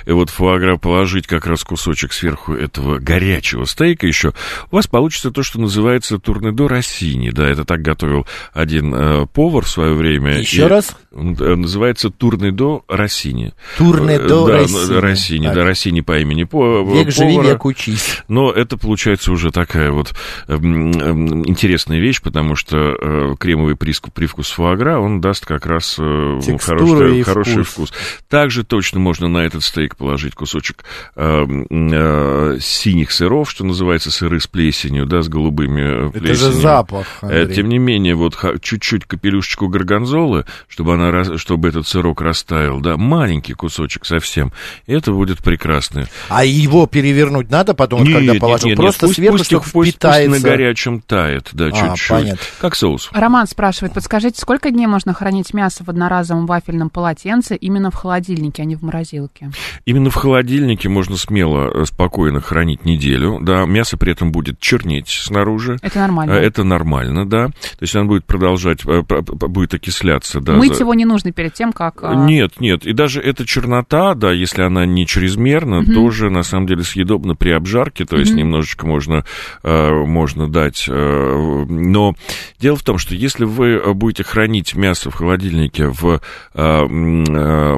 и 0.06 0.12
вот 0.12 0.30
фуагра 0.30 0.76
положить 0.76 1.26
как 1.26 1.46
раз 1.46 1.64
кусочек 1.64 2.12
сверху 2.12 2.52
этого 2.54 2.98
горячего 2.98 3.64
стейка 3.64 4.06
еще, 4.06 4.32
у 4.70 4.76
вас 4.76 4.86
получится 4.86 5.30
то, 5.30 5.42
что 5.42 5.60
называется 5.60 6.18
турнедо 6.18 6.68
Россини. 6.68 7.30
Да, 7.30 7.48
это 7.48 7.64
так 7.64 7.82
готовил 7.82 8.26
один 8.52 8.94
э, 8.94 9.26
повар 9.26 9.64
в 9.64 9.68
свое 9.68 9.94
время. 9.94 10.38
Еще 10.38 10.62
И 10.62 10.68
раз? 10.68 10.96
э, 11.12 11.16
называется 11.20 12.10
турнедо 12.10 12.82
Россини. 12.88 13.52
Турнедо 13.78 14.26
Э, 14.26 14.46
да, 14.46 14.58
Россини. 14.58 14.94
Россини, 15.00 15.46
Так. 15.46 15.54
да, 15.56 15.64
Россини 15.64 16.00
по 16.02 16.18
имени 16.18 16.35
по, 16.44 16.82
Век 16.82 17.10
живи, 17.10 17.34
повара. 17.36 17.48
век 17.52 17.64
учись. 17.64 18.22
Но 18.28 18.50
это 18.50 18.76
получается 18.76 19.32
уже 19.32 19.50
такая 19.50 19.90
вот 19.90 20.14
эм, 20.48 20.90
эм, 20.92 21.48
интересная 21.48 21.98
вещь, 22.00 22.20
потому 22.22 22.56
что 22.56 22.76
э, 22.76 23.34
кремовый 23.38 23.74
приску- 23.74 24.10
привкус 24.12 24.50
фуагра, 24.50 24.98
он 24.98 25.20
даст 25.20 25.46
как 25.46 25.66
раз 25.66 25.96
э, 25.98 26.40
хороший, 26.60 27.22
хороший 27.22 27.62
вкус. 27.62 27.90
вкус. 27.90 27.92
Также 28.28 28.64
точно 28.64 29.00
можно 29.00 29.28
на 29.28 29.38
этот 29.38 29.62
стейк 29.64 29.96
положить 29.96 30.34
кусочек 30.34 30.84
эм, 31.16 31.66
э, 31.70 32.58
синих 32.60 33.10
сыров, 33.12 33.50
что 33.50 33.64
называется, 33.64 34.10
сыры 34.10 34.40
с 34.40 34.46
плесенью, 34.46 35.06
да, 35.06 35.22
с 35.22 35.28
голубыми 35.28 35.80
э, 35.80 36.08
Это 36.08 36.18
плесенью. 36.20 36.52
же 36.52 36.58
запах, 36.58 37.06
Э, 37.22 37.42
Андрей. 37.42 37.56
Тем 37.56 37.68
не 37.68 37.78
менее, 37.78 38.14
вот 38.14 38.36
чуть-чуть 38.60 39.04
капелюшечку 39.06 39.68
горгонзолы, 39.68 40.44
чтобы, 40.68 40.94
она, 40.94 41.36
чтобы 41.38 41.68
этот 41.68 41.86
сырок 41.86 42.20
растаял, 42.20 42.80
да, 42.80 42.96
маленький 42.96 43.54
кусочек 43.54 44.04
совсем, 44.04 44.52
это 44.86 45.12
будет 45.12 45.38
прекрасно. 45.38 46.06
А 46.28 46.44
его 46.44 46.86
перевернуть 46.86 47.50
надо 47.50 47.74
потом, 47.74 48.00
вот 48.00 48.08
когда 48.12 48.34
положил? 48.34 48.74
Просто 48.76 49.06
пусть, 49.06 49.16
сверху, 49.16 49.36
пусть, 49.38 49.46
чтобы 49.46 49.62
пусть, 49.62 49.72
пусть 49.72 49.90
впитается. 49.92 50.30
на 50.30 50.40
горячем 50.40 51.00
тает, 51.00 51.50
да, 51.52 51.66
А, 51.66 51.70
чуть-чуть. 51.72 52.08
понятно. 52.08 52.38
Как 52.60 52.74
соус. 52.74 53.10
Роман 53.12 53.46
спрашивает, 53.46 53.92
подскажите, 53.94 54.40
сколько 54.40 54.70
дней 54.70 54.86
можно 54.86 55.12
хранить 55.14 55.54
мясо 55.54 55.84
в 55.84 55.88
одноразовом 55.90 56.46
вафельном 56.46 56.90
полотенце 56.90 57.54
именно 57.56 57.90
в 57.90 57.94
холодильнике, 57.94 58.62
а 58.62 58.64
не 58.64 58.76
в 58.76 58.82
морозилке? 58.82 59.50
Именно 59.84 60.10
в 60.10 60.14
холодильнике 60.14 60.88
можно 60.88 61.16
смело, 61.16 61.82
э, 61.82 61.84
спокойно 61.84 62.40
хранить 62.40 62.84
неделю, 62.84 63.38
да, 63.42 63.64
мясо 63.66 63.96
при 63.96 64.12
этом 64.12 64.32
будет 64.32 64.58
чернеть 64.60 65.08
снаружи. 65.08 65.76
Это 65.82 65.98
нормально. 66.00 66.32
Э, 66.32 66.46
Это 66.46 66.64
нормально, 66.64 67.28
да. 67.28 67.46
То 67.48 67.52
есть 67.82 67.94
оно 67.96 68.06
будет 68.06 68.24
продолжать, 68.24 68.80
э, 68.86 69.02
будет 69.02 69.74
окисляться, 69.74 70.40
да. 70.40 70.54
Мыть 70.54 70.74
за- 70.74 70.80
его 70.84 70.94
не 70.94 71.04
нужно 71.04 71.32
перед 71.32 71.52
тем, 71.54 71.72
как... 71.72 72.02
а, 72.02 72.14
Нет, 72.14 72.60
нет. 72.60 72.86
И 72.86 72.92
даже 72.92 73.20
эта 73.20 73.44
чернота, 73.44 74.14
да, 74.14 74.32
если 74.32 74.62
она 74.62 74.86
не 74.86 75.06
чрезмерна, 75.06 75.84
тоже 75.84 76.15
на 76.24 76.42
самом 76.42 76.66
деле 76.66 76.82
съедобна 76.82 77.34
при 77.34 77.50
обжарке, 77.50 78.04
то 78.04 78.16
есть 78.16 78.34
немножечко 78.34 78.86
можно, 78.86 79.24
э, 79.62 79.90
можно 79.90 80.48
дать. 80.48 80.86
э, 80.88 81.64
но 81.68 82.14
дело 82.58 82.76
в 82.76 82.82
том, 82.82 82.98
что 82.98 83.14
если 83.14 83.44
вы 83.44 83.94
будете 83.94 84.24
хранить 84.24 84.74
мясо 84.74 85.10
в 85.10 85.14
холодильнике 85.14 85.88
в 85.88 86.20
э, 86.54 86.86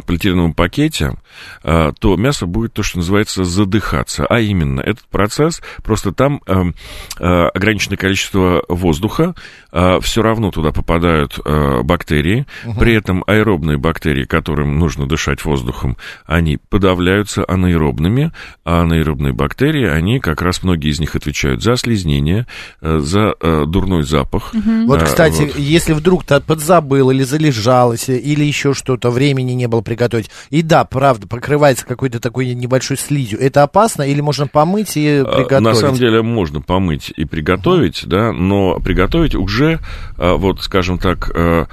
полиэтиленовом 0.07 0.55
пакете, 0.55 1.17
то 1.63 2.17
мясо 2.17 2.47
будет 2.47 2.73
то, 2.73 2.83
что 2.83 2.99
называется 2.99 3.45
задыхаться. 3.45 4.27
А 4.27 4.41
именно, 4.41 4.81
этот 4.81 5.07
процесс, 5.07 5.61
просто 5.83 6.13
там 6.13 6.41
э, 6.47 6.55
э, 7.19 7.25
ограниченное 7.25 7.97
количество 7.97 8.65
воздуха, 8.69 9.35
все 10.01 10.23
равно 10.23 10.51
туда 10.51 10.73
попадают 10.73 11.39
э, 11.45 11.83
бактерии, 11.83 12.47
при 12.79 12.95
этом 12.95 13.23
аэробные 13.27 13.77
бактерии, 13.77 14.25
которым 14.25 14.79
нужно 14.79 15.07
дышать 15.07 15.45
воздухом, 15.45 15.97
они 16.27 16.59
подавляются 16.69 17.45
анаэробными, 17.47 18.33
а 18.65 18.83
анаэробные 18.83 19.33
бактерии, 19.33 19.87
они 19.87 20.21
как 20.21 20.43
раз, 20.43 20.63
многие 20.63 20.91
из 20.91 21.01
них 21.01 21.15
отвечают 21.15 21.63
за 21.63 21.77
слизнение, 21.77 22.47
э, 22.81 22.99
за 22.99 23.35
э, 23.41 23.65
дурной 23.67 24.03
запах. 24.03 24.53
Вот, 24.55 25.03
кстати, 25.03 25.43
вот. 25.43 25.59
если 25.59 25.93
вдруг 25.93 26.25
ты 26.25 26.41
подзабыл 26.41 27.11
или 27.11 27.23
залежалось, 27.23 28.09
или 28.09 28.45
еще 28.45 28.75
что-то, 28.75 29.11
времени 29.11 29.53
не 29.53 29.69
было 29.69 29.83
приготовить, 29.83 30.31
и 30.51 30.63
да, 30.63 30.85
правда, 30.85 31.28
покрывается 31.29 31.87
какой-то 31.87 32.21
такой 32.21 32.55
небольшой 32.55 32.97
слизью, 32.97 33.41
это 33.41 33.63
опасно 33.63 34.03
или 34.03 34.21
можно 34.21 34.47
помыть 34.47 34.97
и 34.97 35.19
А, 35.19 35.25
приготовить? 35.25 35.65
На 35.65 35.75
самом 35.75 35.97
деле 35.97 36.23
можно 36.23 36.61
помыть 36.61 37.13
и 37.15 37.25
приготовить, 37.25 38.05
да, 38.07 38.33
но 38.33 38.81
приготовить 38.81 39.35
уже, 39.35 39.81
а, 40.17 40.37
вот, 40.37 40.63
скажем 40.63 40.99
так, 40.99 41.31
а, 41.35 41.67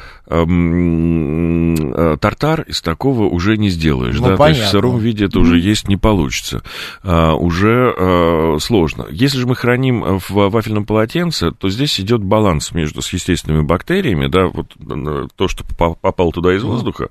тартар 2.19 2.61
из 2.61 2.81
такого 2.81 3.25
уже 3.25 3.57
не 3.57 3.69
сделаешь, 3.69 4.15
Ну, 4.19 4.29
да, 4.29 4.37
то 4.37 4.47
есть 4.47 4.61
в 4.61 4.67
сыром 4.67 4.97
виде 4.97 5.25
это 5.25 5.39
уже 5.39 5.59
есть 5.59 5.87
не 5.87 5.97
получится, 5.97 6.63
уже 7.03 8.57
сложно. 8.59 9.05
Если 9.11 9.37
же 9.37 9.45
мы 9.45 9.55
храним 9.55 10.19
в 10.19 10.49
вафельном 10.49 10.85
полотенце, 10.85 11.51
то 11.51 11.69
здесь 11.69 11.99
идет 11.99 12.23
баланс 12.23 12.71
между 12.71 13.03
с 13.03 13.13
естественными 13.13 13.61
бактериями, 13.61 14.25
да, 14.25 14.47
вот 14.47 14.73
то, 15.35 15.47
что 15.47 15.63
попа- 15.63 15.95
попало 16.01 16.31
туда 16.31 16.55
из 16.55 16.63
воздуха, 16.63 17.09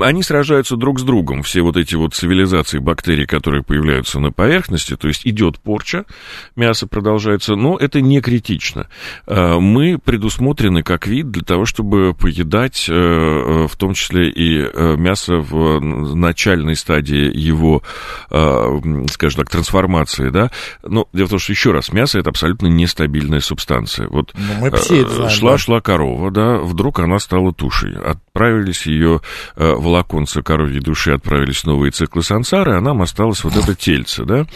они 0.00 0.22
сражаются 0.22 0.76
друг 0.76 1.00
с 1.00 1.02
другом, 1.02 1.42
все 1.42 1.62
вот 1.62 1.76
эти 1.76 1.94
вот 1.94 2.14
цивилизации 2.14 2.78
бактерий, 2.78 3.26
которые 3.26 3.62
появляются 3.62 4.20
на 4.20 4.32
поверхности, 4.32 4.96
то 4.96 5.08
есть 5.08 5.26
идет 5.26 5.58
порча, 5.60 6.04
мясо 6.56 6.86
продолжается, 6.86 7.54
но 7.56 7.76
это 7.76 8.00
не 8.00 8.20
критично. 8.20 8.88
Э, 9.26 9.58
Мы 9.58 9.98
предусмотрены 9.98 10.82
как 10.82 11.06
вид 11.06 11.30
для 11.30 11.42
того, 11.42 11.64
чтобы 11.64 12.14
поедать, 12.14 12.86
э, 12.88 12.92
э, 12.94 13.66
в 13.68 13.76
том 13.76 13.94
числе 13.94 14.28
и 14.30 14.60
э, 14.60 14.96
мясо 14.96 15.36
в 15.36 15.80
начальной 15.80 16.76
стадии 16.76 17.30
его, 17.34 17.82
м, 18.30 19.06
скажем 19.08 19.38
так, 19.44 19.50
трансформации, 19.50 20.30
да. 20.30 20.50
Но 20.82 21.08
дело 21.12 21.26
в 21.26 21.30
том, 21.30 21.38
что 21.38 21.52
еще 21.52 21.72
раз, 21.72 21.92
мясо 21.92 22.18
это 22.18 22.30
абсолютно 22.30 22.66
нестабильная 22.66 23.40
субстанция. 23.40 24.08
Вот 24.08 24.32
Ну, 24.34 24.60
мы 24.60 24.70
все 24.76 25.02
это 25.02 25.10
э, 25.10 25.14
знаем, 25.14 25.30
шла, 25.30 25.50
да. 25.52 25.58
шла 25.58 25.80
корова, 25.80 26.30
да, 26.30 26.58
вдруг 26.58 27.00
она 27.00 27.18
стала 27.18 27.52
тушей. 27.52 27.94
Отправились 27.94 28.86
ее 28.86 29.20
э, 29.84 29.94
волоконца 29.94 30.42
коровьей 30.42 30.80
души, 30.80 31.12
отправились 31.12 31.58
в 31.60 31.66
новые 31.66 31.90
циклы 31.90 32.22
сансары, 32.22 32.76
а 32.76 32.80
нам 32.80 33.02
осталось 33.02 33.44
вот 33.44 33.56
это 33.56 33.74
тельце, 33.74 34.24
да. 34.24 34.46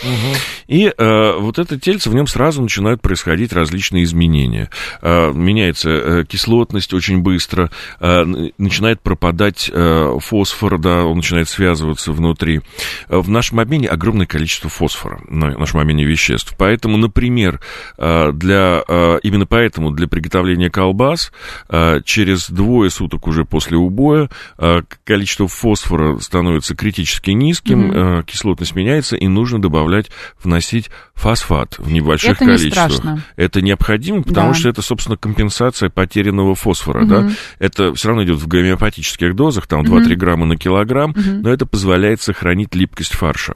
И 0.66 0.92
э, 0.96 1.32
вот 1.38 1.58
это 1.58 1.78
тельце, 1.78 2.10
в 2.10 2.14
нем 2.14 2.26
сразу 2.26 2.62
начинают 2.62 3.00
происходить 3.00 3.52
различные 3.52 4.04
изменения. 4.04 4.70
Э, 5.02 5.32
меняется 5.32 5.90
э, 5.90 6.24
кислотность 6.24 6.94
очень 6.94 7.18
быстро, 7.18 7.70
э, 8.00 8.24
начинает 8.58 9.00
пропадать 9.00 9.70
э, 9.72 10.18
фосфор, 10.20 10.78
да, 10.78 11.04
он 11.04 11.18
начинает 11.18 11.48
связываться 11.48 12.12
внутри. 12.12 12.60
Э, 13.08 13.18
В 13.18 13.28
нашем 13.28 13.60
обмене 13.60 13.88
огромное 13.88 14.26
количество 14.26 14.70
фосфора, 14.70 15.20
на 15.28 15.50
нашем 15.58 15.80
обмене 15.80 16.04
веществ. 16.04 16.54
Поэтому, 16.58 16.96
например, 16.96 17.60
э, 17.96 18.32
для, 18.32 18.82
э, 18.86 19.18
именно 19.22 19.46
поэтому 19.46 19.90
для 19.90 20.08
приготовления 20.08 20.70
колбас 20.70 21.32
э, 21.68 22.00
через 22.04 22.50
двое 22.50 22.90
суток 22.90 23.26
уже 23.26 23.44
после 23.44 23.76
убоя 23.76 24.28
э, 24.58 24.82
количество 25.18 25.48
фосфора 25.48 26.18
становится 26.20 26.76
критически 26.76 27.32
низким, 27.32 27.90
э, 28.20 28.22
кислотность 28.24 28.76
меняется, 28.76 29.16
и 29.16 29.26
нужно 29.26 29.60
добавлять, 29.60 30.06
вносить 30.42 30.90
фосфат 31.14 31.76
в 31.78 31.90
небольших 31.90 32.30
Это 32.36 32.44
не 32.44 32.56
количествах. 32.56 32.92
страшно. 32.92 33.22
Это 33.34 33.60
необходимо, 33.60 34.22
потому 34.22 34.52
Да. 34.52 34.54
что 34.54 34.68
это, 34.68 34.80
собственно, 34.80 35.16
компенсация 35.16 35.90
потерянного 35.90 36.54
фосфора, 36.54 37.04
да. 37.04 37.28
Это 37.58 37.92
все 37.94 38.08
равно 38.08 38.22
идет 38.22 38.36
в 38.38 38.46
гомеопатических 38.46 39.34
дозах, 39.34 39.66
там 39.66 39.82
2-3 39.82 40.14
грамма 40.14 40.46
на 40.46 40.56
килограмм, 40.56 41.14
но 41.16 41.50
это 41.50 41.66
позволяет 41.66 42.20
сохранить 42.22 42.76
липкость 42.76 43.14
фарша. 43.14 43.54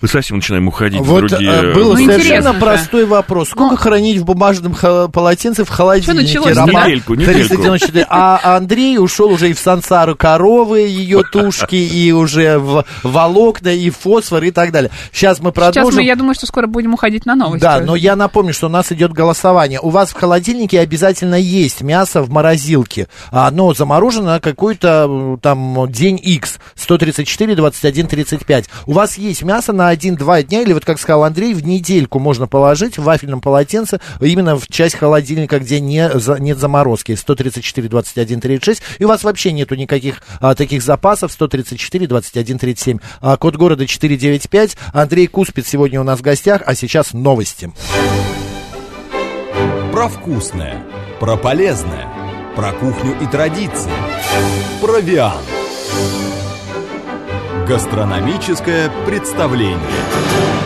Мы 0.00 0.08
совсем 0.08 0.36
начинаем 0.38 0.68
уходить 0.68 1.00
в 1.00 1.04
Вот 1.04 1.26
другие... 1.26 1.50
э, 1.52 1.74
был 1.74 1.94
Ну, 1.94 2.04
совершенно 2.04 2.54
простой 2.54 3.04
вопрос. 3.06 3.50
Сколько 3.50 3.72
Ну, 3.72 3.76
хранить 3.78 4.18
в 4.18 4.24
бумажном 4.24 4.74
полотенце 5.10 5.64
в 5.64 5.68
холодильнике? 5.68 6.22
началось-то, 6.26 6.60
Роман? 6.66 6.86
Недельку, 6.86 7.14
недельку. 7.14 7.32
394. 7.48 8.06
А 8.08 8.56
Андрей 8.56 8.98
ушел 8.98 9.30
уже 9.30 9.50
и 9.50 9.52
в 9.52 9.58
сансару 9.58 10.16
коровы, 10.16 10.80
ее 10.80 11.22
тушки, 11.22 11.76
и 11.76 12.12
уже 12.12 12.58
в 12.58 12.84
волокна, 13.02 13.68
и 13.68 13.90
в 13.90 13.96
фосфор, 13.96 14.42
и 14.44 14.50
так 14.50 14.72
далее. 14.72 14.90
Сейчас 15.12 15.40
мы 15.40 15.50
Сейчас 15.50 15.72
продолжим. 15.74 15.96
мы, 16.00 16.04
я 16.04 16.16
думаю, 16.16 16.34
что 16.34 16.46
скоро 16.46 16.66
будем 16.66 16.94
уходить 16.94 17.26
на 17.26 17.34
новости. 17.34 17.62
Да, 17.62 17.80
но 17.80 17.96
я 17.96 18.16
напомню, 18.16 18.52
что 18.52 18.66
у 18.66 18.70
нас 18.70 18.92
идет 18.92 19.12
голосование. 19.12 19.80
У 19.80 19.90
вас 19.90 20.10
в 20.10 20.14
холодильнике 20.14 20.80
обязательно 20.80 21.34
есть 21.36 21.82
мясо 21.82 22.22
в 22.22 22.30
морозилке. 22.30 23.08
А 23.30 23.48
Оно 23.48 23.72
заморожено 23.74 24.26
на 24.34 24.40
какой-то 24.40 25.38
там 25.42 25.90
день 25.90 26.18
X. 26.22 26.58
134, 26.74 27.54
21, 27.54 28.06
35. 28.06 28.64
У 28.86 28.92
вас 28.92 29.18
есть 29.18 29.42
мясо 29.42 29.72
на 29.78 29.88
один-два 29.88 30.42
дня, 30.42 30.60
или 30.62 30.72
вот 30.72 30.84
как 30.84 30.98
сказал 30.98 31.24
Андрей, 31.24 31.54
в 31.54 31.64
недельку 31.64 32.18
можно 32.18 32.46
положить 32.46 32.98
в 32.98 33.04
вафельном 33.04 33.40
полотенце 33.40 34.00
именно 34.20 34.56
в 34.56 34.66
часть 34.68 34.96
холодильника, 34.96 35.60
где 35.60 35.80
не, 35.80 36.10
за- 36.18 36.38
нет 36.38 36.58
заморозки. 36.58 37.14
134, 37.14 37.88
21, 37.88 38.40
36. 38.40 38.82
И 38.98 39.04
у 39.04 39.08
вас 39.08 39.24
вообще 39.24 39.52
нету 39.52 39.76
никаких 39.76 40.20
а, 40.40 40.54
таких 40.54 40.82
запасов. 40.82 41.32
134, 41.32 42.06
21, 42.06 42.58
37. 42.58 42.98
А, 43.20 43.36
код 43.36 43.56
города 43.56 43.86
495. 43.86 44.76
Андрей 44.92 45.28
Куспит 45.28 45.66
сегодня 45.66 46.00
у 46.00 46.04
нас 46.04 46.18
в 46.18 46.22
гостях, 46.22 46.62
а 46.66 46.74
сейчас 46.74 47.12
новости. 47.12 47.72
Про 49.92 50.08
вкусное, 50.08 50.84
про 51.20 51.36
полезное, 51.36 52.08
про 52.56 52.72
кухню 52.72 53.16
и 53.22 53.26
традиции. 53.26 53.90
Провиан. 54.82 55.57
Гастрономическое 57.68 58.90
представление. 59.04 59.76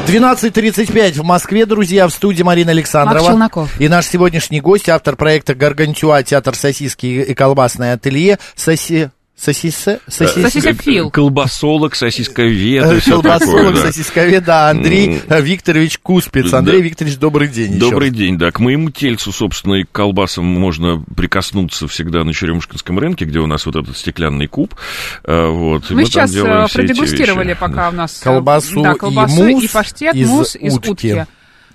12.35 0.07 1.15
в 1.15 1.25
Москве, 1.25 1.67
друзья, 1.67 2.07
в 2.07 2.13
студии 2.13 2.45
Марина 2.45 2.71
Александрова. 2.71 3.19
Марк 3.19 3.29
Челноков. 3.33 3.81
И 3.81 3.89
наш 3.89 4.07
сегодняшний 4.07 4.61
гость, 4.61 4.89
автор 4.89 5.17
проекта 5.17 5.57
«Гаргантюа. 5.57 6.23
Театр 6.23 6.55
сосиски 6.55 7.07
и 7.07 7.35
колбасное 7.35 7.95
ателье». 7.95 8.39
Соси... 8.55 9.11
Сосисе? 9.43 9.99
Сосисе? 10.07 10.43
Сосисофил. 10.43 11.11
Колбасолог, 11.11 11.97
сосисковед 11.97 12.93
и 12.93 13.01
все 13.01 13.21
такое. 13.21 13.39
Колбасолог, 13.41 13.75
да. 13.75 13.81
сосисковед, 13.83 14.45
да, 14.45 14.71
Андрей 14.71 15.21
э, 15.27 15.41
Викторович 15.43 15.99
Куспиц. 15.99 16.53
Андрей 16.53 16.81
Викторович, 16.81 17.17
добрый 17.17 17.49
день. 17.49 17.73
еще 17.73 17.81
Добрый 17.81 18.11
раз. 18.11 18.19
день, 18.19 18.39
да. 18.39 18.53
К 18.53 18.61
моему 18.61 18.91
тельцу, 18.91 19.33
собственно, 19.33 19.75
и 19.75 19.83
к 19.83 19.91
колбасам 19.91 20.45
можно 20.45 21.05
прикоснуться 21.17 21.89
всегда 21.89 22.23
на 22.23 22.33
Черемушкинском 22.33 22.97
рынке, 23.01 23.25
где 23.25 23.41
у 23.41 23.47
нас 23.47 23.67
вот 23.67 23.75
этот 23.75 23.97
стеклянный 23.97 24.47
куб. 24.47 24.77
А, 25.25 25.51
Вот, 25.51 25.91
Мы 25.91 26.05
там 26.05 26.07
сейчас 26.07 26.37
э, 26.37 26.67
продегустировали 26.73 27.55
пока 27.59 27.89
у 27.89 27.93
нас... 27.93 28.21
э, 28.21 28.25
Колбасу, 28.25 28.81
да, 28.81 28.95
колбасу 28.95 29.45
и 29.49 29.55
мусс 29.55 29.65
и 29.65 29.69
паштет, 29.69 30.15
из 30.15 30.29
мусс 30.29 30.55
из 30.55 30.77
утки. 30.77 30.91
утки. 30.91 31.27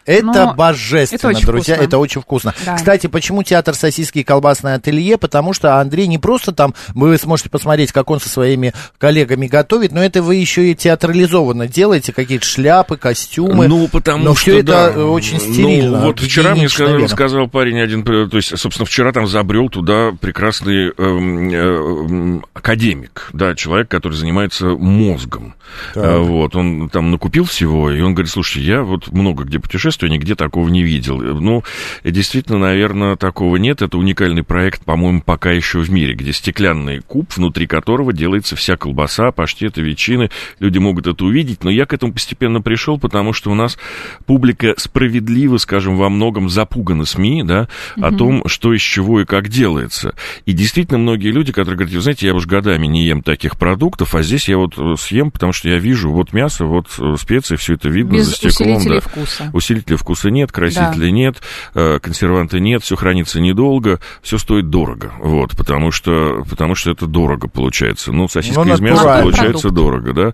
Это 0.07 0.25
Но 0.25 0.53
божественно, 0.55 1.17
это 1.17 1.27
очень 1.27 1.45
друзья, 1.45 1.75
вкусно. 1.75 1.87
это 1.87 1.97
очень 1.99 2.21
вкусно. 2.21 2.53
Да. 2.65 2.75
Кстати, 2.75 3.07
почему 3.07 3.43
театр 3.43 3.75
сосиски 3.75 4.19
и 4.19 4.23
колбасное 4.23 4.75
ателье? 4.75 5.17
Потому 5.17 5.53
что 5.53 5.79
Андрей 5.79 6.07
не 6.07 6.17
просто 6.17 6.53
там, 6.53 6.73
вы 6.95 7.17
сможете 7.17 7.49
посмотреть, 7.49 7.91
как 7.91 8.09
он 8.09 8.19
со 8.19 8.29
своими 8.29 8.73
коллегами 8.97 9.47
готовит, 9.47 9.91
но 9.91 10.01
это 10.01 10.23
вы 10.23 10.35
еще 10.35 10.71
и 10.71 10.75
театрализованно 10.75 11.67
делаете, 11.67 12.13
какие-то 12.13 12.45
шляпы, 12.45 12.97
костюмы. 12.97 13.67
Ну, 13.67 13.87
потому 13.89 14.23
но 14.23 14.31
что, 14.33 14.41
все 14.41 14.59
это 14.59 14.93
да. 14.95 15.05
очень 15.05 15.39
стерильно. 15.39 15.99
Ну, 15.99 16.05
вот 16.07 16.19
вчера 16.21 16.55
мне 16.55 16.69
сказал, 16.69 17.07
сказал 17.09 17.47
парень 17.49 17.79
один, 17.81 18.01
э, 18.01 18.29
то 18.29 18.37
есть, 18.37 18.57
собственно, 18.57 18.85
вчера 18.85 19.11
там 19.11 19.27
забрел 19.27 19.67
туда 19.69 20.11
прекрасный 20.19 20.93
эм, 20.97 21.49
э, 21.49 21.55
м, 21.57 22.45
академик, 22.53 23.29
да, 23.33 23.55
человек, 23.55 23.89
который 23.89 24.13
занимается 24.13 24.67
мозгом. 24.67 25.55
Э, 25.95 26.17
Вот, 26.19 26.55
он 26.55 26.89
там 26.89 27.11
накупил 27.11 27.43
всего, 27.45 27.91
и 27.91 27.99
он 28.01 28.13
говорит, 28.13 28.31
слушай, 28.31 28.63
я 28.63 28.83
вот 28.83 29.11
много 29.11 29.43
где 29.43 29.59
путешествую, 29.59 29.96
нигде 30.05 30.35
такого 30.35 30.69
не 30.69 30.83
видел. 30.83 31.17
Ну, 31.17 31.63
действительно, 32.03 32.59
наверное, 32.59 33.15
такого 33.15 33.55
нет. 33.55 33.81
Это 33.81 33.97
уникальный 33.97 34.43
проект, 34.43 34.85
по-моему, 34.85 35.21
пока 35.21 35.51
еще 35.51 35.79
в 35.79 35.89
мире, 35.89 36.13
где 36.13 36.31
стеклянный 36.31 37.01
куб, 37.01 37.33
внутри 37.35 37.65
которого 37.65 38.13
делается 38.13 38.55
вся 38.55 38.77
колбаса, 38.77 39.31
паштеты, 39.31 39.81
ветчины. 39.81 40.29
Люди 40.59 40.77
могут 40.77 41.07
это 41.07 41.25
увидеть, 41.25 41.63
но 41.63 41.71
я 41.71 41.87
к 41.87 41.93
этому 41.93 42.13
постепенно 42.13 42.61
пришел, 42.61 42.99
потому 42.99 43.33
что 43.33 43.49
у 43.49 43.55
нас 43.55 43.79
публика 44.25 44.75
справедливо, 44.77 45.57
скажем, 45.57 45.97
во 45.97 46.09
многом 46.09 46.49
запугана 46.49 47.05
СМИ, 47.05 47.43
да, 47.43 47.67
о 47.95 48.11
том, 48.11 48.47
что 48.47 48.73
из 48.73 48.81
чего 48.81 49.21
и 49.21 49.25
как 49.25 49.49
делается. 49.49 50.13
И 50.45 50.53
действительно, 50.53 50.99
многие 50.99 51.31
люди, 51.31 51.51
которые 51.51 51.77
говорят, 51.77 51.95
вы 51.95 52.01
знаете, 52.01 52.27
я 52.27 52.35
уж 52.35 52.45
годами 52.45 52.85
не 52.87 53.05
ем 53.05 53.23
таких 53.23 53.57
продуктов, 53.57 54.13
а 54.15 54.21
здесь 54.21 54.49
я 54.49 54.57
вот 54.57 54.77
э, 54.77 54.95
съем, 54.97 55.31
потому 55.31 55.53
что 55.53 55.69
я 55.69 55.77
вижу 55.77 56.11
вот 56.11 56.33
мясо, 56.33 56.65
вот 56.65 56.87
э, 56.99 57.15
специи, 57.17 57.55
все 57.55 57.73
это 57.75 57.89
видно 57.89 58.13
Без 58.13 58.27
за 58.27 58.35
стеклом. 58.35 58.75
усилителей 58.75 58.99
да. 58.99 59.09
вкуса. 59.09 59.49
Усилителя 59.87 59.97
вкуса 59.97 60.29
нет, 60.29 60.51
красителя 60.51 61.11
нет, 61.11 61.41
э, 61.73 61.99
консерванта 62.01 62.59
нет, 62.59 62.83
все 62.83 62.95
хранится 62.97 63.39
недолго, 63.39 63.99
все 64.21 64.37
стоит 64.37 64.69
дорого. 64.69 65.13
Вот, 65.19 65.55
потому 65.55 65.91
что, 65.91 66.43
потому 66.49 66.75
что 66.75 66.91
это 66.91 67.07
дорого 67.07 67.47
получается. 67.47 68.11
Ну, 68.11 68.27
сосиска 68.27 68.63
Ну, 68.65 68.73
из 68.73 68.81
мяса 68.81 69.03
получается 69.21 69.69
Продукт. 69.69 69.75
дорого, 69.75 70.13
да. 70.13 70.33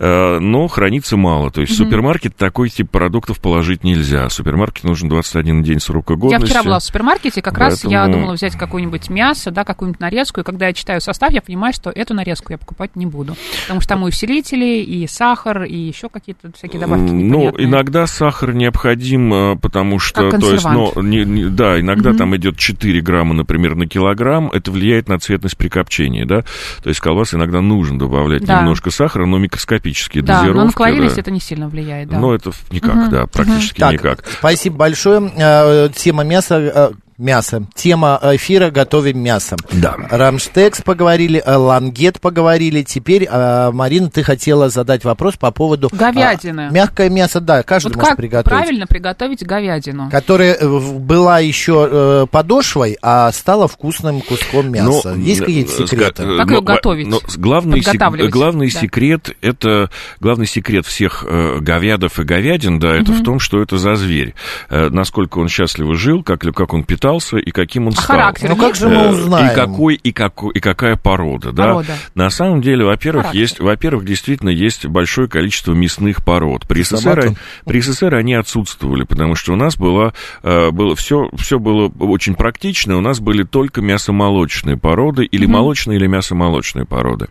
Э, 0.00 0.38
Но 0.40 0.66
хранится 0.66 1.16
мало. 1.16 1.50
То 1.52 1.60
есть 1.60 1.74
в 1.74 1.76
супермаркет 1.76 2.34
такой 2.36 2.70
тип 2.70 2.90
продуктов 2.90 3.38
положить 3.40 3.84
нельзя. 3.84 4.28
Супермаркет 4.30 4.82
нужен 4.84 5.08
21 5.08 5.62
день 5.62 5.78
срока 5.80 6.14
Я 6.14 6.18
годности. 6.18 6.46
вчера 6.46 6.62
была 6.64 6.78
в 6.80 6.82
супермаркете, 6.82 7.40
как 7.40 7.56
раз 7.58 7.84
я 7.84 8.00
Поэтому- 8.02 8.14
думала 8.22 8.34
взять 8.34 8.56
какое-нибудь 8.56 9.10
мясо, 9.10 9.50
да, 9.52 9.62
какую-нибудь 9.64 10.00
нарезку, 10.00 10.40
и 10.40 10.42
когда 10.44 10.66
я 10.66 10.72
читаю 10.72 11.00
состав, 11.00 11.30
я 11.32 11.40
понимаю, 11.40 11.72
что 11.72 11.90
эту 11.90 12.14
нарезку 12.14 12.52
я 12.52 12.58
покупать 12.58 12.96
не 12.96 13.06
буду. 13.06 13.36
Потому 13.62 13.80
что 13.80 13.88
там 13.90 14.04
и 14.04 14.08
усилители, 14.08 14.82
и 14.82 15.06
сахар, 15.06 15.64
и 15.64 15.76
еще 15.76 16.08
какие-то 16.08 16.50
всякие 16.56 16.80
добавки 16.80 17.10
Ну, 17.12 17.50
иногда 17.58 18.06
сахар 18.06 18.52
необходим, 18.54 18.87
э, 19.32 19.56
потому 19.56 19.98
что, 19.98 20.30
Как 20.30 20.40
то 20.40 20.52
есть, 20.52 20.64
ну, 20.64 20.86
консервант. 20.92 21.08
не- 21.08 21.24
не- 21.24 21.44
да, 21.50 21.78
иногда 21.80 22.12
там 22.12 22.34
идет 22.36 22.56
4 22.56 23.00
грамма, 23.00 23.34
например, 23.34 23.74
на 23.74 23.86
килограмм, 23.86 24.50
это 24.52 24.70
влияет 24.70 25.08
на 25.08 25.18
цветность 25.18 25.56
прикопчения, 25.56 26.24
да, 26.26 26.42
то 26.82 26.88
есть 26.88 27.00
колбас 27.00 27.34
иногда 27.34 27.60
нужно 27.60 27.98
добавлять 27.98 28.44
Да. 28.44 28.60
немножко 28.60 28.90
сахара, 28.90 29.26
но 29.26 29.38
микроскопические 29.38 30.22
Да, 30.22 30.38
дозировки. 30.38 30.58
но 30.58 30.64
на 30.66 30.72
калорийность 30.72 31.14
да. 31.16 31.20
это 31.20 31.30
не 31.30 31.40
сильно 31.40 31.68
влияет, 31.68 32.08
да. 32.08 32.18
Ну, 32.18 32.32
это 32.32 32.52
никак, 32.70 33.10
да, 33.10 33.26
практически 33.26 33.80
Так, 33.80 33.92
никак. 33.92 34.24
спасибо 34.38 34.76
большое. 34.76 35.30
Э, 35.36 35.88
Тема 35.94 36.24
мяса... 36.24 36.92
э, 37.18 37.22
Мясо. 37.22 37.66
Тема 37.74 38.20
эфира 38.22 38.70
«Готовим 38.70 39.18
мясо». 39.18 39.56
Да. 39.72 39.96
Рамштекс 40.10 40.82
поговорили, 40.82 41.42
э, 41.44 41.54
лангет 41.56 42.20
поговорили. 42.20 42.82
Теперь, 42.82 43.26
э, 43.30 43.70
Марина, 43.72 44.08
ты 44.10 44.22
хотела 44.22 44.68
задать 44.68 45.04
вопрос 45.04 45.36
по 45.36 45.50
поводу... 45.50 45.88
Говядины. 45.92 46.68
а, 46.68 46.70
мягкое 46.70 47.10
мясо, 47.10 47.40
да, 47.40 47.62
каждый 47.62 47.88
вот 47.88 47.96
может 47.96 48.08
как 48.10 48.16
приготовить. 48.18 48.58
правильно 48.58 48.86
приготовить 48.86 49.44
говядину? 49.44 50.10
Которая 50.10 50.54
э, 50.54 50.78
была 50.98 51.40
еще 51.40 51.88
э, 51.90 52.26
подошвой, 52.30 52.96
а 53.02 53.32
стала 53.32 53.66
вкусным 53.66 54.20
куском 54.20 54.70
мяса. 54.70 55.14
Ну, 55.14 55.22
Есть 55.22 55.40
какие-то 55.40 55.82
э, 55.82 55.86
секреты? 55.86 56.22
э, 56.22 56.36
Как 56.38 56.46
ну, 56.46 56.52
её 56.52 56.60
во- 56.60 56.74
готовить? 56.74 57.06
ну, 57.08 57.20
с- 57.26 57.36
главный, 57.36 57.82
сек- 57.82 58.30
главный 58.30 58.70
да. 58.70 58.80
секрет 58.80 59.36
это 59.40 59.90
главный 60.20 60.46
секрет 60.46 60.86
всех 60.86 61.24
э, 61.26 61.58
говядов 61.60 62.18
и 62.20 62.22
говядин, 62.22 62.78
да, 62.78 62.94
это 62.94 63.12
в 63.12 63.22
том, 63.24 63.40
что 63.40 63.60
это 63.60 63.76
за 63.78 63.96
зверь, 63.96 64.34
Э, 64.70 64.88
насколько 64.90 65.38
он 65.38 65.48
счастливо 65.48 65.94
жил, 65.96 66.22
как 66.22 66.40
как 66.40 66.72
он 66.74 66.84
питался 66.84 67.07
и 67.16 67.50
каким 67.50 67.86
он 67.86 67.92
А 67.96 68.00
стал. 68.00 68.16
характер 68.16 68.48
Ну 68.50 68.56
как 68.56 68.74
же 68.74 68.88
мы 68.88 68.94
Э, 68.94 69.10
узнаем? 69.10 69.50
И 69.50 69.54
какой, 69.54 69.94
и, 69.94 70.12
какой, 70.12 70.52
и 70.54 70.60
какая 70.60 70.96
порода, 70.96 71.52
да? 71.52 71.64
Порода. 71.64 71.92
На 72.14 72.30
самом 72.30 72.60
деле, 72.62 72.84
во-первых, 72.84 73.22
Характер. 73.26 73.40
есть, 73.40 73.60
во-первых, 73.60 74.04
действительно 74.04 74.50
есть 74.50 74.86
большое 74.86 75.28
количество 75.28 75.72
мясных 75.72 76.24
пород. 76.24 76.66
При 76.66 76.82
СССР, 76.82 77.34
при 77.64 77.80
СССР 77.80 78.14
они 78.14 78.34
отсутствовали, 78.34 79.04
потому 79.04 79.34
что 79.34 79.52
у 79.52 79.56
нас 79.56 79.76
было, 79.76 80.12
э, 80.42 80.70
было 80.70 80.94
все, 80.96 81.28
все 81.36 81.58
было 81.58 81.88
очень 82.00 82.34
практично, 82.34 82.96
у 82.96 83.00
нас 83.00 83.20
были 83.20 83.42
только 83.44 83.80
мясомолочные 83.80 84.76
породы, 84.76 85.24
или 85.24 85.46
молочные, 85.46 85.96
или 85.98 86.06
мясомолочные 86.06 86.84
породы. 86.84 87.28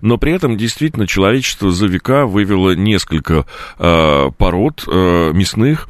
Но 0.00 0.18
при 0.18 0.32
этом 0.32 0.56
действительно 0.56 1.06
человечество 1.06 1.70
за 1.70 1.86
века 1.86 2.26
вывело 2.26 2.74
несколько 2.74 3.46
э, 3.78 4.30
пород 4.36 4.84
э, 4.86 5.32
мясных, 5.32 5.88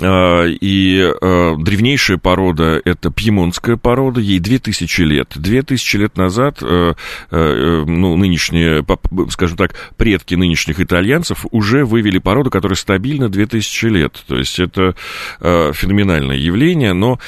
и 0.00 1.00
э, 1.00 1.54
древнейшая 1.58 2.18
порода 2.18 2.80
это 2.84 3.10
пьемонтская 3.10 3.76
порода, 3.76 4.20
ей 4.20 4.40
2000 4.40 5.00
лет. 5.02 5.32
2000 5.34 5.96
лет 5.96 6.16
назад, 6.16 6.58
э, 6.60 6.94
э, 7.30 7.84
ну, 7.86 8.16
нынешние, 8.16 8.84
скажем 9.30 9.56
так, 9.56 9.74
предки 9.96 10.34
нынешних 10.34 10.80
итальянцев 10.80 11.46
уже 11.50 11.84
вывели 11.86 12.18
породу, 12.18 12.50
которая 12.50 12.76
стабильна 12.76 13.30
2000 13.30 13.86
лет. 13.86 14.22
То 14.26 14.36
есть 14.36 14.58
это 14.58 14.94
э, 15.40 15.72
феноменальное 15.72 16.36
явление, 16.36 16.92
но 16.92 17.18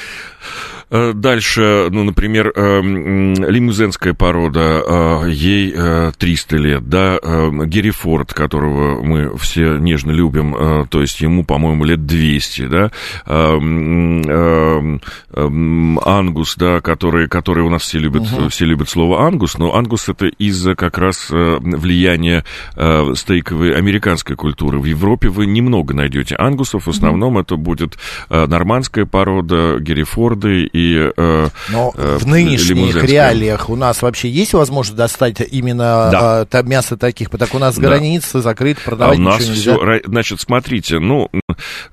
Э, 0.41 0.78
Дальше, 0.89 1.87
ну, 1.91 2.03
например, 2.03 2.51
э, 2.55 2.79
м, 2.79 3.33
лимузенская 3.35 4.15
порода, 4.15 4.81
э, 4.83 5.29
ей 5.29 5.71
э, 5.75 6.11
300 6.17 6.57
лет, 6.57 6.89
да, 6.89 7.19
э, 7.21 7.51
Геррифорд, 7.65 8.33
которого 8.33 9.03
мы 9.03 9.37
все 9.37 9.77
нежно 9.77 10.09
любим, 10.09 10.55
э, 10.55 10.85
то 10.89 11.01
есть 11.01 11.21
ему, 11.21 11.43
по-моему, 11.43 11.85
лет 11.85 12.07
200, 12.07 12.67
да, 12.67 12.91
э, 13.27 13.55
м, 13.55 14.21
э, 14.21 14.99
м, 15.35 15.99
Ангус, 16.03 16.55
да, 16.55 16.81
который, 16.81 17.27
который 17.27 17.63
у 17.63 17.69
нас 17.69 17.83
все 17.83 17.99
любят, 17.99 18.23
все 18.49 18.65
любят 18.65 18.89
слово 18.89 19.27
Ангус, 19.27 19.59
но 19.59 19.75
Ангус 19.75 20.09
это 20.09 20.25
из-за 20.25 20.73
как 20.73 20.97
раз 20.97 21.29
э, 21.31 21.57
влияния 21.61 22.43
э, 22.75 23.13
стейковой 23.15 23.75
американской 23.75 24.35
культуры. 24.35 24.79
В 24.79 24.85
Европе 24.85 25.29
вы 25.29 25.45
немного 25.45 25.93
найдете 25.93 26.35
ангусов, 26.35 26.87
в 26.87 26.89
основном 26.89 27.37
это 27.37 27.57
будет 27.57 27.99
э, 28.31 28.47
нормандская 28.47 29.05
порода, 29.05 29.77
Геррифорды 29.79 30.67
и 30.79 31.11
э, 31.15 31.47
Но 31.69 31.93
э, 31.95 32.17
в 32.19 32.25
нынешних 32.25 33.03
реалиях 33.03 33.69
у 33.69 33.75
нас 33.75 34.01
вообще 34.01 34.29
есть 34.29 34.53
возможность 34.53 34.97
достать 34.97 35.41
именно 35.51 36.09
Да. 36.11 36.41
а, 36.41 36.45
та- 36.45 36.61
мясо 36.63 36.95
таких? 36.97 37.29
Так 37.29 37.53
у 37.53 37.59
нас 37.59 37.77
Да. 37.77 37.87
границы 37.87 38.39
закрыты, 38.41 38.79
А 38.85 38.89
продавать 38.89 39.17
у 39.19 39.21
нас 39.21 39.39
ничего 39.39 39.53
нельзя. 39.53 39.99
все, 39.99 40.01
значит, 40.09 40.41
смотрите, 40.41 40.99
ну, 40.99 41.29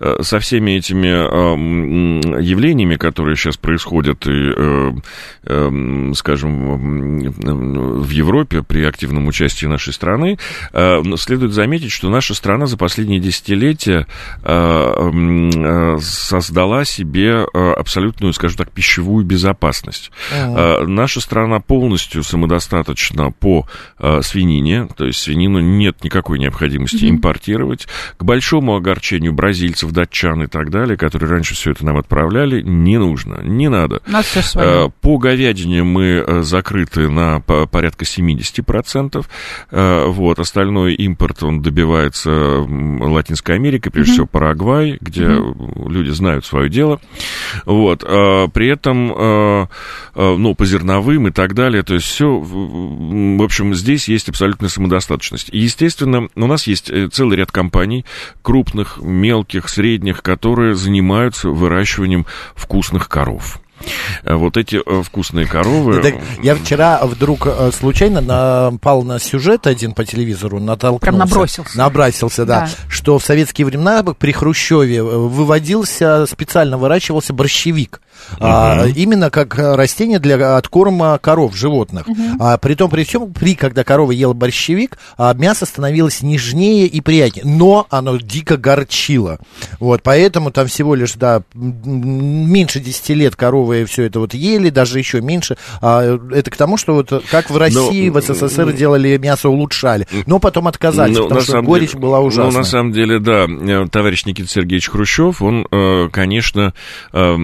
э, 0.01 0.19
со 0.23 0.39
всеми 0.39 0.73
этими 0.73 1.09
э, 1.09 2.41
явлениями, 2.43 2.97
которые 2.97 3.37
сейчас 3.37 3.57
происходят, 3.57 4.27
и, 4.27 4.31
э, 4.57 4.93
э, 5.45 6.13
скажем, 6.15 7.31
в 8.03 8.11
Европе 8.11 8.63
при 8.63 8.85
активном 8.85 9.27
участии 9.27 9.67
нашей 9.67 9.93
страны, 9.93 10.39
э, 10.73 11.03
следует 11.17 11.53
заметить, 11.53 11.93
что 11.93 12.09
наша 12.11 12.35
страна 12.35 12.67
за 12.67 12.77
последние 12.77 13.21
десятилетия 13.21 14.07
э, 14.43 15.11
э, 15.57 15.99
создала 16.01 16.85
себе 16.85 17.47
э, 17.53 17.73
абсолютную, 17.73 18.33
скажем 18.33 18.59
так, 18.59 18.71
пищевую 18.77 19.25
безопасность. 19.25 20.11
Э, 20.31 20.85
Наша 20.87 21.21
страна 21.21 21.61
полностью 21.61 22.23
самодостаточна 22.23 23.33
по 23.33 23.67
э, 23.99 24.21
свинине, 24.23 24.87
то 24.97 25.07
есть 25.07 25.19
свинину 25.21 25.61
нет 25.61 26.05
никакой 26.05 26.39
необходимости 26.39 27.09
импортировать. 27.11 27.87
К 28.19 28.23
большому 28.25 28.77
огорчению 28.77 29.33
бразильцев, 29.33 29.91
датчан 29.93 30.43
и 30.43 30.47
так 30.47 30.71
далее, 30.71 30.97
которые 30.99 31.31
раньше 31.31 31.55
все 31.55 31.71
это 31.71 31.85
нам 31.87 31.97
отправляли, 31.97 32.61
не 32.61 32.99
нужно, 32.99 33.41
не 33.43 33.69
надо. 33.69 34.03
Э. 34.63 34.89
По 35.01 35.17
говядине 35.19 35.83
мы 35.83 36.05
э, 36.27 36.43
закрыты 36.43 37.09
на 37.09 37.41
по- 37.41 37.67
порядка 37.67 38.05
70%. 38.05 39.25
Э, 39.71 40.05
Вот, 40.07 40.39
остальной 40.39 40.95
импорт, 40.95 41.43
он 41.43 41.63
добивается 41.63 42.31
Латинской 42.31 43.55
Америкой, 43.55 43.91
прежде 43.91 44.13
всего 44.13 44.27
Парагвай, 44.27 44.99
где 45.01 45.25
люди 45.27 46.11
знают 46.11 46.45
свое 46.45 46.69
дело. 46.69 47.01
Вот, 47.65 48.05
э, 48.07 48.49
при 48.53 48.69
этом, 48.69 49.13
э, 49.13 49.67
э, 50.15 50.37
ну, 50.37 50.55
по 50.55 50.65
зерновым 50.65 51.29
и 51.29 51.31
так 51.31 51.55
далее, 51.55 51.83
то 51.83 51.95
есть 51.95 52.07
все, 52.07 52.39
в 52.39 53.43
общем, 53.43 53.75
здесь 53.75 54.09
есть 54.09 54.29
абсолютная 54.29 54.69
самодостаточность. 54.69 55.51
Естественно, 55.53 56.29
у 56.35 56.47
нас 56.47 56.67
есть 56.67 56.91
э, 56.91 57.09
целый 57.09 57.37
ряд 57.37 57.53
компаний, 57.53 58.05
крупных, 58.43 58.99
мелких, 59.01 59.69
средних, 59.69 60.23
которые 60.23 60.75
занимаются 60.75 61.49
выращиванием 61.49 62.27
вкусных 62.55 63.09
коров. 63.09 63.61
Вот 64.25 64.57
эти 64.57 64.77
э, 64.85 65.03
вкусные 65.03 65.47
коровы... 65.47 66.01
Так 66.03 66.15
я 66.43 66.55
вчера 66.55 67.05
вдруг 67.05 67.47
э, 67.47 67.71
случайно 67.73 68.21
напал 68.21 69.03
на 69.03 69.19
сюжет 69.19 69.67
один 69.67 69.93
по 69.93 70.05
телевизору, 70.05 70.59
натолкнулся. 70.59 71.01
Прям 71.01 71.19
набросился. 71.19 71.79
Набросился, 71.79 72.45
да, 72.45 72.61
Да. 72.61 72.71
Что 72.89 73.19
в 73.19 73.25
советские 73.25 73.67
времена 73.67 74.03
при 74.03 74.33
Хрущеве 74.33 74.99
э, 74.99 75.03
выводился, 75.03 76.27
специально 76.27 76.79
выращивался 76.79 77.33
борщевик. 77.33 78.01
А, 78.39 78.87
именно 78.87 79.31
как 79.31 79.59
э, 79.59 79.75
растение 79.75 80.19
для 80.19 80.57
откорма 80.57 81.19
коров, 81.19 81.57
животных. 81.57 82.07
А, 82.39 82.57
при 82.59 82.75
том, 82.75 82.91
при 82.91 83.05
всем, 83.05 83.33
при, 83.33 83.55
когда 83.55 83.85
корова 83.85 84.11
ела 84.13 84.33
борщевик, 84.33 84.99
а, 85.17 85.33
мясо 85.35 85.67
становилось 85.67 86.23
нежнее 86.23 86.87
и 86.87 87.01
приятнее. 87.01 87.45
Но 87.45 87.87
оно 87.91 88.17
дико 88.17 88.57
горчило. 88.57 89.39
Вот, 89.81 90.03
поэтому 90.03 90.51
там 90.51 90.67
всего 90.67 90.95
лишь, 90.95 91.15
да, 91.15 91.43
меньше 91.55 92.81
10 92.81 93.09
лет 93.11 93.37
коровы 93.37 93.85
все 93.85 94.05
это 94.05 94.21
вот 94.21 94.35
ели, 94.35 94.71
даже 94.71 94.99
еще 94.99 95.21
меньше. 95.21 95.57
А, 95.81 96.19
это 96.33 96.51
к 96.51 96.57
тому, 96.57 96.77
что 96.77 96.95
вот 96.95 97.25
как 97.31 97.51
в 97.51 97.57
России, 97.57 98.09
в 98.09 98.21
СССР 98.21 98.73
делали 98.73 99.17
мясо, 99.19 99.49
улучшали. 99.49 100.07
Но 100.27 100.39
потом 100.39 100.69
отказались, 100.69 101.17
Ну, 101.17 101.25
потому 101.25 101.41
что 101.41 101.63
горечь 101.63 101.91
деле- 101.93 102.01
была 102.03 102.21
ужасная. 102.21 102.53
Ну, 102.53 102.59
на 102.59 102.65
самом 102.65 102.93
деле, 102.93 103.19
да, 103.19 103.47
э, 103.47 103.87
товарищ 103.91 104.25
Никита 104.25 104.49
Сергеевич 104.49 104.89
Хрущев, 104.89 105.43
он, 105.43 105.67
э, 105.71 106.09
конечно, 106.11 106.75
э, 107.13 107.35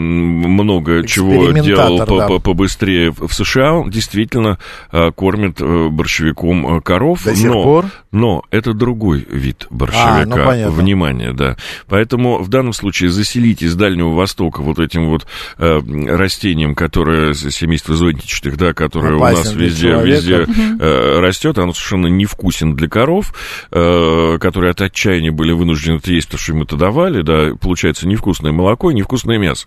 много 0.62 1.07
чего 1.07 1.51
делал 1.53 2.07
по- 2.07 2.38
побыстрее 2.38 3.11
в 3.11 3.33
США. 3.33 3.75
Он 3.75 3.90
действительно 3.90 4.59
э, 4.90 5.11
кормит 5.12 5.61
э, 5.61 5.88
борщевиком 5.88 6.79
э, 6.79 6.81
коров. 6.81 7.25
До 7.25 7.35
сих 7.35 7.51
но, 7.51 7.62
пор? 7.62 7.87
но 8.12 8.42
это 8.51 8.75
другой 8.75 9.27
вид 9.29 9.66
борщевика. 9.70 10.22
А, 10.22 10.27
ну, 10.27 10.37
понятно. 10.37 10.70
Внимание, 10.70 11.33
да. 11.33 11.57
Поэтому 11.88 12.38
в 12.42 12.48
данном 12.48 12.72
случае 12.72 13.11
заселить 13.11 13.62
из 13.62 13.75
Дальнего 13.75 14.11
Востока 14.11 14.61
вот 14.61 14.79
этим 14.79 15.09
вот 15.09 15.27
э, 15.59 15.81
растением, 16.09 16.75
которое 16.75 17.35
семейство 17.35 17.94
зонтичных, 17.94 18.57
да, 18.57 18.72
которое 18.75 19.14
у 19.14 19.16
Опасен 19.16 19.38
нас 19.38 19.53
для 19.53 19.66
везде, 19.66 19.88
везде 20.03 20.46
э, 20.81 21.20
растет, 21.20 21.59
оно 21.59 21.72
совершенно 21.72 22.07
невкусен 22.07 22.75
для 22.77 22.88
коров, 22.88 23.35
э, 23.70 24.38
которые 24.40 24.70
от 24.72 24.81
отчаяния 24.81 25.33
были 25.33 25.53
вынуждены 25.53 26.01
есть, 26.05 26.29
потому 26.29 26.40
что 26.40 26.53
им 26.53 26.62
это 26.62 26.77
давали, 26.77 27.22
да, 27.22 27.57
получается 27.61 28.07
невкусное 28.07 28.53
молоко 28.53 28.90
и 28.90 28.94
невкусное 28.94 29.38
мясо. 29.38 29.66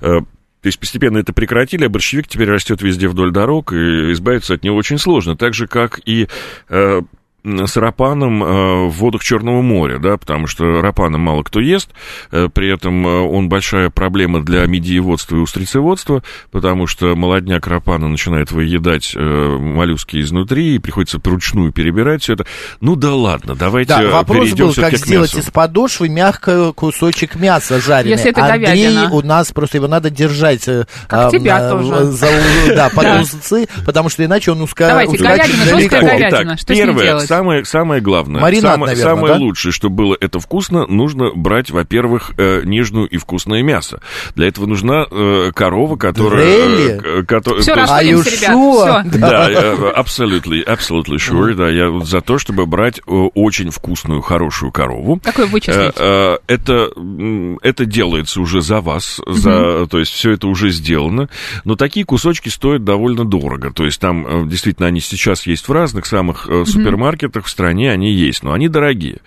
Э, 0.00 0.20
то 0.62 0.66
есть 0.66 0.78
постепенно 0.78 1.18
это 1.18 1.32
прекратили, 1.32 1.84
а 1.84 1.88
борщевик 1.88 2.28
теперь 2.28 2.50
растет 2.50 2.82
везде 2.82 3.08
вдоль 3.08 3.30
дорог, 3.30 3.72
и 3.72 4.12
избавиться 4.12 4.54
от 4.54 4.64
него 4.64 4.76
очень 4.76 4.98
сложно. 4.98 5.36
Так 5.36 5.54
же, 5.54 5.66
как 5.66 6.00
и 6.04 6.28
э, 6.68 7.02
с 7.46 7.76
рапаном 7.76 8.42
э, 8.42 8.86
в 8.88 8.90
водах 8.90 9.22
Черного 9.22 9.62
моря, 9.62 9.98
да, 9.98 10.16
потому 10.16 10.46
что 10.46 10.80
рапана 10.80 11.16
мало 11.18 11.42
кто 11.44 11.60
ест, 11.60 11.90
э, 12.32 12.48
при 12.52 12.72
этом 12.72 13.06
э, 13.06 13.20
он 13.20 13.48
большая 13.48 13.90
проблема 13.90 14.42
для 14.42 14.66
медиеводства 14.66 15.36
и 15.36 15.38
устрицеводства, 15.38 16.22
потому 16.50 16.86
что 16.86 17.14
молодняк 17.14 17.66
рапана 17.66 18.08
начинает 18.08 18.50
выедать 18.50 19.14
моллюски 19.16 20.20
изнутри, 20.20 20.74
и 20.74 20.78
приходится 20.78 21.18
вручную 21.22 21.72
перебирать 21.72 22.22
все 22.22 22.34
это. 22.34 22.46
Ну 22.80 22.96
да 22.96 23.14
ладно, 23.14 23.54
давайте 23.54 23.88
Да, 23.94 24.02
вопрос 24.10 24.50
был, 24.52 24.74
как 24.74 24.96
сделать 24.96 25.34
мясу. 25.34 25.46
из 25.46 25.50
подошвы 25.52 26.08
мягкий 26.08 26.72
кусочек 26.72 27.36
мяса 27.36 27.80
жареный. 27.80 28.12
Если 28.12 28.30
это 28.30 28.44
Андрей 28.44 28.66
говядина. 28.66 29.10
у 29.12 29.22
нас 29.22 29.52
просто 29.52 29.76
его 29.78 29.88
надо 29.88 30.10
держать. 30.10 30.64
Как 31.08 31.30
тебя 31.30 31.70
тоже. 31.70 32.04
за 32.12 32.28
да, 32.74 32.88
под 32.90 33.06
узцы, 33.22 33.68
потому 33.84 34.08
что 34.08 34.24
иначе 34.24 34.52
он 34.52 34.62
уска- 34.62 34.88
Давайте, 34.88 35.14
ускачет 35.14 35.46
говядина, 35.46 35.64
далеко. 35.64 35.78
жесткая 35.80 36.02
говядина. 36.02 36.42
Итак, 36.44 36.58
Что 36.58 36.74
с 36.74 36.76
ней 36.76 36.84
первое, 36.86 37.04
делать? 37.04 37.28
Самое, 37.38 37.64
самое 37.64 38.00
главное. 38.00 38.40
Маринад, 38.40 38.72
самое, 38.74 38.92
наверное, 38.94 39.14
самое 39.16 39.34
да? 39.34 39.40
лучшее, 39.40 39.72
чтобы 39.72 39.96
было 39.96 40.16
это 40.20 40.40
вкусно, 40.40 40.86
нужно 40.86 41.30
брать, 41.34 41.70
во-первых, 41.70 42.32
э, 42.36 42.62
нежную 42.64 43.08
и 43.08 43.16
вкусное 43.16 43.62
мясо. 43.62 44.00
Для 44.34 44.48
этого 44.48 44.66
нужна 44.66 45.06
э, 45.10 45.52
корова, 45.54 45.96
которая... 45.96 46.44
Э, 46.46 47.22
к- 47.22 47.26
кото- 47.28 47.60
Все, 47.60 47.74
есть- 48.02 48.42
ребят. 48.42 48.56
Все. 49.10 49.18
Да, 49.18 49.50
э, 49.50 49.92
absolutely, 49.96 50.64
absolutely 50.66 51.16
sure, 51.16 51.54
да, 51.54 51.68
я 51.68 52.04
за 52.04 52.20
то, 52.20 52.38
чтобы 52.38 52.66
брать 52.66 52.98
э, 52.98 53.10
очень 53.10 53.70
вкусную, 53.70 54.20
хорошую 54.22 54.72
корову. 54.72 55.20
Как 55.22 55.38
вы 55.38 55.46
вычислите? 55.46 55.92
Э, 55.96 56.36
э, 56.36 56.38
Это, 56.46 56.90
это 57.62 57.84
делается 57.86 58.40
уже 58.40 58.60
за 58.60 58.80
вас, 58.80 59.20
за, 59.26 59.86
то 59.86 59.98
есть 59.98 60.12
все 60.12 60.32
это 60.32 60.46
уже 60.48 60.70
сделано, 60.70 61.28
но 61.64 61.76
такие 61.76 62.04
кусочки 62.06 62.48
стоят 62.48 62.84
довольно 62.84 63.24
дорого, 63.24 63.70
то 63.72 63.84
есть 63.84 64.00
там 64.00 64.26
э, 64.26 64.48
действительно 64.48 64.88
они 64.88 65.00
сейчас 65.00 65.46
есть 65.46 65.68
в 65.68 65.72
разных 65.72 66.06
самых 66.06 66.46
э, 66.48 66.64
супермаркетах 67.26 67.46
в 67.46 67.50
стране, 67.50 67.90
они 67.90 68.12
есть, 68.12 68.42
но 68.42 68.52
они 68.52 68.68
дорогие. 68.68 69.18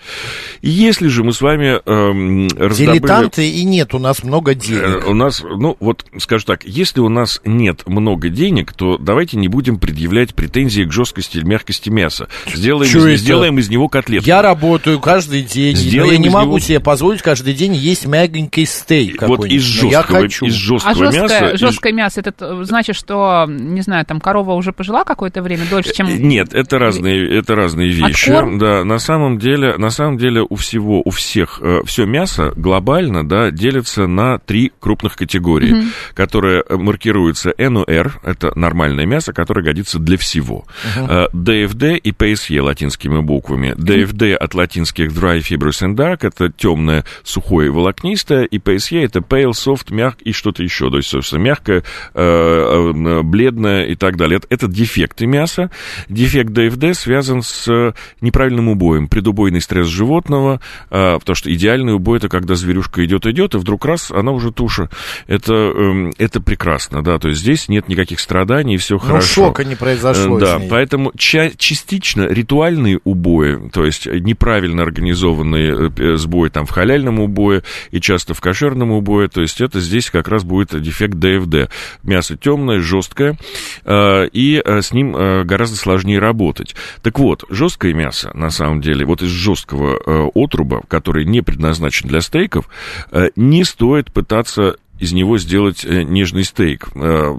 И 0.62 0.69
если 0.69 1.07
же 1.07 1.23
мы 1.23 1.33
с 1.33 1.41
вами 1.41 1.79
эм, 1.85 2.47
раздобыли... 2.57 2.99
Дилетанты 2.99 3.49
и 3.49 3.63
нет, 3.63 3.93
у 3.93 3.99
нас 3.99 4.23
много 4.23 4.51
Э, 4.51 4.55
денег. 4.55 5.07
У 5.07 5.13
нас, 5.13 5.43
ну, 5.43 5.77
вот, 5.79 6.05
скажу 6.17 6.45
так, 6.45 6.63
если 6.65 6.99
у 7.01 7.09
нас 7.09 7.41
нет 7.45 7.83
много 7.88 8.29
денег, 8.29 8.73
то 8.73 8.97
давайте 8.97 9.38
не 9.38 9.47
будем 9.47 9.77
предъявлять 9.79 10.33
претензии 10.33 10.83
к 10.83 10.91
жесткости 10.91 11.38
или 11.38 11.45
мягкости 11.45 11.89
мяса. 11.89 12.27
Сделаем, 12.53 12.89
Чё 12.91 13.07
из, 13.07 13.19
сделаем 13.21 13.59
из 13.59 13.69
него 13.69 13.88
котлетку. 13.89 14.27
Я 14.27 14.41
работаю 14.41 14.99
каждый 14.99 15.43
день, 15.43 15.75
но 15.75 15.81
Сделаем 15.81 16.12
я 16.13 16.17
не 16.17 16.27
из 16.27 16.33
могу 16.33 16.47
него- 16.47 16.59
себе 16.59 16.79
позволить 16.79 17.21
каждый 17.21 17.53
день 17.53 17.73
есть 17.75 18.05
мягенький 18.05 18.65
стейк 18.65 19.21
вот 19.23 19.45
из 19.45 19.81
Но 19.83 19.89
я 19.89 19.99
жесткого, 19.99 20.19
хочу. 20.21 20.45
из 20.45 20.53
А 20.53 20.57
жесткого 20.57 20.95
жесткое, 21.12 21.21
мяса... 21.21 21.55
из- 21.55 21.59
жесткое 21.59 21.93
мясо, 21.93 22.19
это 22.21 22.63
значит, 22.65 22.95
что, 22.95 23.45
не 23.47 23.81
знаю, 23.81 24.05
там 24.05 24.19
корова 24.19 24.53
уже 24.53 24.71
пожила 24.71 25.03
какое-то 25.03 25.41
время, 25.41 25.63
дольше, 25.69 25.93
чем... 25.93 26.07
Э, 26.07 26.17
Нет, 26.17 26.53
это 26.53 26.79
разные, 26.79 27.38
это 27.38 27.55
разные 27.55 27.78
вещи. 27.87 28.29
Откорм? 28.29 28.57
Да, 28.59 28.83
на 28.83 28.99
самом 28.99 29.37
деле, 29.37 29.77
на 29.77 29.89
самом 29.89 30.17
деле 30.17 30.45
у 30.47 30.55
всего, 30.55 31.01
у 31.03 31.09
всех, 31.09 31.61
все 31.85 32.05
мясо 32.05 32.51
глобально, 32.55 33.27
да, 33.27 33.51
делится 33.51 34.07
на 34.07 34.39
три 34.39 34.71
крупных 34.79 35.15
категории, 35.15 35.85
которые 36.13 36.63
э, 36.67 36.75
маркируются 36.75 37.53
НОР, 37.57 38.19
это 38.23 38.57
нормальное 38.57 39.05
мясо, 39.05 39.33
которое 39.33 39.63
годится 39.63 39.99
для 39.99 40.17
всего. 40.17 40.65
Э, 40.95 41.27
ДФД 41.33 41.99
и 42.03 42.11
ПСЕ 42.11 42.61
латинскими 42.61 43.19
буквами. 43.19 43.73
ДФД 43.77 44.35
от 44.39 44.53
латинских 44.55 45.11
dry, 45.11 45.39
fibrous 45.39 45.81
and 45.83 45.95
dark, 45.95 46.19
это 46.21 46.51
темное, 46.51 47.05
сухое 47.23 47.67
и 47.67 47.69
волокнистое, 47.69 48.43
и 48.43 48.59
ПСЕ 48.59 49.03
это 49.03 49.19
pale, 49.19 49.51
soft, 49.51 49.93
мягк 49.93 50.21
и 50.21 50.31
что-то 50.31 50.63
еще, 50.63 50.89
то 50.89 50.97
есть, 50.97 51.09
собственно, 51.09 51.41
мягкое, 51.41 51.83
э, 52.13 52.21
э, 52.21 53.21
бледное 53.23 53.85
и 53.85 53.95
так 53.95 54.17
далее. 54.17 54.37
Это, 54.37 54.47
это 54.49 54.67
дефекты 54.67 55.25
мяса. 55.25 55.69
Дефект 56.07 56.51
ДФД 56.51 56.97
связан 56.97 57.41
с 57.43 57.68
с 57.69 57.93
неправильным 58.21 58.69
убоем, 58.69 59.08
предубойный 59.08 59.62
стресс 59.62 59.88
животного, 59.88 60.60
а, 60.89 61.19
потому 61.19 61.36
что 61.36 61.53
идеальный 61.53 61.93
убой 61.93 62.17
это 62.17 62.29
когда 62.29 62.55
зверюшка 62.55 63.05
идет-идет, 63.05 63.55
и 63.55 63.58
вдруг 63.58 63.86
раз, 63.86 64.12
она 64.12 64.32
уже 64.32 64.51
туша. 64.51 64.89
Это, 65.27 65.53
эм, 65.53 66.13
это 66.17 66.41
прекрасно, 66.41 67.03
да, 67.03 67.19
то 67.19 67.29
есть 67.29 67.41
здесь 67.41 67.69
нет 67.69 67.88
никаких 67.88 68.19
страданий, 68.19 68.75
и 68.75 68.77
все 68.77 68.95
Ну, 68.95 68.99
хорошо. 68.99 69.45
шока 69.45 69.63
не 69.63 69.75
произошло 69.75 70.38
Э, 70.38 70.39
Да, 70.39 70.62
поэтому 70.69 71.12
ча- 71.17 71.51
частично 71.58 72.23
ритуальные 72.23 72.99
убои, 73.03 73.69
то 73.71 73.86
есть 73.86 74.05
неправильно 74.08 74.84
организованный 74.84 75.88
э, 75.88 75.89
э, 75.97 76.15
сбой 76.17 76.49
там 76.49 76.65
в 76.65 76.71
халяльном 76.71 77.19
убое 77.19 77.63
и 77.91 77.99
часто 78.01 78.34
в 78.34 78.41
кошерном 78.41 78.91
убое, 78.91 79.27
то 79.27 79.41
есть 79.41 79.62
это 79.62 79.79
здесь 79.79 80.10
как 80.10 80.27
раз 80.27 80.43
будет 80.43 80.79
дефект 80.82 81.15
ДФД. 81.15 81.71
Мясо 82.03 82.38
темное, 82.38 82.79
жесткое, 82.79 83.38
э, 83.86 84.27
и 84.32 84.62
э, 84.63 84.82
с 84.82 84.91
ним 84.93 85.15
э, 85.15 85.43
гораздо 85.43 85.77
сложнее 85.77 86.19
работать. 86.19 86.75
Так 87.01 87.19
вот, 87.19 87.43
жесткое 87.59 87.93
мясо, 87.93 88.31
на 88.33 88.51
самом 88.51 88.79
деле, 88.79 89.05
вот 89.05 89.21
из 89.21 89.29
жесткого 89.29 89.99
э, 89.99 90.29
отруба, 90.33 90.81
который 90.87 91.25
не 91.25 91.41
предназначен 91.41 92.07
для 92.07 92.21
стейков, 92.21 92.69
э, 93.11 93.31
не 93.35 93.65
стоит 93.65 94.13
пытаться 94.13 94.77
из 94.99 95.13
него 95.13 95.38
сделать 95.38 95.85
э, 95.85 96.03
нежный 96.03 96.43
стейк. 96.43 96.89
Э, 96.95 97.35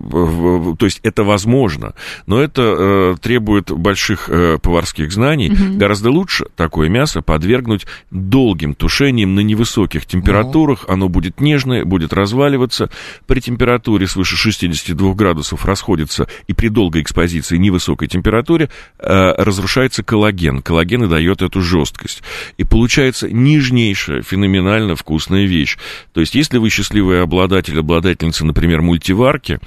То 0.79 0.87
есть 0.87 1.01
это 1.03 1.25
возможно, 1.25 1.94
но 2.27 2.40
это 2.40 2.62
э, 2.62 3.14
требует 3.20 3.70
больших 3.70 4.31
поварских 4.62 5.12
знаний. 5.12 5.51
Гораздо 5.51 6.11
лучше 6.11 6.46
такое 6.57 6.88
мясо 6.88 7.23
подвергнуть 7.23 7.87
долгим 8.11 8.75
тушениям 8.75 9.35
на 9.35 9.40
невысоких 9.40 10.07
температурах. 10.07 10.85
Оно 10.88 11.09
будет 11.09 11.40
нежное, 11.40 11.85
будет 11.85 12.12
разваливаться. 12.12 12.90
При 13.27 13.40
температуре 13.40 14.07
свыше 14.07 14.37
62 14.37 15.14
градусов 15.14 15.64
расходится 15.64 16.27
и 16.46 16.55
при 16.55 16.68
долгой 16.68 17.03
экспозиции 17.03 17.57
невысокой 17.57 18.09
температуре 18.09 18.70
разрушается 18.99 20.03
коллаген. 20.03 20.62
Коллаген 20.62 21.05
и 21.05 21.09
дает 21.09 21.42
эту 21.42 21.61
жесткость. 21.61 22.23
И 22.57 22.64
получается 22.64 23.29
нежнейшая, 23.31 24.23
феноменально 24.23 24.96
вкусная 24.96 25.44
вещь. 25.44 25.79
То 26.12 26.20
есть, 26.20 26.35
если 26.35 26.59
вы 26.59 26.70
счастливый 26.70 27.23
обладатель, 27.23 27.50
обладательница, 27.57 28.45
например, 28.45 28.83
мультиварки, 28.83 29.59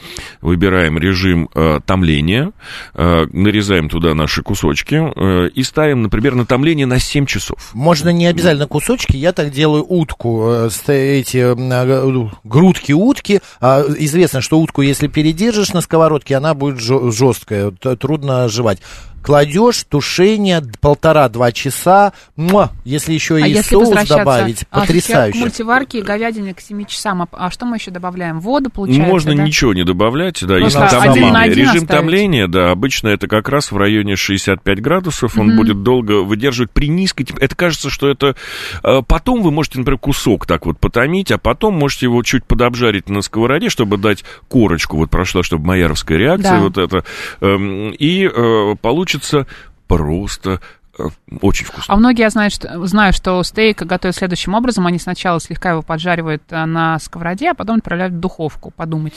выбираем 0.42 0.98
режим 0.98 1.50
э, 1.54 1.80
томления, 1.86 2.52
э, 2.94 3.26
нарезаем 3.32 3.90
туда 3.90 4.14
наши 4.14 4.42
кусочки 4.42 4.96
э, 4.96 5.50
и 5.50 5.64
ставим, 5.64 6.04
например, 6.04 6.36
на 6.36 6.46
томление 6.46 6.86
на 6.86 7.00
7 7.00 7.26
часов. 7.26 7.72
Можно 7.74 8.10
не 8.10 8.28
обязательно 8.28 8.68
кусочки, 8.68 9.18
я 9.18 9.34
так 9.34 9.52
делаю 9.52 9.86
утку, 9.88 10.50
э, 10.50 10.70
эти 10.88 11.38
м, 11.38 11.72
э, 11.72 12.30
грудки 12.44 12.92
утки. 12.92 13.42
А, 13.60 13.84
Известно, 13.98 14.42
что 14.42 14.60
утку, 14.60 14.82
если 14.82 15.08
передержишь 15.08 15.74
на 15.74 15.82
сковородке, 15.82 16.36
она 16.36 16.54
будет 16.54 16.80
жесткая, 16.80 17.72
трудно 17.72 18.50
жевать. 18.50 18.80
Кладешь, 19.24 19.84
тушение, 19.90 20.62
полтора-два 20.82 21.52
часа, 21.52 22.14
муа, 22.36 22.72
если 22.84 23.14
еще 23.14 23.36
А 23.36 23.40
и 23.48 23.52
если 23.54 23.70
соус 23.76 24.08
добавить, 24.08 24.66
а, 24.70 24.80
к 24.80 24.82
потрясающе. 24.82 25.40
мультиварке 25.40 26.00
и 26.00 26.02
говядине 26.02 26.54
к 26.54 26.60
7 26.60 26.84
часам, 26.86 27.22
а, 27.24 27.28
а 27.32 27.50
что 27.52 27.66
мы 27.66 27.78
еще 27.78 27.90
добавляем? 27.92 28.40
Воду, 28.40 28.70
получается, 28.70 29.10
Можно 29.10 29.36
да? 29.36 29.44
ничего 29.44 29.74
не 29.74 29.84
добавлять, 29.84 30.40
да, 30.46 30.58
Просто 30.58 30.84
если 30.84 30.96
один 30.98 31.14
томление. 31.14 31.40
один 31.42 31.54
Режим 31.58 31.84
оставить. 31.84 31.88
томления, 31.90 32.48
да, 32.48 32.72
обычно 32.72 33.08
это 33.08 33.28
как 33.28 33.48
раз 33.50 33.72
в 33.72 33.78
районе 33.78 34.16
65 34.16 34.82
градусов, 34.82 35.38
он 35.38 35.56
будет 35.56 35.84
долго 35.84 36.22
выдерживать 36.24 36.72
при 36.72 36.88
низкой 36.90 37.24
температуре. 37.24 37.46
Это 37.46 37.56
кажется, 37.56 37.90
что 37.90 38.10
это... 38.10 38.36
э, 38.84 39.02
Потом 39.08 39.42
вы 39.42 39.52
можете, 39.52 39.80
например, 39.80 40.00
кусок 40.00 40.46
так 40.46 40.66
вот 40.66 40.80
потомить, 40.80 41.32
а 41.32 41.38
потом 41.38 41.76
можете 41.76 42.08
его 42.08 42.22
чуть 42.24 42.44
подобжарить 42.46 43.10
на 43.10 43.22
сковороде, 43.22 43.70
чтобы 43.70 43.98
дать 43.98 44.24
корочку, 44.50 44.98
вот 44.98 45.10
прошла, 45.10 45.44
чтобы 45.44 45.66
майяровская 45.66 46.18
реакция 46.18 46.58
Да. 46.58 46.60
вот 46.60 46.78
это. 46.78 47.04
эм, 47.42 47.92
И 47.92 48.26
э, 48.26 48.76
получится 49.14 49.48
просто 49.88 50.60
э, 50.98 51.04
очень 51.42 51.66
вкусно. 51.66 51.94
А 51.94 51.98
многие 51.98 52.30
знают, 52.30 52.54
что, 52.54 52.86
знают, 52.88 53.16
что 53.16 53.42
стейк 53.44 53.82
готовят 53.84 54.16
следующим 54.16 54.54
образом. 54.54 54.88
Они 54.88 54.98
сначала 54.98 55.40
слегка 55.40 55.72
его 55.72 55.82
поджаривают 55.82 56.44
а, 56.50 56.66
на 56.66 56.98
сковороде, 57.00 57.52
а 57.52 57.54
потом 57.54 57.78
отправляют 57.78 58.14
в 58.14 58.20
духовку 58.20 58.72
подумать 58.72 59.14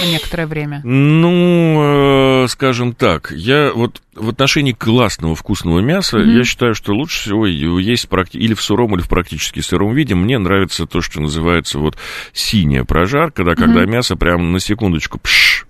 на 0.00 0.06
некоторое 0.10 0.46
время. 0.46 0.80
Ну, 0.84 2.44
э, 2.44 2.48
скажем 2.48 2.94
так, 2.94 3.32
я 3.32 3.72
вот 3.74 4.00
в 4.14 4.28
отношении 4.30 4.72
классного 4.72 5.34
вкусного 5.34 5.80
мяса, 5.80 6.18
я 6.18 6.44
считаю, 6.44 6.74
что 6.74 6.94
лучше 6.94 7.20
всего 7.20 7.46
его 7.46 7.78
есть 7.78 8.06
практи- 8.06 8.38
или 8.38 8.54
в 8.54 8.62
сыром, 8.62 8.94
или 8.94 9.02
в 9.02 9.08
практически 9.08 9.60
сыром 9.60 9.94
виде. 9.94 10.14
Мне 10.14 10.38
нравится 10.38 10.86
то, 10.86 11.00
что 11.00 11.20
называется 11.20 11.78
вот 11.78 11.96
синяя 12.32 12.84
прожарка, 12.84 13.44
да, 13.44 13.54
когда 13.54 13.84
мясо 13.84 14.16
прям 14.16 14.52
на 14.52 14.60
секундочку 14.60 15.18
пш, 15.18 15.67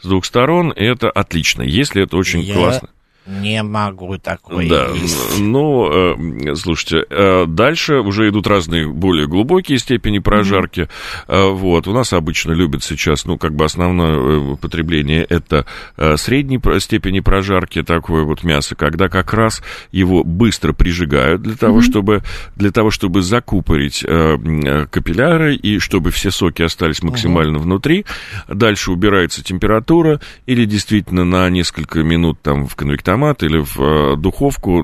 с 0.00 0.06
двух 0.06 0.24
сторон, 0.24 0.72
это 0.74 1.10
отлично, 1.10 1.62
если 1.62 2.02
это 2.02 2.16
очень 2.16 2.40
Я 2.40 2.54
классно. 2.54 2.88
Не 3.26 3.62
могу 3.62 4.18
такое 4.18 4.68
Да, 4.68 4.88
есть. 4.88 5.38
ну, 5.40 6.16
э, 6.16 6.54
слушайте, 6.56 7.04
э, 7.08 7.46
дальше 7.46 8.00
уже 8.00 8.28
идут 8.28 8.46
разные 8.46 8.88
более 8.88 9.28
глубокие 9.28 9.78
степени 9.78 10.18
прожарки. 10.18 10.88
Э, 11.28 11.50
Вот, 11.50 11.86
у 11.86 11.92
нас 11.92 12.12
обычно 12.12 12.52
любят 12.52 12.82
сейчас, 12.82 13.24
ну, 13.24 13.38
как 13.38 13.54
бы 13.54 13.64
основное 13.64 14.54
э, 14.54 14.56
потребление 14.56 15.24
это 15.24 15.66
э, 15.96 16.16
средней 16.16 16.60
степени 16.80 17.20
прожарки, 17.20 17.82
такое 17.82 18.24
вот 18.24 18.42
мясо, 18.42 18.74
когда 18.74 19.08
как 19.08 19.32
раз 19.32 19.62
его 19.92 20.24
быстро 20.24 20.72
прижигают 20.72 21.42
для 21.42 21.54
того, 21.54 21.80
чтобы, 21.80 22.22
для 22.56 22.70
того, 22.72 22.90
чтобы 22.90 23.22
закупорить 23.22 24.04
э, 24.04 24.86
капилляры 24.90 25.54
и 25.54 25.78
чтобы 25.78 26.10
все 26.10 26.30
соки 26.30 26.62
остались 26.62 27.02
максимально 27.02 27.58
внутри. 27.58 28.04
Дальше 28.48 28.90
убирается 28.90 29.44
температура 29.44 30.20
или 30.46 30.64
действительно 30.64 31.24
на 31.24 31.48
несколько 31.50 32.02
минут 32.02 32.40
там 32.42 32.66
в 32.66 32.74
конвектомат 33.12 33.42
или 33.42 33.58
в 33.58 33.80
э, 33.80 34.16
духовку, 34.16 34.82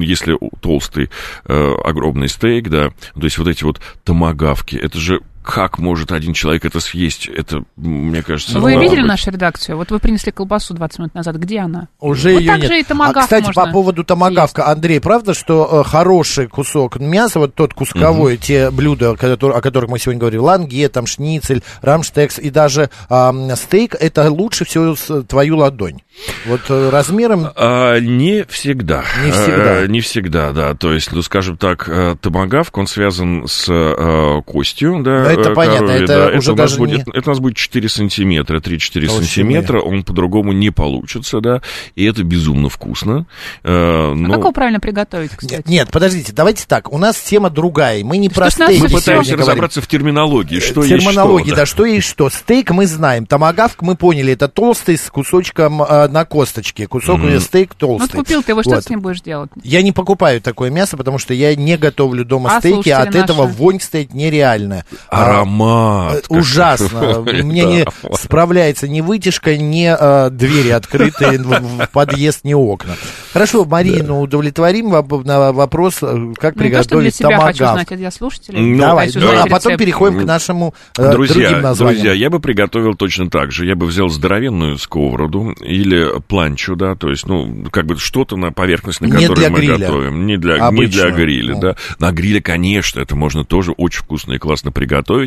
если 0.00 0.38
толстый 0.60 1.10
э, 1.44 1.74
огромный 1.84 2.28
стейк, 2.28 2.68
да, 2.68 2.90
то 3.14 3.24
есть 3.24 3.38
вот 3.38 3.48
эти 3.48 3.64
вот 3.64 3.80
томагавки, 4.04 4.76
это 4.76 4.98
же 4.98 5.20
как 5.48 5.78
может 5.78 6.12
один 6.12 6.34
человек 6.34 6.66
это 6.66 6.78
съесть? 6.78 7.26
Это, 7.26 7.64
мне 7.76 8.22
кажется... 8.22 8.58
Вы 8.60 8.76
видели 8.76 9.00
быть. 9.00 9.08
нашу 9.08 9.30
редакцию? 9.30 9.78
Вот 9.78 9.90
вы 9.90 9.98
принесли 9.98 10.30
колбасу 10.30 10.74
20 10.74 10.98
минут 10.98 11.14
назад. 11.14 11.36
Где 11.36 11.60
она? 11.60 11.88
Уже 12.00 12.34
Вот 12.34 12.40
ее 12.40 12.50
так 12.52 12.60
нет. 12.60 12.68
же 12.68 12.80
и 12.80 12.84
томагавк 12.84 13.16
а, 13.16 13.22
кстати, 13.22 13.46
можно 13.46 13.64
по 13.64 13.72
поводу 13.72 14.04
томагавка, 14.04 14.66
Андрей, 14.66 15.00
правда, 15.00 15.32
что 15.32 15.82
э, 15.86 15.88
хороший 15.88 16.48
кусок 16.48 17.00
мяса, 17.00 17.38
вот 17.38 17.54
тот 17.54 17.72
кусковой, 17.72 18.36
те 18.36 18.70
блюда, 18.70 19.16
которые- 19.16 19.56
о 19.56 19.62
которых 19.62 19.88
мы 19.88 19.98
сегодня 19.98 20.20
говорили, 20.20 20.40
ланге, 20.40 20.86
там 20.90 21.06
шницель, 21.06 21.62
рамштекс 21.80 22.38
и 22.38 22.50
даже 22.50 22.90
ам, 23.08 23.56
стейк, 23.56 23.94
это 23.98 24.30
лучше 24.30 24.66
всего 24.66 24.96
с 24.96 25.22
твою 25.22 25.56
ладонь. 25.56 26.02
Вот 26.46 26.60
э, 26.68 26.90
размером 26.90 27.48
А, 27.56 27.98
не 28.00 28.44
всегда. 28.44 29.02
Не 29.24 29.30
всегда. 29.30 29.78
А, 29.78 29.86
не 29.86 30.00
всегда, 30.00 30.52
да. 30.52 30.74
То 30.74 30.92
есть, 30.92 31.12
ну, 31.12 31.22
скажем 31.22 31.56
так, 31.56 31.88
э, 31.88 32.16
томагавк, 32.20 32.76
он 32.76 32.86
связан 32.86 33.46
с 33.46 33.66
э, 33.70 34.42
костью, 34.44 35.02
да. 35.02 35.37
Ну, 35.38 35.42
это 35.42 35.50
э, 35.52 35.54
понятно, 35.54 35.78
коровьей, 35.86 36.04
это 36.04 36.30
да. 36.32 36.38
уже 36.38 36.52
у 36.52 36.56
нас 36.56 36.70
даже 36.70 36.78
будет, 36.78 37.06
не- 37.06 37.12
Это 37.18 37.30
у 37.30 37.32
нас 37.32 37.40
будет 37.40 37.56
4 37.56 37.88
сантиметра, 37.88 38.60
3-4 38.60 39.06
Толщины. 39.06 39.10
сантиметра, 39.24 39.80
он 39.80 40.02
по-другому 40.02 40.52
не 40.52 40.70
получится, 40.70 41.40
да. 41.40 41.62
И 41.94 42.04
это 42.04 42.22
безумно 42.24 42.68
вкусно. 42.68 43.26
Э, 43.64 43.68
А 44.10 44.14
ну, 44.14 44.28
как 44.30 44.38
его 44.40 44.52
правильно 44.52 44.80
приготовить, 44.80 45.30
кстати? 45.32 45.54
Нет, 45.54 45.66
нет, 45.68 45.90
подождите, 45.90 46.32
давайте 46.32 46.64
так. 46.66 46.92
У 46.92 46.98
нас 46.98 47.16
тема 47.18 47.50
другая. 47.50 48.04
Мы 48.04 48.18
не 48.18 48.28
Что 48.28 48.40
про 48.40 48.50
стейк 48.50 48.82
мы 48.82 48.88
пытаемся 48.88 49.02
сегодня 49.04 49.22
говорим. 49.36 49.38
разобраться 49.46 49.80
в 49.80 49.86
терминологии, 49.86 50.60
что 50.60 50.82
есть 50.82 50.88
что. 50.94 50.98
Терминологии, 51.12 51.50
да, 51.52 51.66
что 51.66 51.84
есть 51.84 52.08
что. 52.08 52.28
Стейк 52.30 52.70
мы 52.70 52.86
знаем, 52.86 53.26
томагавк 53.26 53.82
мы 53.82 53.96
поняли, 53.96 54.32
это 54.32 54.48
толстый 54.48 54.96
с 54.98 55.08
кусочком 55.10 55.82
э, 55.82 56.08
на 56.08 56.24
косточке. 56.24 56.86
Кусок 56.86 57.20
э, 57.24 57.38
стейк 57.40 57.72
Ну, 57.80 57.88
вот 57.88 57.98
толстый. 58.00 58.16
купил 58.16 58.42
ты 58.42 58.52
его, 58.52 58.62
что 58.62 58.70
Вот. 58.70 58.76
ты 58.80 58.82
с 58.86 58.90
ним 58.90 59.00
будешь 59.00 59.20
делать? 59.20 59.50
Я 59.62 59.82
не 59.82 59.92
покупаю 59.92 60.40
такое 60.40 60.70
мясо, 60.70 60.96
потому 60.96 61.18
что 61.18 61.34
я 61.34 61.54
не 61.54 61.76
готовлю 61.76 62.24
дома 62.24 62.56
А 62.56 62.60
стейки, 62.60 62.88
а 62.90 62.98
от 62.98 63.02
слушатели 63.04 63.24
этого 63.24 63.44
наши? 63.46 63.56
вонь 63.58 63.80
стоит 63.80 64.14
нереальная. 64.14 64.84
А, 65.08 65.27
Аромат. 65.30 66.18
э, 66.18 66.20
какой. 66.22 66.38
Ужасно. 66.40 67.20
Мне 67.42 67.64
не 67.64 67.86
справляется 68.14 68.88
ни 68.88 69.00
вытяжка, 69.00 69.56
ни 69.56 69.88
э, 69.88 70.30
двери 70.30 70.70
открытые 70.70 71.38
в, 71.38 71.88
подъезд, 71.92 72.40
ни 72.44 72.54
окна. 72.54 72.94
Хорошо, 73.32 73.64
Марину 73.64 74.20
удовлетворим 74.20 74.90
на 75.24 75.52
вопрос, 75.52 75.98
э, 76.02 76.32
как 76.38 76.56
Ну, 76.56 76.62
не 76.64 76.70
то, 76.70 76.88
приготовить 76.88 77.16
хочу 77.18 77.64
знать, 77.66 77.92
а 77.92 77.96
для 77.96 78.10
слушателей. 78.10 78.60
Ну, 78.60 78.78
Давай, 78.78 79.10
ну, 79.14 79.28
а 79.30 79.46
потом 79.46 79.72
рецепт. 79.72 79.78
переходим 79.78 80.20
к 80.20 80.24
нашему 80.24 80.74
э, 80.96 81.12
Друзья, 81.12 81.48
другим 81.48 81.62
названиям. 81.62 81.96
друзья, 81.96 82.12
я 82.14 82.30
бы 82.30 82.40
приготовил 82.40 82.94
точно 82.94 83.30
так 83.30 83.52
же. 83.52 83.66
Я 83.66 83.74
бы 83.76 83.86
взял 83.86 84.08
здоровенную 84.08 84.78
сковороду 84.78 85.52
или 85.60 86.20
планчу, 86.28 86.76
да, 86.76 86.94
то 86.94 87.08
есть, 87.10 87.26
ну, 87.26 87.66
как 87.70 87.86
бы 87.86 87.98
что-то 87.98 88.36
на 88.36 88.52
поверхность, 88.52 89.00
на 89.00 89.06
Не 89.06 89.26
которой 89.26 89.50
мы 89.50 89.58
гриля. 89.60 89.78
готовим. 89.78 90.26
Не 90.26 90.36
для, 90.36 90.54
не 90.54 90.60
Обычную, 90.60 91.08
для 91.08 91.10
гриля, 91.16 91.54
ну. 91.54 91.60
да. 91.60 91.76
На 91.98 92.12
гриле, 92.12 92.40
конечно, 92.40 93.00
это 93.00 93.16
можно 93.16 93.44
тоже 93.44 93.72
очень 93.72 94.00
вкусно 94.00 94.34
и 94.34 94.38
классно 94.38 94.72
приготовить. 94.72 95.17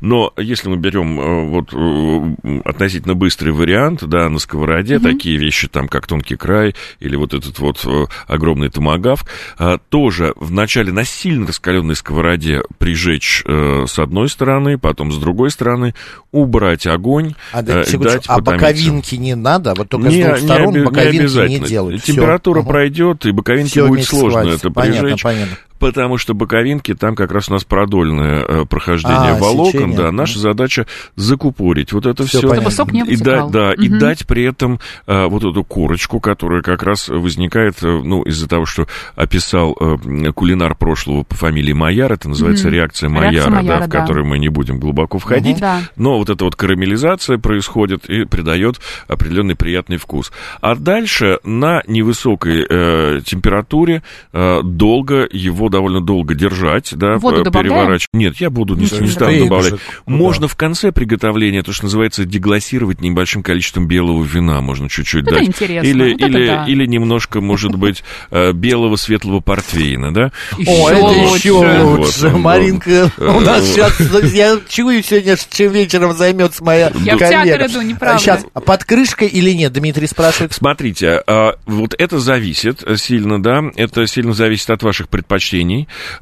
Но 0.00 0.32
если 0.36 0.68
мы 0.68 0.76
берем 0.76 1.20
э, 1.20 1.48
вот 1.48 1.72
э, 1.72 2.60
относительно 2.64 3.14
быстрый 3.14 3.50
вариант, 3.50 4.04
да, 4.04 4.28
на 4.28 4.38
сковороде, 4.38 4.98
такие 4.98 5.36
вещи 5.36 5.68
там, 5.68 5.88
как 5.88 6.06
тонкий 6.06 6.36
край 6.36 6.74
или 7.00 7.16
вот 7.16 7.34
этот 7.34 7.58
вот 7.58 7.82
э, 7.84 8.04
огромный 8.26 8.68
томагавк, 8.68 9.26
э, 9.58 9.78
тоже 9.88 10.32
вначале 10.36 10.92
на 10.92 11.04
сильно 11.04 11.46
раскаленной 11.46 11.96
сковороде 11.96 12.62
прижечь 12.78 13.42
с 13.46 13.98
одной 13.98 14.28
стороны, 14.28 14.78
потом 14.78 15.12
с 15.12 15.18
другой 15.18 15.50
стороны, 15.50 15.94
убрать 16.32 16.86
огонь, 16.86 17.34
А, 17.52 17.62
да, 17.62 17.82
и 17.82 17.84
секундочку, 17.86 18.18
дать 18.18 18.24
а 18.28 18.40
боковинки 18.40 19.14
не 19.14 19.34
надо? 19.34 19.74
Вот 19.74 19.88
только 19.88 20.08
Не- 20.08 20.22
с 20.22 20.24
двух 20.26 20.40
не 20.40 20.46
сторон 20.46 20.74
не 20.74 20.80
боковинки 20.84 21.14
не, 21.16 21.20
обязательно. 21.20 21.66
делают. 21.68 22.02
Температура 22.02 22.60
Ага. 22.60 22.68
пройдет, 22.68 23.26
и 23.26 23.30
боковинки 23.32 23.70
Всё 23.70 23.88
будет 23.88 24.04
сложно 24.04 24.30
сварится. 24.42 24.56
это 24.66 24.70
Понятно, 24.74 25.02
прижечь. 25.02 25.22
понятно. 25.22 25.56
Потому 25.78 26.18
что 26.18 26.34
боковинки, 26.34 26.94
там 26.94 27.14
как 27.14 27.32
раз 27.32 27.48
у 27.48 27.52
нас 27.52 27.64
продольное 27.64 28.42
э, 28.42 28.64
прохождение 28.64 29.32
А, 29.32 29.38
волокон, 29.38 29.72
сечение. 29.72 29.96
да, 29.96 30.12
наша 30.12 30.38
задача 30.38 30.86
закупорить 31.16 31.92
вот 31.92 32.06
это 32.06 32.24
все. 32.26 32.40
понятно. 32.40 32.70
Чтобы 32.70 32.70
сок 32.72 32.92
не 32.92 33.02
и 33.12 33.16
дать, 33.16 33.50
да, 33.50 33.72
и 33.74 33.88
Мгм. 33.88 33.98
дать 33.98 34.26
при 34.26 34.44
этом 34.44 34.80
э, 35.06 35.26
вот 35.26 35.44
эту 35.44 35.64
корочку, 35.64 36.18
которая 36.20 36.62
как 36.62 36.82
раз 36.82 37.08
возникает, 37.08 37.82
э, 37.82 38.00
ну, 38.02 38.22
из-за 38.22 38.48
того, 38.48 38.64
что 38.66 38.86
описал 39.14 39.76
э, 39.78 40.32
кулинар 40.32 40.74
прошлого 40.74 41.22
по 41.24 41.34
фамилии 41.34 41.72
Майяр, 41.72 42.12
это 42.12 42.28
называется 42.28 42.66
Мгм. 42.68 42.74
реакция 42.74 42.86
Реакция 42.86 43.08
Майяра, 43.08 43.50
да, 43.50 43.56
Майяра, 43.56 43.84
в 43.84 43.88
да. 43.88 44.00
которую 44.00 44.26
мы 44.26 44.38
не 44.38 44.48
будем 44.48 44.78
глубоко 44.78 45.18
входить. 45.18 45.58
Да. 45.58 45.80
Но 45.96 46.18
вот 46.18 46.30
эта 46.30 46.44
вот 46.44 46.56
карамелизация 46.56 47.36
происходит 47.38 48.08
и 48.08 48.24
придает 48.24 48.80
определенный 49.08 49.56
приятный 49.56 49.96
вкус. 49.96 50.32
А 50.60 50.74
дальше 50.76 51.38
на 51.44 51.82
невысокой 51.86 52.64
э, 52.68 53.20
температуре 53.24 54.02
э, 54.32 54.60
долго 54.62 55.26
его 55.30 55.65
довольно 55.68 56.00
долго 56.00 56.34
держать, 56.34 56.94
да, 56.94 57.16
Воду 57.16 57.42
э, 57.42 57.50
переворачивать. 57.50 58.08
Нет, 58.12 58.36
я 58.38 58.50
буду 58.50 58.74
не, 58.74 58.82
Ничего 58.84 59.00
не 59.00 59.06
не 59.06 59.12
стану 59.12 59.38
добавлять. 59.38 59.72
Куда? 59.72 60.16
Можно 60.16 60.48
в 60.48 60.56
конце 60.56 60.92
приготовления, 60.92 61.62
то, 61.62 61.72
что 61.72 61.84
называется, 61.84 62.24
деглассировать 62.24 63.00
небольшим 63.00 63.42
количеством 63.42 63.86
белого 63.86 64.22
вина, 64.24 64.60
можно 64.60 64.88
чуть-чуть 64.88 65.26
Это 65.26 65.36
дать. 65.36 65.48
интересно, 65.48 65.86
Или, 65.88 66.12
вот 66.12 66.22
это 66.22 66.38
или, 66.38 66.46
да. 66.46 66.64
или 66.66 66.86
немножко, 66.86 67.40
может 67.40 67.74
быть, 67.74 68.02
э, 68.30 68.52
белого 68.52 68.96
светлого 68.96 69.40
портвейна, 69.40 70.12
да? 70.12 70.32
О, 70.66 70.90
это 70.90 71.36
еще 71.36 71.52
лучше. 71.82 72.30
Маринка, 72.30 73.10
у 73.18 73.40
нас 73.40 73.64
сейчас, 73.66 73.98
я 74.32 74.58
чую 74.68 75.02
сегодня, 75.02 75.36
чем 75.50 75.72
вечером 75.72 76.14
займется 76.16 76.62
моя 76.64 76.92
Я 77.00 77.16
в 77.16 77.18
театр 77.18 77.66
иду, 77.66 77.82
неправда. 77.82 78.22
Сейчас, 78.22 78.44
а 78.54 78.60
под 78.60 78.84
крышкой 78.84 79.28
или 79.28 79.50
нет, 79.50 79.72
Дмитрий 79.72 80.06
спрашивает. 80.06 80.52
Смотрите, 80.52 81.22
а, 81.26 81.56
вот 81.66 81.94
это 81.98 82.18
зависит 82.18 82.82
сильно, 82.96 83.42
да, 83.42 83.62
это 83.76 84.06
сильно 84.06 84.32
зависит 84.32 84.70
от 84.70 84.82
ваших 84.82 85.08
предпочтений. 85.08 85.55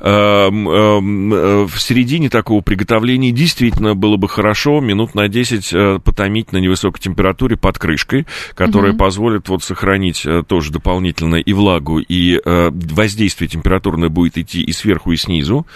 А, 0.01 0.49
м, 0.49 0.69
а, 0.69 0.99
м, 0.99 1.35
э, 1.35 1.65
В 1.65 1.81
середине 1.81 2.29
такого 2.29 2.61
приготовления 2.61 3.33
действительно 3.33 3.95
было 3.95 4.17
бы 4.17 4.29
хорошо 4.29 4.81
минут 4.81 5.15
на 5.15 5.29
10 5.29 5.73
э, 5.73 5.99
потомить 6.03 6.53
на 6.53 6.59
невысокой 6.59 7.01
температуре 7.01 7.57
под 7.57 7.79
крышкой, 7.79 8.27
которая 8.55 8.93
позволит 8.93 9.49
вот 9.49 9.63
сохранить 9.63 10.25
э, 10.27 10.43
тоже 10.47 10.73
дополнительно 10.73 11.37
и 11.37 11.53
влагу, 11.53 11.99
и 11.99 12.41
воздействие 12.45 13.49
температурное 13.49 14.09
будет 14.09 14.39
идти 14.39 14.63
и 14.63 14.73
сверху, 14.73 15.13
и 15.13 15.17
снизу. 15.17 15.67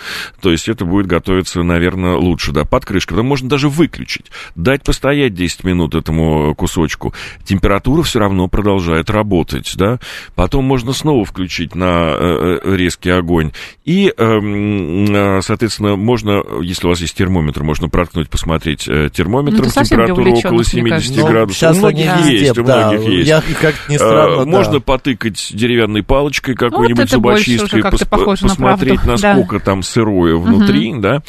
То 0.40 0.50
есть 0.50 0.68
это 0.68 0.84
будет 0.84 1.06
готовиться, 1.06 1.62
наверное, 1.62 2.16
лучше, 2.16 2.52
да, 2.52 2.64
под 2.64 2.84
крышкой. 2.84 3.16
Потом 3.16 3.26
можно 3.26 3.48
даже 3.48 3.68
выключить, 3.68 4.26
дать 4.54 4.82
постоять 4.82 5.34
10 5.34 5.64
минут 5.64 5.94
этому 5.94 6.54
кусочку. 6.54 7.14
Температура 7.44 8.02
все 8.02 8.18
равно 8.18 8.48
продолжает 8.48 9.10
работать, 9.10 9.72
да. 9.76 9.98
Потом 10.34 10.64
можно 10.64 10.92
снова 10.92 11.24
включить 11.24 11.74
на 11.74 12.58
резкий 12.64 13.10
огонь. 13.10 13.47
И, 13.84 14.12
эм, 14.16 15.04
э, 15.14 15.40
соответственно, 15.42 15.96
можно, 15.96 16.42
если 16.62 16.86
у 16.86 16.90
вас 16.90 17.00
есть 17.00 17.16
термометр, 17.16 17.62
можно 17.62 17.88
проткнуть, 17.88 18.28
посмотреть 18.30 18.86
э, 18.88 19.04
Ну, 19.04 19.08
термометром 19.08 19.62
для 19.68 19.70
температуру 19.84 20.32
около 20.32 20.52
увлеченных, 20.52 20.52
мне 20.52 20.64
70 20.64 20.90
кажется. 20.90 21.22
градусов. 21.32 21.56
сейчас 21.58 21.76
у 21.76 21.78
многих 21.80 22.12
они 22.12 22.30
есть, 22.32 22.42
везде, 22.48 22.60
у 22.60 22.64
да, 22.64 22.88
многих 22.90 23.08
есть. 23.12 23.28
Я, 23.28 23.42
как 23.60 23.74
ни 23.88 23.94
Э, 23.94 23.98
странно, 23.98 24.44
да. 24.44 24.50
Можно 24.50 24.80
потыкать 24.80 25.50
деревянной 25.52 26.02
палочкой 26.02 26.54
какой-нибудь 26.54 27.06
это 27.06 27.18
больше 27.18 27.50
зубочисткой, 27.56 27.80
пос- 27.82 28.08
похоже 28.08 28.42
на 28.44 28.48
посмотреть, 28.50 29.00
правду, 29.02 29.22
да. 29.22 29.34
насколько 29.34 29.60
там 29.64 29.82
сырое 29.82 30.36
внутри, 30.36 30.94
да. 30.98 31.22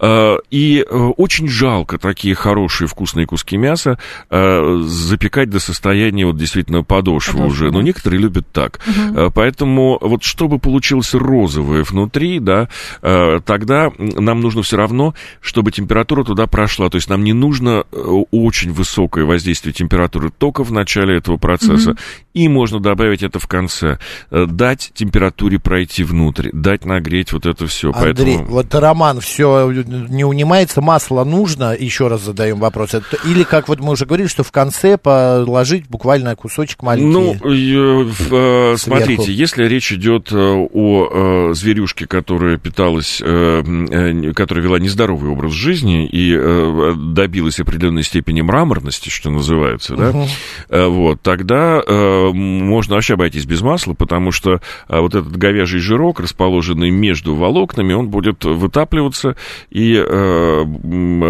Э, 0.00 0.36
И 0.50 0.84
э, 0.88 0.96
очень 1.16 1.48
жалко 1.48 1.98
такие 1.98 2.34
хорошие 2.34 2.88
вкусные 2.88 3.26
куски 3.26 3.56
мяса 3.56 3.98
э, 4.30 4.78
запекать 4.84 5.50
до 5.50 5.60
состояния 5.60 6.26
вот 6.26 6.36
действительно 6.36 6.82
подошвы 6.82 7.06
Подошвы, 7.34 7.46
уже. 7.46 7.64
да. 7.66 7.72
Но 7.72 7.82
некоторые 7.82 8.20
любят 8.20 8.46
так. 8.52 8.80
Э, 9.14 9.30
Поэтому 9.34 9.98
вот 10.00 10.22
чтобы 10.24 10.58
получилось 10.58 11.12
розовое 11.56 11.82
внутри, 11.84 12.38
да, 12.40 12.68
э, 13.02 13.40
тогда 13.44 13.90
нам 13.98 14.40
нужно 14.40 14.62
все 14.62 14.76
равно, 14.76 15.14
чтобы 15.40 15.72
температура 15.72 16.24
туда 16.24 16.46
прошла. 16.46 16.88
То 16.88 16.96
есть 16.96 17.08
нам 17.08 17.24
не 17.24 17.32
нужно 17.32 17.84
э, 17.90 17.96
очень 18.30 18.72
высокое 18.72 19.24
воздействие 19.24 19.72
температуры 19.72 20.30
только 20.36 20.64
в 20.64 20.72
начале 20.72 21.16
этого 21.16 21.36
процесса. 21.36 21.96
И 22.36 22.48
можно 22.48 22.80
добавить 22.80 23.22
это 23.22 23.38
в 23.38 23.46
конце. 23.46 23.98
Э, 24.30 24.44
Дать 24.46 24.90
температуре 24.92 25.58
пройти 25.58 26.04
внутрь, 26.04 26.50
дать 26.52 26.84
нагреть 26.84 27.32
вот 27.32 27.46
это 27.46 27.66
все. 27.66 27.92
Андрей, 27.92 28.36
Поэтому... 28.36 28.44
вот 28.44 28.74
Роман 28.74 29.20
все 29.20 29.70
не 29.70 30.22
унимается, 30.22 30.82
масло 30.82 31.24
нужно, 31.24 31.74
еще 31.74 32.08
раз 32.08 32.20
задаем 32.20 32.58
вопрос. 32.58 32.94
Или, 33.24 33.42
как 33.42 33.68
вот 33.68 33.80
мы 33.80 33.92
уже 33.92 34.04
говорили, 34.04 34.28
что 34.28 34.44
в 34.44 34.52
конце 34.52 34.98
положить 34.98 35.88
буквально 35.88 36.36
кусочек 36.36 36.82
маленький. 36.82 37.10
Ну, 37.10 37.32
э, 37.32 38.04
э, 38.04 38.76
Сверху. 38.76 38.76
смотрите, 38.76 39.32
если 39.32 39.64
речь 39.64 39.90
идет 39.92 40.30
э, 40.30 40.36
о 40.36 41.50
э, 41.50 41.54
зверюшке, 41.54 42.06
которая 42.06 42.58
питалась, 42.58 43.22
э, 43.24 43.62
э, 43.64 44.32
которая 44.34 44.62
вела 44.62 44.78
нездоровый 44.78 45.30
образ 45.30 45.52
жизни 45.52 46.06
и 46.06 46.36
э, 46.38 46.92
добилась 46.96 47.60
определенной 47.60 48.02
степени 48.02 48.42
мраморности, 48.42 49.08
что 49.08 49.30
называется, 49.30 49.96
да, 49.96 50.26
э, 50.68 50.86
вот, 50.86 51.22
тогда 51.22 51.80
э, 51.86 52.25
можно 52.32 52.94
вообще 52.94 53.14
обойтись 53.14 53.44
без 53.46 53.62
масла, 53.62 53.94
потому 53.94 54.32
что 54.32 54.60
э, 54.88 55.00
вот 55.00 55.14
этот 55.14 55.36
говяжий 55.36 55.80
жирок, 55.80 56.20
расположенный 56.20 56.90
между 56.90 57.34
волокнами, 57.34 57.92
он 57.92 58.08
будет 58.08 58.44
вытапливаться 58.44 59.36
и 59.70 59.94
э, 59.96 60.64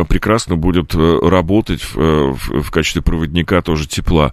прекрасно 0.09 0.57
будет 0.57 0.95
э, 0.95 1.19
работать 1.23 1.83
в, 1.83 1.99
э, 1.99 2.33
в- 2.33 2.63
в 2.63 2.71
качестве 2.71 3.03
проводника 3.03 3.63
тоже 3.63 3.87
тепла. 3.89 4.33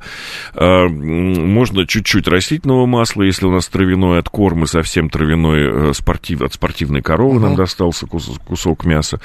Э, 0.55 0.64
м, 0.66 1.51
Можно 1.53 1.86
чуть-чуть 1.88 2.28
растительного 2.28 2.86
масла, 2.86 3.24
если 3.24 3.45
у 3.45 3.51
нас 3.51 3.68
травяной 3.68 4.20
откорм 4.20 4.64
и 4.64 4.68
совсем 4.68 5.09
травяной 5.09 5.89
э, 5.89 5.93
спортив, 5.93 6.41
от 6.41 6.53
спортивной 6.53 7.01
коровы 7.01 7.39
нам 7.39 7.55
достался 7.55 8.05
кус- 8.05 8.39
кусок 8.45 8.86
мяса. 8.86 9.20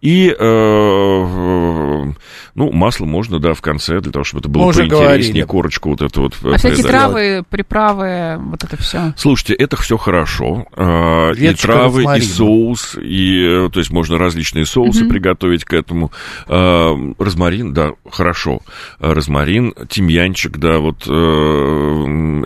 И, 0.00 0.28
э, 0.28 0.34
э, 0.38 2.12
ну, 2.54 2.72
масло 2.72 3.04
можно, 3.04 3.38
да, 3.38 3.54
в 3.54 3.60
конце, 3.60 4.00
для 4.00 4.12
того, 4.12 4.24
чтобы 4.24 4.40
это 4.40 4.48
было 4.48 4.62
Мы 4.62 4.68
уже 4.68 4.80
поинтереснее, 4.80 5.08
говорили. 5.08 5.42
корочку 5.42 5.90
вот 5.90 6.02
эту 6.02 6.22
вот. 6.22 6.34
А 6.42 6.56
всякие 6.58 6.81
придать. 6.82 7.00
травы, 7.00 7.44
приправы, 7.48 8.36
вот 8.38 8.64
это 8.64 8.76
все. 8.76 9.14
Слушайте, 9.16 9.54
это 9.54 9.76
все 9.76 9.96
хорошо. 9.96 10.66
А, 10.76 11.32
И 11.32 11.54
травы, 11.54 12.04
и 12.18 12.20
соус, 12.20 12.96
и, 13.00 13.66
э, 13.66 13.70
то 13.72 13.80
есть 13.80 13.90
можно 13.90 14.18
различные 14.18 14.66
соусы 14.66 15.06
приготовить 15.06 15.64
к 15.64 15.72
этому. 15.72 16.12
А, 16.46 16.94
Розмарин, 17.18 17.72
да, 17.72 17.92
хорошо. 18.10 18.60
А, 18.98 19.14
Розмарин, 19.14 19.74
тимьянчик, 19.88 20.58
да, 20.58 20.78
вот 20.78 21.04
э, 21.06 21.10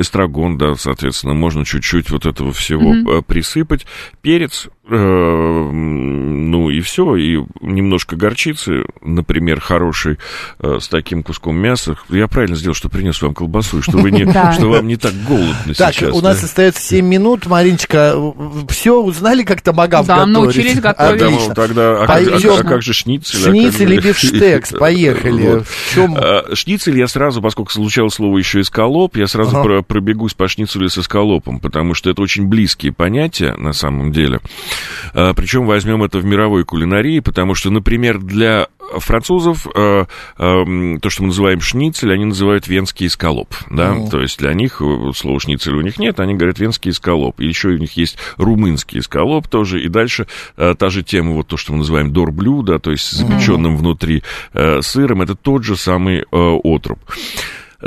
эстрагон, 0.00 0.58
да, 0.58 0.74
соответственно, 0.74 1.34
можно 1.34 1.64
чуть-чуть 1.64 2.10
вот 2.10 2.26
этого 2.26 2.52
всего 2.52 3.22
присыпать. 3.22 3.86
Перец, 4.22 4.68
ну 4.88 6.70
и 6.70 6.80
все, 6.80 7.16
и 7.16 7.38
немножко 7.60 8.16
горчицы, 8.16 8.84
например, 9.02 9.60
хороший, 9.60 10.18
э, 10.60 10.78
с 10.80 10.88
таким 10.88 11.22
куском 11.22 11.56
мяса. 11.56 11.96
Я 12.08 12.28
правильно 12.28 12.56
сделал, 12.56 12.74
что 12.74 12.88
принес 12.88 13.20
вам 13.20 13.34
колбасу, 13.34 13.82
что, 13.82 13.98
вы 13.98 14.10
не, 14.10 14.24
что 14.52 14.66
вам 14.70 14.86
не 14.86 14.96
так 14.96 15.12
голодно 15.26 15.74
Так, 15.76 15.94
сейчас. 15.94 16.14
у 16.14 16.20
нас 16.20 16.42
остается 16.42 16.80
7 16.82 17.04
минут. 17.04 17.46
Мариночка, 17.46 18.14
все 18.68 19.00
узнали, 19.00 19.42
как 19.42 19.60
томагав 19.60 20.06
Да, 20.06 20.24
научились 20.26 20.80
готовить. 20.80 21.22
Отлично. 21.22 21.54
Тогда, 21.54 22.02
а, 22.02 22.06
как, 22.06 22.10
а- 22.10 22.12
Пойдем. 22.30 22.52
а 22.58 22.62
как 22.62 22.82
же 22.82 22.92
шницель? 22.92 23.40
а 23.40 23.44
как 23.44 23.52
Шницель 23.52 23.88
же- 23.88 23.94
и 23.94 23.98
бифштекс, 23.98 24.70
поехали. 24.72 25.64
А, 25.96 26.54
Шницель 26.54 26.98
я 26.98 27.08
сразу, 27.08 27.42
поскольку 27.42 27.72
звучало 27.72 28.08
слово 28.08 28.38
еще 28.38 28.60
эскалоп, 28.60 29.16
я 29.16 29.26
сразу 29.26 29.62
пробегусь 29.86 30.34
по 30.34 30.46
шницелю 30.48 30.88
с 30.88 30.98
эскалопом, 30.98 31.60
потому 31.60 31.94
что 31.94 32.10
это 32.10 32.22
очень 32.22 32.46
близкие 32.46 32.92
понятия 32.92 33.54
на 33.56 33.72
самом 33.72 34.12
деле. 34.12 34.40
А, 35.14 35.34
Причем 35.34 35.66
возьмем 35.66 36.02
это 36.02 36.18
в 36.18 36.24
мировой 36.24 36.64
кулинарии, 36.64 37.20
потому 37.20 37.54
что, 37.54 37.70
например, 37.70 38.18
для 38.18 38.68
французов 38.98 39.66
э, 39.74 40.04
эм, 40.38 41.00
то, 41.00 41.10
что 41.10 41.22
мы 41.22 41.28
называем 41.28 41.60
шницель, 41.60 42.12
они 42.12 42.24
называют 42.24 42.68
венский 42.68 43.06
эскалоп, 43.06 43.54
да, 43.70 43.94
Ну. 43.94 44.08
то 44.08 44.20
есть 44.20 44.38
для 44.38 44.54
них 44.54 44.80
э, 44.80 45.10
слова 45.14 45.40
шницель 45.40 45.74
у 45.74 45.80
них 45.80 45.98
нет, 45.98 46.20
они 46.20 46.34
говорят 46.34 46.58
венский 46.58 46.90
эскалоп, 46.90 47.40
и 47.40 47.46
еще 47.46 47.68
у 47.68 47.78
них 47.78 47.96
есть 47.96 48.16
румынский 48.36 49.00
эскалоп 49.00 49.48
тоже, 49.48 49.82
и 49.82 49.88
дальше 49.88 50.26
э, 50.56 50.74
та 50.78 50.88
же 50.88 51.02
тема, 51.02 51.32
вот 51.32 51.48
то, 51.48 51.56
что 51.56 51.72
мы 51.72 51.78
называем 51.78 52.12
дорблю, 52.12 52.62
да, 52.62 52.78
то 52.78 52.90
есть 52.92 53.04
с 53.04 53.10
запеченным 53.12 53.76
внутри 53.76 54.22
э, 54.52 54.80
сыром, 54.82 55.22
это 55.22 55.34
тот 55.34 55.64
же 55.64 55.76
самый 55.76 56.20
э, 56.20 56.24
отруб. 56.64 56.98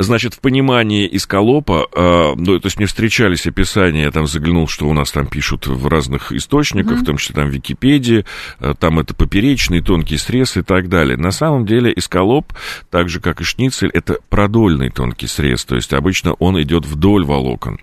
Значит, 0.02 0.34
в 0.34 0.40
понимании 0.40 1.08
эскалопа, 1.10 1.86
э, 1.92 2.34
ну, 2.36 2.58
то 2.58 2.66
есть 2.66 2.78
мне 2.78 2.86
встречались 2.86 3.46
описания, 3.46 4.02
я 4.02 4.10
там 4.10 4.26
заглянул, 4.26 4.66
что 4.66 4.88
у 4.88 4.94
нас 4.94 5.12
там 5.12 5.26
пишут 5.26 5.66
в 5.66 5.86
разных 5.86 6.32
источниках, 6.32 6.98
mm-hmm. 6.98 7.02
в 7.02 7.04
том 7.04 7.16
числе 7.18 7.34
там 7.34 7.48
в 7.48 7.52
Википедии, 7.52 8.24
э, 8.60 8.74
там 8.78 8.98
это 8.98 9.14
поперечный, 9.14 9.82
тонкий 9.82 10.16
срез 10.16 10.56
и 10.56 10.62
так 10.62 10.88
далее. 10.88 11.16
На 11.16 11.30
самом 11.30 11.66
деле 11.66 11.92
эскалоп, 11.94 12.52
так 12.90 13.08
же 13.08 13.20
как 13.20 13.40
и 13.40 13.44
шницель, 13.44 13.90
это 13.92 14.18
продольный 14.30 14.88
тонкий 14.90 15.26
срез, 15.26 15.64
то 15.64 15.76
есть 15.76 15.92
обычно 15.92 16.32
он 16.34 16.60
идет 16.60 16.86
вдоль 16.86 17.24
волокон. 17.24 17.78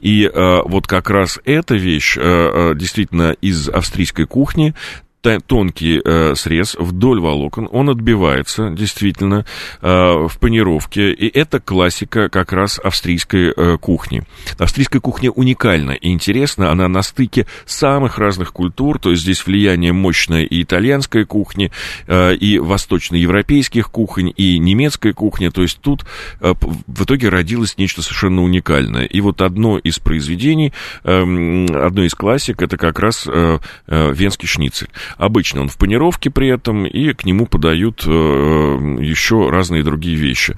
И 0.00 0.24
э, 0.24 0.60
вот 0.64 0.86
как 0.86 1.10
раз 1.10 1.38
эта 1.44 1.74
вещь 1.74 2.16
э 2.18 2.72
действительно 2.74 3.32
из 3.40 3.68
австрийской 3.68 4.26
кухни, 4.26 4.74
тонкий 5.22 6.00
э, 6.04 6.34
срез 6.34 6.76
вдоль 6.78 7.20
волокон, 7.20 7.68
он 7.70 7.90
отбивается 7.90 8.70
действительно 8.70 9.44
э, 9.80 9.88
в 9.88 10.38
панировке, 10.38 11.12
и 11.12 11.28
это 11.28 11.60
классика 11.60 12.28
как 12.28 12.52
раз 12.52 12.78
австрийской 12.78 13.52
э, 13.56 13.78
кухни. 13.78 14.24
Австрийская 14.58 15.00
кухня 15.00 15.30
уникальна 15.30 15.92
и 15.92 16.10
интересна, 16.10 16.70
она 16.70 16.88
на 16.88 17.02
стыке 17.02 17.46
самых 17.66 18.18
разных 18.18 18.52
культур, 18.52 18.98
то 18.98 19.10
есть 19.10 19.22
здесь 19.22 19.46
влияние 19.46 19.92
мощное 19.92 20.42
и 20.42 20.62
итальянской 20.62 21.24
кухни, 21.24 21.70
э, 22.06 22.34
и 22.34 22.58
восточноевропейских 22.58 23.90
кухонь, 23.90 24.32
и 24.36 24.58
немецкой 24.58 25.12
кухни, 25.12 25.48
то 25.48 25.62
есть 25.62 25.80
тут 25.80 26.04
э, 26.40 26.52
в 26.86 27.04
итоге 27.04 27.28
родилось 27.28 27.78
нечто 27.78 28.02
совершенно 28.02 28.42
уникальное. 28.42 29.04
И 29.04 29.20
вот 29.20 29.40
одно 29.40 29.78
из 29.78 29.98
произведений, 29.98 30.72
э, 31.04 31.20
одно 31.20 32.04
из 32.04 32.14
классик, 32.14 32.60
это 32.62 32.76
как 32.76 32.98
раз 32.98 33.26
э, 33.26 33.58
э, 33.86 34.12
венский 34.12 34.48
шницель. 34.48 34.88
Обычно 35.16 35.62
он 35.62 35.68
в 35.68 35.76
панировке 35.76 36.30
при 36.30 36.48
этом, 36.48 36.86
и 36.86 37.12
к 37.12 37.24
нему 37.24 37.46
подают 37.46 38.04
э, 38.06 38.10
еще 38.10 39.50
разные 39.50 39.82
другие 39.82 40.16
вещи. 40.16 40.56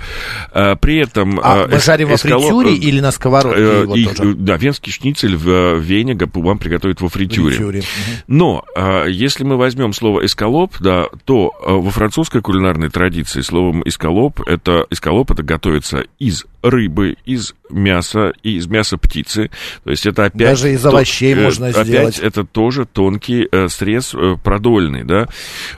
А, 0.53 0.77
при 0.77 0.99
этом... 0.99 1.41
А 1.43 1.67
э, 1.69 1.79
жарим 1.81 2.09
во 2.09 2.17
фритюре 2.17 2.75
или 2.75 3.01
на 3.01 3.11
сковородке 3.11 3.61
э, 3.61 3.87
и, 3.95 4.07
тоже? 4.07 4.35
Да, 4.35 4.57
венский 4.57 4.93
шницель 4.93 5.37
в 5.37 5.49
э, 5.49 5.79
Вене 5.79 6.17
вам 6.35 6.59
приготовят 6.59 7.01
во 7.01 7.09
фритюре. 7.09 7.57
фритюре. 7.57 7.83
Но 8.27 8.65
э, 8.77 9.07
если 9.11 9.45
мы 9.45 9.57
возьмем 9.57 9.93
слово 9.93 10.25
эскалоп, 10.27 10.77
да, 10.81 11.07
то 11.25 11.53
э, 11.61 11.73
во 11.73 11.91
французской 11.91 12.43
кулинарной 12.43 12.91
традиции 12.91 13.41
словом 13.41 13.83
эскалоп 13.85 14.41
это, 14.47 14.87
эскалоп 14.91 15.31
это 15.31 15.43
готовится 15.43 16.05
из 16.19 16.45
рыбы, 16.65 17.17
из 17.27 17.55
мяса 17.69 18.33
и 18.43 18.57
из 18.57 18.67
мяса 18.67 18.97
птицы. 18.97 19.51
То 19.85 19.91
есть 19.91 20.07
это 20.07 20.25
опять... 20.25 20.49
Даже 20.49 20.73
из 20.73 20.85
овощей 20.85 21.35
то, 21.35 21.43
можно 21.43 21.69
опять 21.69 21.87
сделать. 21.87 22.19
Опять 22.19 22.27
это 22.27 22.45
тоже 22.45 22.87
тонкий 22.87 23.47
э, 23.51 23.69
срез 23.69 24.15
э, 24.15 24.37
продольный, 24.43 25.05
да. 25.05 25.29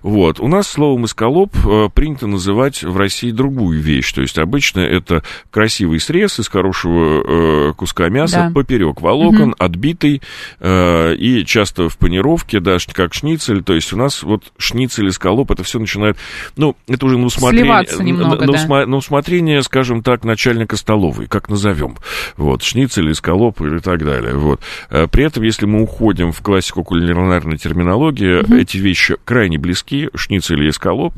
Вот. 0.03 0.39
У 0.39 0.47
нас 0.47 0.69
словом 0.69 1.07
эскалоп 1.07 1.55
э, 1.57 1.89
принято 1.93 2.27
называть 2.29 2.83
в 2.83 2.97
России 2.97 3.33
другую 3.33 3.81
вещь. 3.81 4.13
То 4.13 4.23
есть 4.23 4.39
обычно 4.39 4.81
это 4.81 5.25
красивый 5.51 5.99
срез 5.99 6.39
из 6.39 6.49
хорошего 6.49 7.71
э, 7.71 7.73
куска 7.75 8.09
мяса 8.09 8.47
да. 8.49 8.51
поперек 8.55 9.01
волокон, 9.01 9.51
угу. 9.51 9.57
отбитый 9.59 10.23
э, 10.61 11.15
и 11.17 11.45
часто 11.45 11.89
в 11.89 11.99
панировке, 11.99 12.61
да, 12.61 12.77
как 12.93 13.15
шницель. 13.15 13.65
То 13.65 13.75
есть 13.75 13.93
у 13.93 13.97
нас 13.97 14.23
вот 14.23 14.53
шницель, 14.57 15.09
эскалоп, 15.09 15.51
это 15.51 15.65
все 15.65 15.81
начинает... 15.81 16.17
Ну, 16.57 16.77
это 16.87 17.07
уже 17.07 17.19
на 17.19 17.27
усмотрение... 17.27 17.87
немного, 18.01 18.47
на, 18.47 18.53
да. 18.53 18.87
на 18.87 18.97
усмотрение, 18.97 19.63
скажем 19.63 20.03
так, 20.03 20.25
начальника 20.25 20.76
столовой, 20.77 21.27
как 21.27 21.49
назовем. 21.49 21.97
Вот, 22.37 22.63
шницель, 22.63 23.11
эскалоп 23.13 23.61
и 23.63 23.79
так 23.79 24.05
далее. 24.05 24.35
Вот. 24.35 24.61
Э, 24.91 25.07
при 25.07 25.25
этом, 25.25 25.43
если 25.43 25.67
мы 25.67 25.83
уходим 25.83 26.33
в 26.33 26.41
классику 26.43 26.85
кулинарной 26.85 27.59
терминологии, 27.59 28.43
угу. 28.43 28.55
эти 28.55 28.79
вещи 28.79 29.17
крайне 29.25 29.59
близки, 29.59 30.09
шницель 30.15 30.65
и 30.65 30.71
эскалоп. 30.71 31.15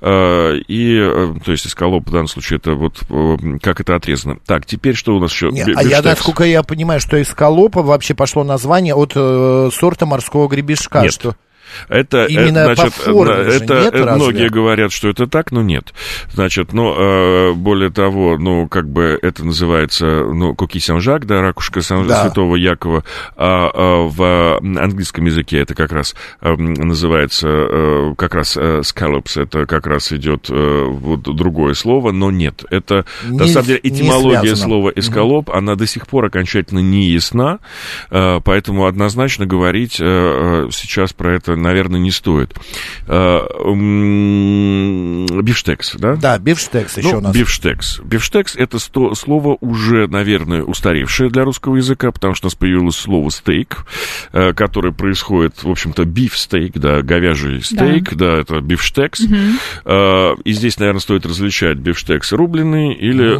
Э, 0.00 0.56
и, 0.66 0.98
э, 0.98 1.34
то 1.44 1.52
есть, 1.52 1.66
эскалоп 1.66 2.08
в 2.08 2.12
данном 2.12 2.28
случае, 2.28 2.58
это 2.58 2.74
вот 2.74 3.00
как 3.60 3.80
это 3.80 3.94
отрезано. 3.94 4.38
Так, 4.46 4.66
теперь 4.66 4.94
что 4.94 5.16
у 5.16 5.20
нас 5.20 5.32
еще? 5.32 5.50
Не, 5.50 5.62
а 5.62 5.82
я, 5.82 6.02
насколько 6.02 6.44
я 6.44 6.62
понимаю, 6.62 7.00
что 7.00 7.20
эскалопа 7.20 7.82
вообще 7.82 8.14
пошло 8.14 8.44
название 8.44 8.94
от 8.94 9.12
э, 9.14 9.70
сорта 9.72 10.06
морского 10.06 10.48
гребешка. 10.48 11.02
Нет. 11.02 11.12
Что... 11.12 11.36
Это, 11.88 12.24
э, 12.24 12.28
Именно 12.28 12.74
значит, 12.74 12.84
по 12.84 12.90
форме 12.90 13.34
это 13.34 13.80
нет, 13.80 13.94
э, 13.94 14.14
многие 14.14 14.32
разве? 14.44 14.48
говорят, 14.50 14.92
что 14.92 15.08
это 15.08 15.26
так, 15.26 15.52
но 15.52 15.62
нет. 15.62 15.92
Значит, 16.32 16.72
ну, 16.72 16.94
э, 16.94 17.52
более 17.52 17.90
того, 17.90 18.36
ну, 18.38 18.68
как 18.68 18.88
бы 18.88 19.18
это 19.20 19.44
называется, 19.44 20.06
ну, 20.06 20.54
куки 20.54 20.78
Сен-Жак, 20.78 21.26
да, 21.26 21.40
ракушка 21.42 21.82
Сан- 21.82 22.06
да. 22.06 22.22
Святого 22.22 22.56
Якова, 22.56 23.04
а, 23.36 23.70
а 23.72 24.08
в 24.08 24.58
английском 24.58 25.24
языке 25.26 25.58
это 25.58 25.74
как 25.74 25.92
раз 25.92 26.14
называется, 26.40 27.48
э, 27.48 28.14
как 28.16 28.34
раз 28.34 28.56
scallops, 28.56 29.40
это 29.40 29.66
как 29.66 29.86
раз 29.86 30.12
идет 30.12 30.48
вот 30.48 31.22
другое 31.22 31.74
слово, 31.74 32.12
но 32.12 32.30
нет. 32.30 32.64
Это, 32.70 33.04
Не- 33.24 33.38
на 33.38 33.46
самом 33.46 33.66
деле, 33.66 33.80
этимология 33.82 34.54
слова 34.54 34.92
эскалоп, 34.94 35.50
она 35.50 35.74
до 35.74 35.86
сих 35.86 36.06
пор 36.06 36.26
окончательно 36.26 36.80
не 36.80 37.08
ясна, 37.08 37.58
поэтому 38.10 38.86
однозначно 38.86 39.46
говорить 39.46 39.94
сейчас 39.94 41.12
про 41.12 41.34
это, 41.34 41.56
наверное, 41.62 42.00
не 42.00 42.10
стоит. 42.10 42.54
Э, 43.08 43.38
Бифштекс, 45.42 45.94
да? 45.96 46.16
Да, 46.16 46.38
бифштекс 46.38 46.98
еще 46.98 47.12
Ну, 47.12 47.18
у 47.18 47.20
нас. 47.22 47.34
бифштекс. 47.36 48.00
Бифштекс 48.00 48.56
это 48.56 48.78
сто- 48.78 49.14
слово 49.14 49.56
уже, 49.60 50.06
наверное, 50.08 50.62
устаревшее 50.62 51.30
для 51.30 51.44
русского 51.44 51.76
языка, 51.76 52.12
потому 52.12 52.34
что 52.34 52.46
у 52.46 52.48
нас 52.48 52.54
появилось 52.54 52.96
слово 52.96 53.30
стейк, 53.30 53.84
э, 54.32 54.52
которое 54.52 54.92
происходит, 54.92 55.62
в 55.62 55.70
общем-то, 55.70 56.04
бифстейк, 56.04 56.74
да, 56.78 57.02
говяжий 57.02 57.62
стейк, 57.62 58.14
да, 58.14 58.38
это 58.38 58.60
бифштекс. 58.60 59.22
Э, 59.84 60.34
И 60.44 60.52
здесь, 60.52 60.78
наверное, 60.78 61.00
стоит 61.00 61.26
различать 61.26 61.78
бифштекс 61.78 62.32
рубленый 62.32 62.94
или 62.94 63.38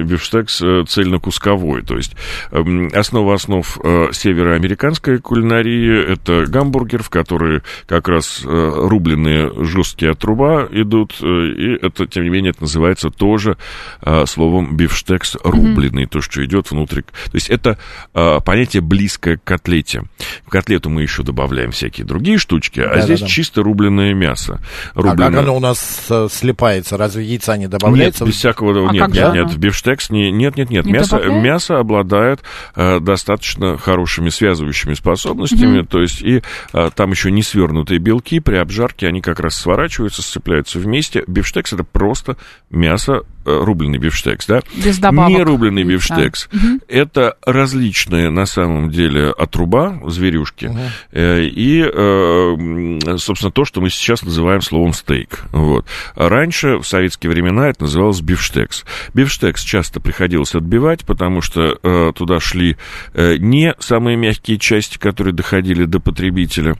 э, 0.00 0.04
бифштекс 0.04 0.62
цельнокусковой. 0.88 1.82
То 1.82 1.96
есть 1.96 2.14
эм, 2.50 2.90
основа 2.94 3.34
основ 3.34 3.78
североамериканской 4.12 5.18
кулинарии 5.18 6.12
это 6.12 6.44
гамбургер, 6.46 7.02
в 7.02 7.10
который 7.10 7.62
как 7.86 8.08
раз 8.08 8.42
э, 8.44 8.72
рубленые 8.74 9.52
жесткие 9.64 10.12
от 10.12 10.18
труба 10.18 10.66
идут, 10.70 11.14
э, 11.20 11.26
и 11.26 11.78
это, 11.86 12.06
тем 12.06 12.24
не 12.24 12.30
менее, 12.30 12.50
это 12.50 12.62
называется 12.62 13.10
тоже 13.10 13.56
э, 14.02 14.26
словом 14.26 14.76
бифштекс 14.76 15.36
рубленый, 15.42 16.06
то, 16.06 16.20
что 16.20 16.44
идет 16.44 16.70
внутрь. 16.70 17.02
То 17.02 17.34
есть 17.34 17.50
это 17.50 17.78
э, 18.14 18.40
понятие 18.44 18.82
близкое 18.82 19.36
к 19.36 19.44
котлете. 19.44 20.04
В 20.46 20.50
котлету 20.50 20.90
мы 20.90 21.02
еще 21.02 21.22
добавляем 21.22 21.70
всякие 21.70 22.06
другие 22.06 22.38
штучки, 22.38 22.80
а 22.80 23.00
здесь 23.00 23.20
Да-да-да. 23.20 23.32
чисто 23.32 23.62
рубленое 23.62 24.14
мясо. 24.14 24.60
А 24.94 25.02
как 25.02 25.18
Рубленое- 25.18 25.38
оно 25.40 25.56
у 25.56 25.60
нас 25.60 26.06
э, 26.10 26.28
слипается? 26.30 26.96
Разве 26.96 27.24
яйца 27.24 27.56
не 27.56 27.68
добавляется? 27.68 28.24
нет, 28.24 28.32
без 28.32 28.38
всякого... 28.38 28.88
А 28.88 28.92
нет, 28.92 29.06
как 29.06 29.14
нет, 29.14 29.34
нет, 29.34 29.50
в 29.50 29.58
бифштекс 29.58 30.10
не, 30.10 30.30
нет, 30.30 30.56
нет, 30.56 30.70
нет. 30.70 30.84
Не 30.86 30.92
мясо, 30.92 31.18
мясо 31.18 31.78
обладает 31.78 32.40
э, 32.74 33.00
достаточно 33.00 33.76
хорошими 33.78 34.28
связывающими 34.28 34.94
способностями, 34.94 35.82
то 35.82 36.00
есть 36.00 36.22
и 36.22 36.42
э, 36.72 36.90
там 36.94 37.10
еще 37.10 37.30
не 37.30 37.42
свернутые 37.54 38.00
белки, 38.00 38.40
при 38.40 38.56
обжарке 38.56 39.06
они 39.06 39.20
как 39.20 39.38
раз 39.38 39.54
сворачиваются, 39.54 40.22
сцепляются 40.22 40.80
вместе. 40.80 41.22
Бифштекс 41.28 41.72
это 41.72 41.84
просто 41.84 42.36
мясо, 42.68 43.22
рубленый 43.44 43.98
бифштекс, 43.98 44.46
да? 44.46 44.62
Без 44.84 44.98
добавок. 44.98 45.30
Не 45.30 45.42
рубленый 45.42 45.84
Да. 45.84 45.90
бифштекс. 45.90 46.48
Это 46.88 47.36
различные, 47.44 48.30
на 48.30 48.46
самом 48.46 48.90
деле, 48.90 49.30
отруба, 49.30 50.00
зверюшки, 50.06 50.70
э, 51.12 51.44
и, 51.44 51.82
э, 51.82 53.16
собственно, 53.18 53.50
то, 53.52 53.64
что 53.64 53.80
мы 53.80 53.90
сейчас 53.90 54.22
называем 54.22 54.60
словом 54.60 54.92
стейк. 54.92 55.44
Вот. 55.52 55.86
Раньше, 56.16 56.78
в 56.78 56.84
советские 56.84 57.30
времена, 57.30 57.68
это 57.68 57.82
называлось 57.82 58.20
бифштекс. 58.20 58.84
Бифштекс 59.14 59.62
часто 59.62 60.00
приходилось 60.00 60.54
отбивать, 60.54 61.04
потому 61.04 61.40
что 61.40 61.78
э, 61.82 62.12
туда 62.14 62.40
шли 62.40 62.76
э, 63.12 63.36
не 63.38 63.74
самые 63.78 64.16
мягкие 64.16 64.58
части, 64.58 64.98
которые 64.98 65.34
доходили 65.34 65.84
до 65.84 66.00
потребителя. 66.00 66.76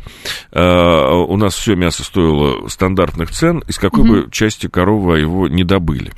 Э, 0.52 1.10
у 1.12 1.36
нас 1.36 1.54
все 1.54 1.74
мясо 1.74 2.04
стоило 2.04 2.68
стандартных 2.68 3.30
цен, 3.30 3.62
из 3.68 3.78
какой 3.78 4.04
бы 4.04 4.28
части 4.30 4.68
коровы 4.68 5.18
его 5.18 5.48
не 5.48 5.64
добыли. 5.64 6.12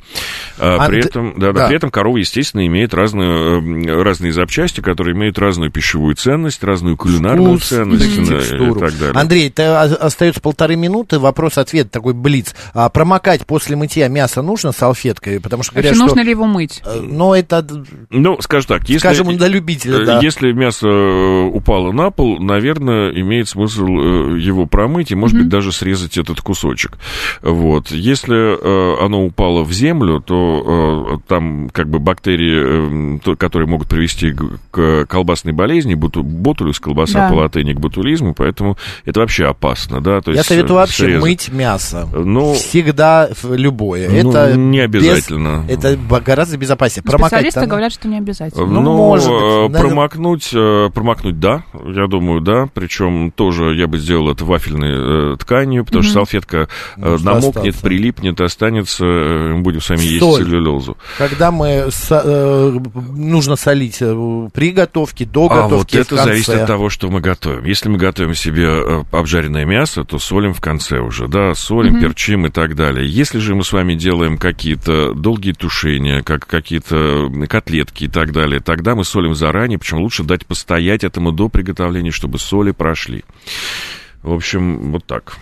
А, 0.59 0.77
А 0.81 0.87
при, 0.87 1.01
т- 1.01 1.09
этом, 1.09 1.33
да, 1.39 1.51
да, 1.51 1.59
да. 1.61 1.67
при 1.67 1.75
этом 1.75 1.91
корова, 1.91 2.17
естественно, 2.17 2.65
имеет 2.65 2.93
разную, 2.93 3.61
э, 3.87 4.01
разные 4.03 4.33
запчасти, 4.33 4.81
которые 4.81 5.15
имеют 5.15 5.37
разную 5.39 5.71
пищевую 5.71 6.15
ценность, 6.15 6.63
разную 6.63 6.97
кулинарную 6.97 7.57
Вкус, 7.57 7.67
ценность 7.69 8.15
да, 8.15 8.21
и 8.21 8.39
текстуру. 8.39 8.79
так 8.79 8.97
далее. 8.97 9.13
Андрей, 9.19 9.49
ты, 9.49 9.63
а, 9.63 9.83
остается 9.83 10.41
полторы 10.41 10.75
минуты, 10.75 11.19
вопрос-ответ 11.19 11.91
такой 11.91 12.13
блиц. 12.13 12.55
А, 12.73 12.89
промокать 12.89 13.45
после 13.45 13.75
мытья 13.75 14.07
мясо 14.07 14.41
нужно 14.41 14.71
салфеткой? 14.71 15.39
Потому 15.39 15.63
что 15.63 15.73
Вообще, 15.75 15.89
говорят, 15.91 15.99
нужно 16.07 16.21
что... 16.21 16.25
ли 16.25 16.31
его 16.31 16.45
мыть? 16.45 16.81
э, 16.85 16.99
Ну, 17.01 17.33
это, 17.33 17.65
Ну, 18.09 18.37
скажем 18.41 18.67
так, 18.67 18.81
если... 18.89 18.97
скажем, 18.99 19.35
для 19.37 19.47
любителя, 19.47 20.01
э, 20.01 20.05
да. 20.05 20.19
Если 20.21 20.51
мясо 20.51 20.87
упало 20.87 21.91
на 21.91 22.11
пол, 22.11 22.39
наверное, 22.39 23.11
имеет 23.11 23.47
смысл 23.49 23.85
его 23.85 24.65
промыть 24.65 25.11
и, 25.11 25.15
может 25.15 25.37
быть, 25.37 25.49
даже 25.49 25.71
срезать 25.71 26.17
этот 26.17 26.41
кусочек. 26.41 26.97
Вот. 27.41 27.91
Если 27.91 29.03
оно 29.03 29.25
упало 29.25 29.63
в 29.63 29.71
землю, 29.71 30.21
то 30.27 31.15
э, 31.15 31.17
там 31.27 31.69
как 31.71 31.89
бы 31.89 31.99
бактерии, 31.99 33.15
э, 33.15 33.19
то, 33.23 33.35
которые 33.37 33.67
могут 33.67 33.87
привести 33.87 34.31
к, 34.31 34.43
к 34.71 35.05
колбасной 35.05 35.53
болезни, 35.53 35.95
буту, 35.95 36.21
ботулюс, 36.21 36.79
колбаса 36.79 37.27
Да. 37.27 37.29
по 37.29 37.35
латыни, 37.39 37.71
к 37.73 37.79
ботулизму, 37.79 38.33
поэтому 38.33 38.77
это 39.05 39.21
вообще 39.21 39.45
опасно, 39.45 40.01
да. 40.01 40.19
То 40.21 40.31
Я 40.31 40.37
есть, 40.37 40.49
советую 40.49 40.77
э, 40.77 40.81
вообще 40.81 41.03
срезать. 41.03 41.21
мыть 41.21 41.49
мясо. 41.53 42.07
Ну, 42.13 42.53
Всегда 42.53 43.29
любое. 43.49 44.09
Ну, 44.23 44.29
это 44.31 44.55
не 44.57 44.85
без- 44.87 45.01
обязательно. 45.03 45.65
это 45.69 45.95
б- 45.97 46.19
гораздо 46.21 46.57
безопаснее. 46.57 47.03
Промокать 47.03 47.29
Специалисты 47.31 47.59
там- 47.61 47.69
говорят, 47.69 47.93
что 47.93 48.07
не 48.09 48.17
обязательно. 48.17 48.65
Ну, 48.65 48.81
Ну, 48.81 48.97
может 48.97 49.29
быть. 49.29 49.79
э, 49.79 49.81
промокнуть, 49.81 50.49
э, 50.53 50.89
промокнуть, 50.93 51.39
да, 51.39 51.63
я 51.73 52.07
думаю, 52.07 52.41
да. 52.41 52.67
Причем 52.73 53.31
тоже 53.31 53.75
я 53.75 53.87
бы 53.87 53.97
сделал 53.97 54.29
это 54.31 54.43
вафельной 54.45 55.33
э, 55.33 55.37
тканью, 55.37 55.85
потому 55.85 56.03
что 56.03 56.13
салфетка 56.13 56.67
э, 56.97 56.99
Может 57.09 57.25
намокнет, 57.25 57.57
остаться. 57.57 57.81
прилипнет, 57.81 58.41
останется, 58.41 59.05
э, 59.05 59.53
мы 59.55 59.61
будем 59.61 59.79
с 59.81 59.89
вами 59.89 59.99
есть 60.17 60.37
Соль. 60.37 60.43
целлюлозу. 60.45 60.97
Когда 61.17 61.51
мы 61.51 61.87
со- 61.91 62.21
э, 62.23 62.79
нужно 63.15 63.55
солить 63.55 63.97
э, 64.01 64.49
при 64.53 64.71
готовке, 64.71 65.25
до 65.25 65.47
А 65.51 65.61
вот 65.67 65.69
готовки, 65.71 65.97
в 65.97 65.99
это 66.01 66.15
конце. 66.15 66.23
зависит 66.31 66.49
от 66.49 66.67
того, 66.67 66.89
что 66.89 67.09
мы 67.09 67.21
готовим. 67.21 67.65
Если 67.65 67.89
мы 67.89 67.97
готовим 67.97 68.33
себе 68.35 68.65
э, 68.67 69.03
обжаренное 69.11 69.65
мясо, 69.65 70.03
то 70.03 70.19
солим 70.19 70.53
в 70.53 70.61
конце 70.61 70.99
уже, 70.99 71.27
да, 71.27 71.53
солим, 71.55 71.99
перчим 71.99 72.45
и 72.45 72.49
так 72.49 72.75
далее. 72.75 73.07
Если 73.09 73.39
же 73.39 73.55
мы 73.55 73.63
с 73.63 73.71
вами 73.73 73.93
делаем 73.95 74.37
какие-то 74.37 75.13
долгие 75.13 75.53
тушения, 75.53 76.21
как 76.21 76.45
какие-то 76.47 77.29
котлетки 77.49 78.05
и 78.05 78.07
так 78.07 78.31
далее, 78.31 78.59
тогда 78.59 78.95
мы 78.95 79.03
солим 79.03 79.35
заранее, 79.35 79.79
причем 79.79 79.97
лучше 79.99 80.23
дать 80.23 80.45
постоять 80.45 81.03
этому 81.03 81.31
до 81.31 81.49
приготовления, 81.49 82.11
чтобы 82.11 82.39
соли 82.39 82.71
прошли. 82.71 83.23
В 84.27 84.33
общем, 84.33 84.91
вот 84.91 85.05
так. 85.05 85.37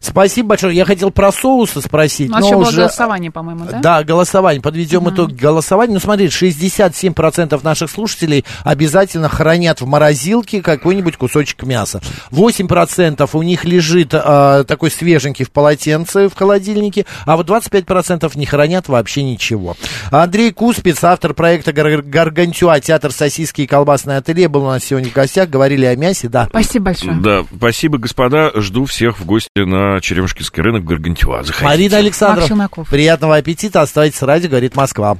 Спасибо 0.00 0.48
большое. 0.48 0.74
Я 0.74 0.86
хотел 0.86 1.10
про 1.10 1.30
соусы 1.30 1.82
спросить, 1.82 2.30
У 2.30 2.32
нас 2.32 2.40
но 2.40 2.46
еще 2.46 2.56
было 2.56 2.68
уже... 2.68 2.76
голосование, 2.78 3.30
по-моему, 3.30 3.66
да? 3.66 3.80
Да, 3.80 4.02
голосование. 4.02 4.62
Подведем 4.62 5.10
итог 5.10 5.32
голосования. 5.32 5.92
Ну, 5.92 6.00
смотрите, 6.00 6.34
67% 6.46 7.60
наших 7.62 7.90
слушателей 7.90 8.46
обязательно 8.64 9.28
хранят 9.28 9.82
в 9.82 9.86
морозилке 9.86 10.62
какой-нибудь 10.62 11.18
кусочек 11.18 11.64
мяса. 11.64 12.00
8% 12.30 13.28
у 13.30 13.42
них 13.42 13.66
лежит 13.66 14.14
а, 14.14 14.64
такой 14.64 14.90
свеженький 14.90 15.44
в 15.44 15.50
полотенце 15.50 16.30
в 16.30 16.34
холодильнике, 16.34 17.04
а 17.26 17.36
вот 17.36 17.46
25% 17.46 18.38
не 18.38 18.46
хранят 18.46 18.88
вообще 18.88 19.22
ничего. 19.22 19.76
Андрей 20.10 20.50
Куспец, 20.52 21.04
автор 21.04 21.34
проекта 21.34 21.74
«Гар- 21.74 22.00
«Гаргантюа», 22.00 22.80
театр 22.80 23.12
сосиски 23.12 23.62
и 23.62 23.66
колбасное 23.66 24.16
ателье, 24.16 24.48
был 24.48 24.64
у 24.64 24.68
нас 24.68 24.82
сегодня 24.84 25.10
в 25.10 25.12
гостях. 25.12 25.50
Говорили 25.50 25.84
о 25.84 25.94
мясе, 25.94 26.28
да. 26.28 26.46
Спасибо 26.46 26.86
большое. 26.86 27.12
Да, 27.16 27.44
спасибо, 27.54 27.98
господа. 27.98 28.29
Жду 28.56 28.84
всех 28.84 29.18
в 29.18 29.24
гости 29.24 29.48
на 29.58 30.00
Черемушкинский 30.00 30.62
рынок 30.62 30.82
в 30.82 30.86
Гаргантюа. 30.86 31.42
Заходите. 31.42 31.64
Марина 31.64 31.94
Марк 31.96 32.04
Александров, 32.04 32.48
Челноков. 32.48 32.88
приятного 32.88 33.36
аппетита. 33.36 33.82
Оставайтесь 33.82 34.18
с 34.18 34.22
радио, 34.22 34.48
говорит 34.48 34.76
Москва. 34.76 35.16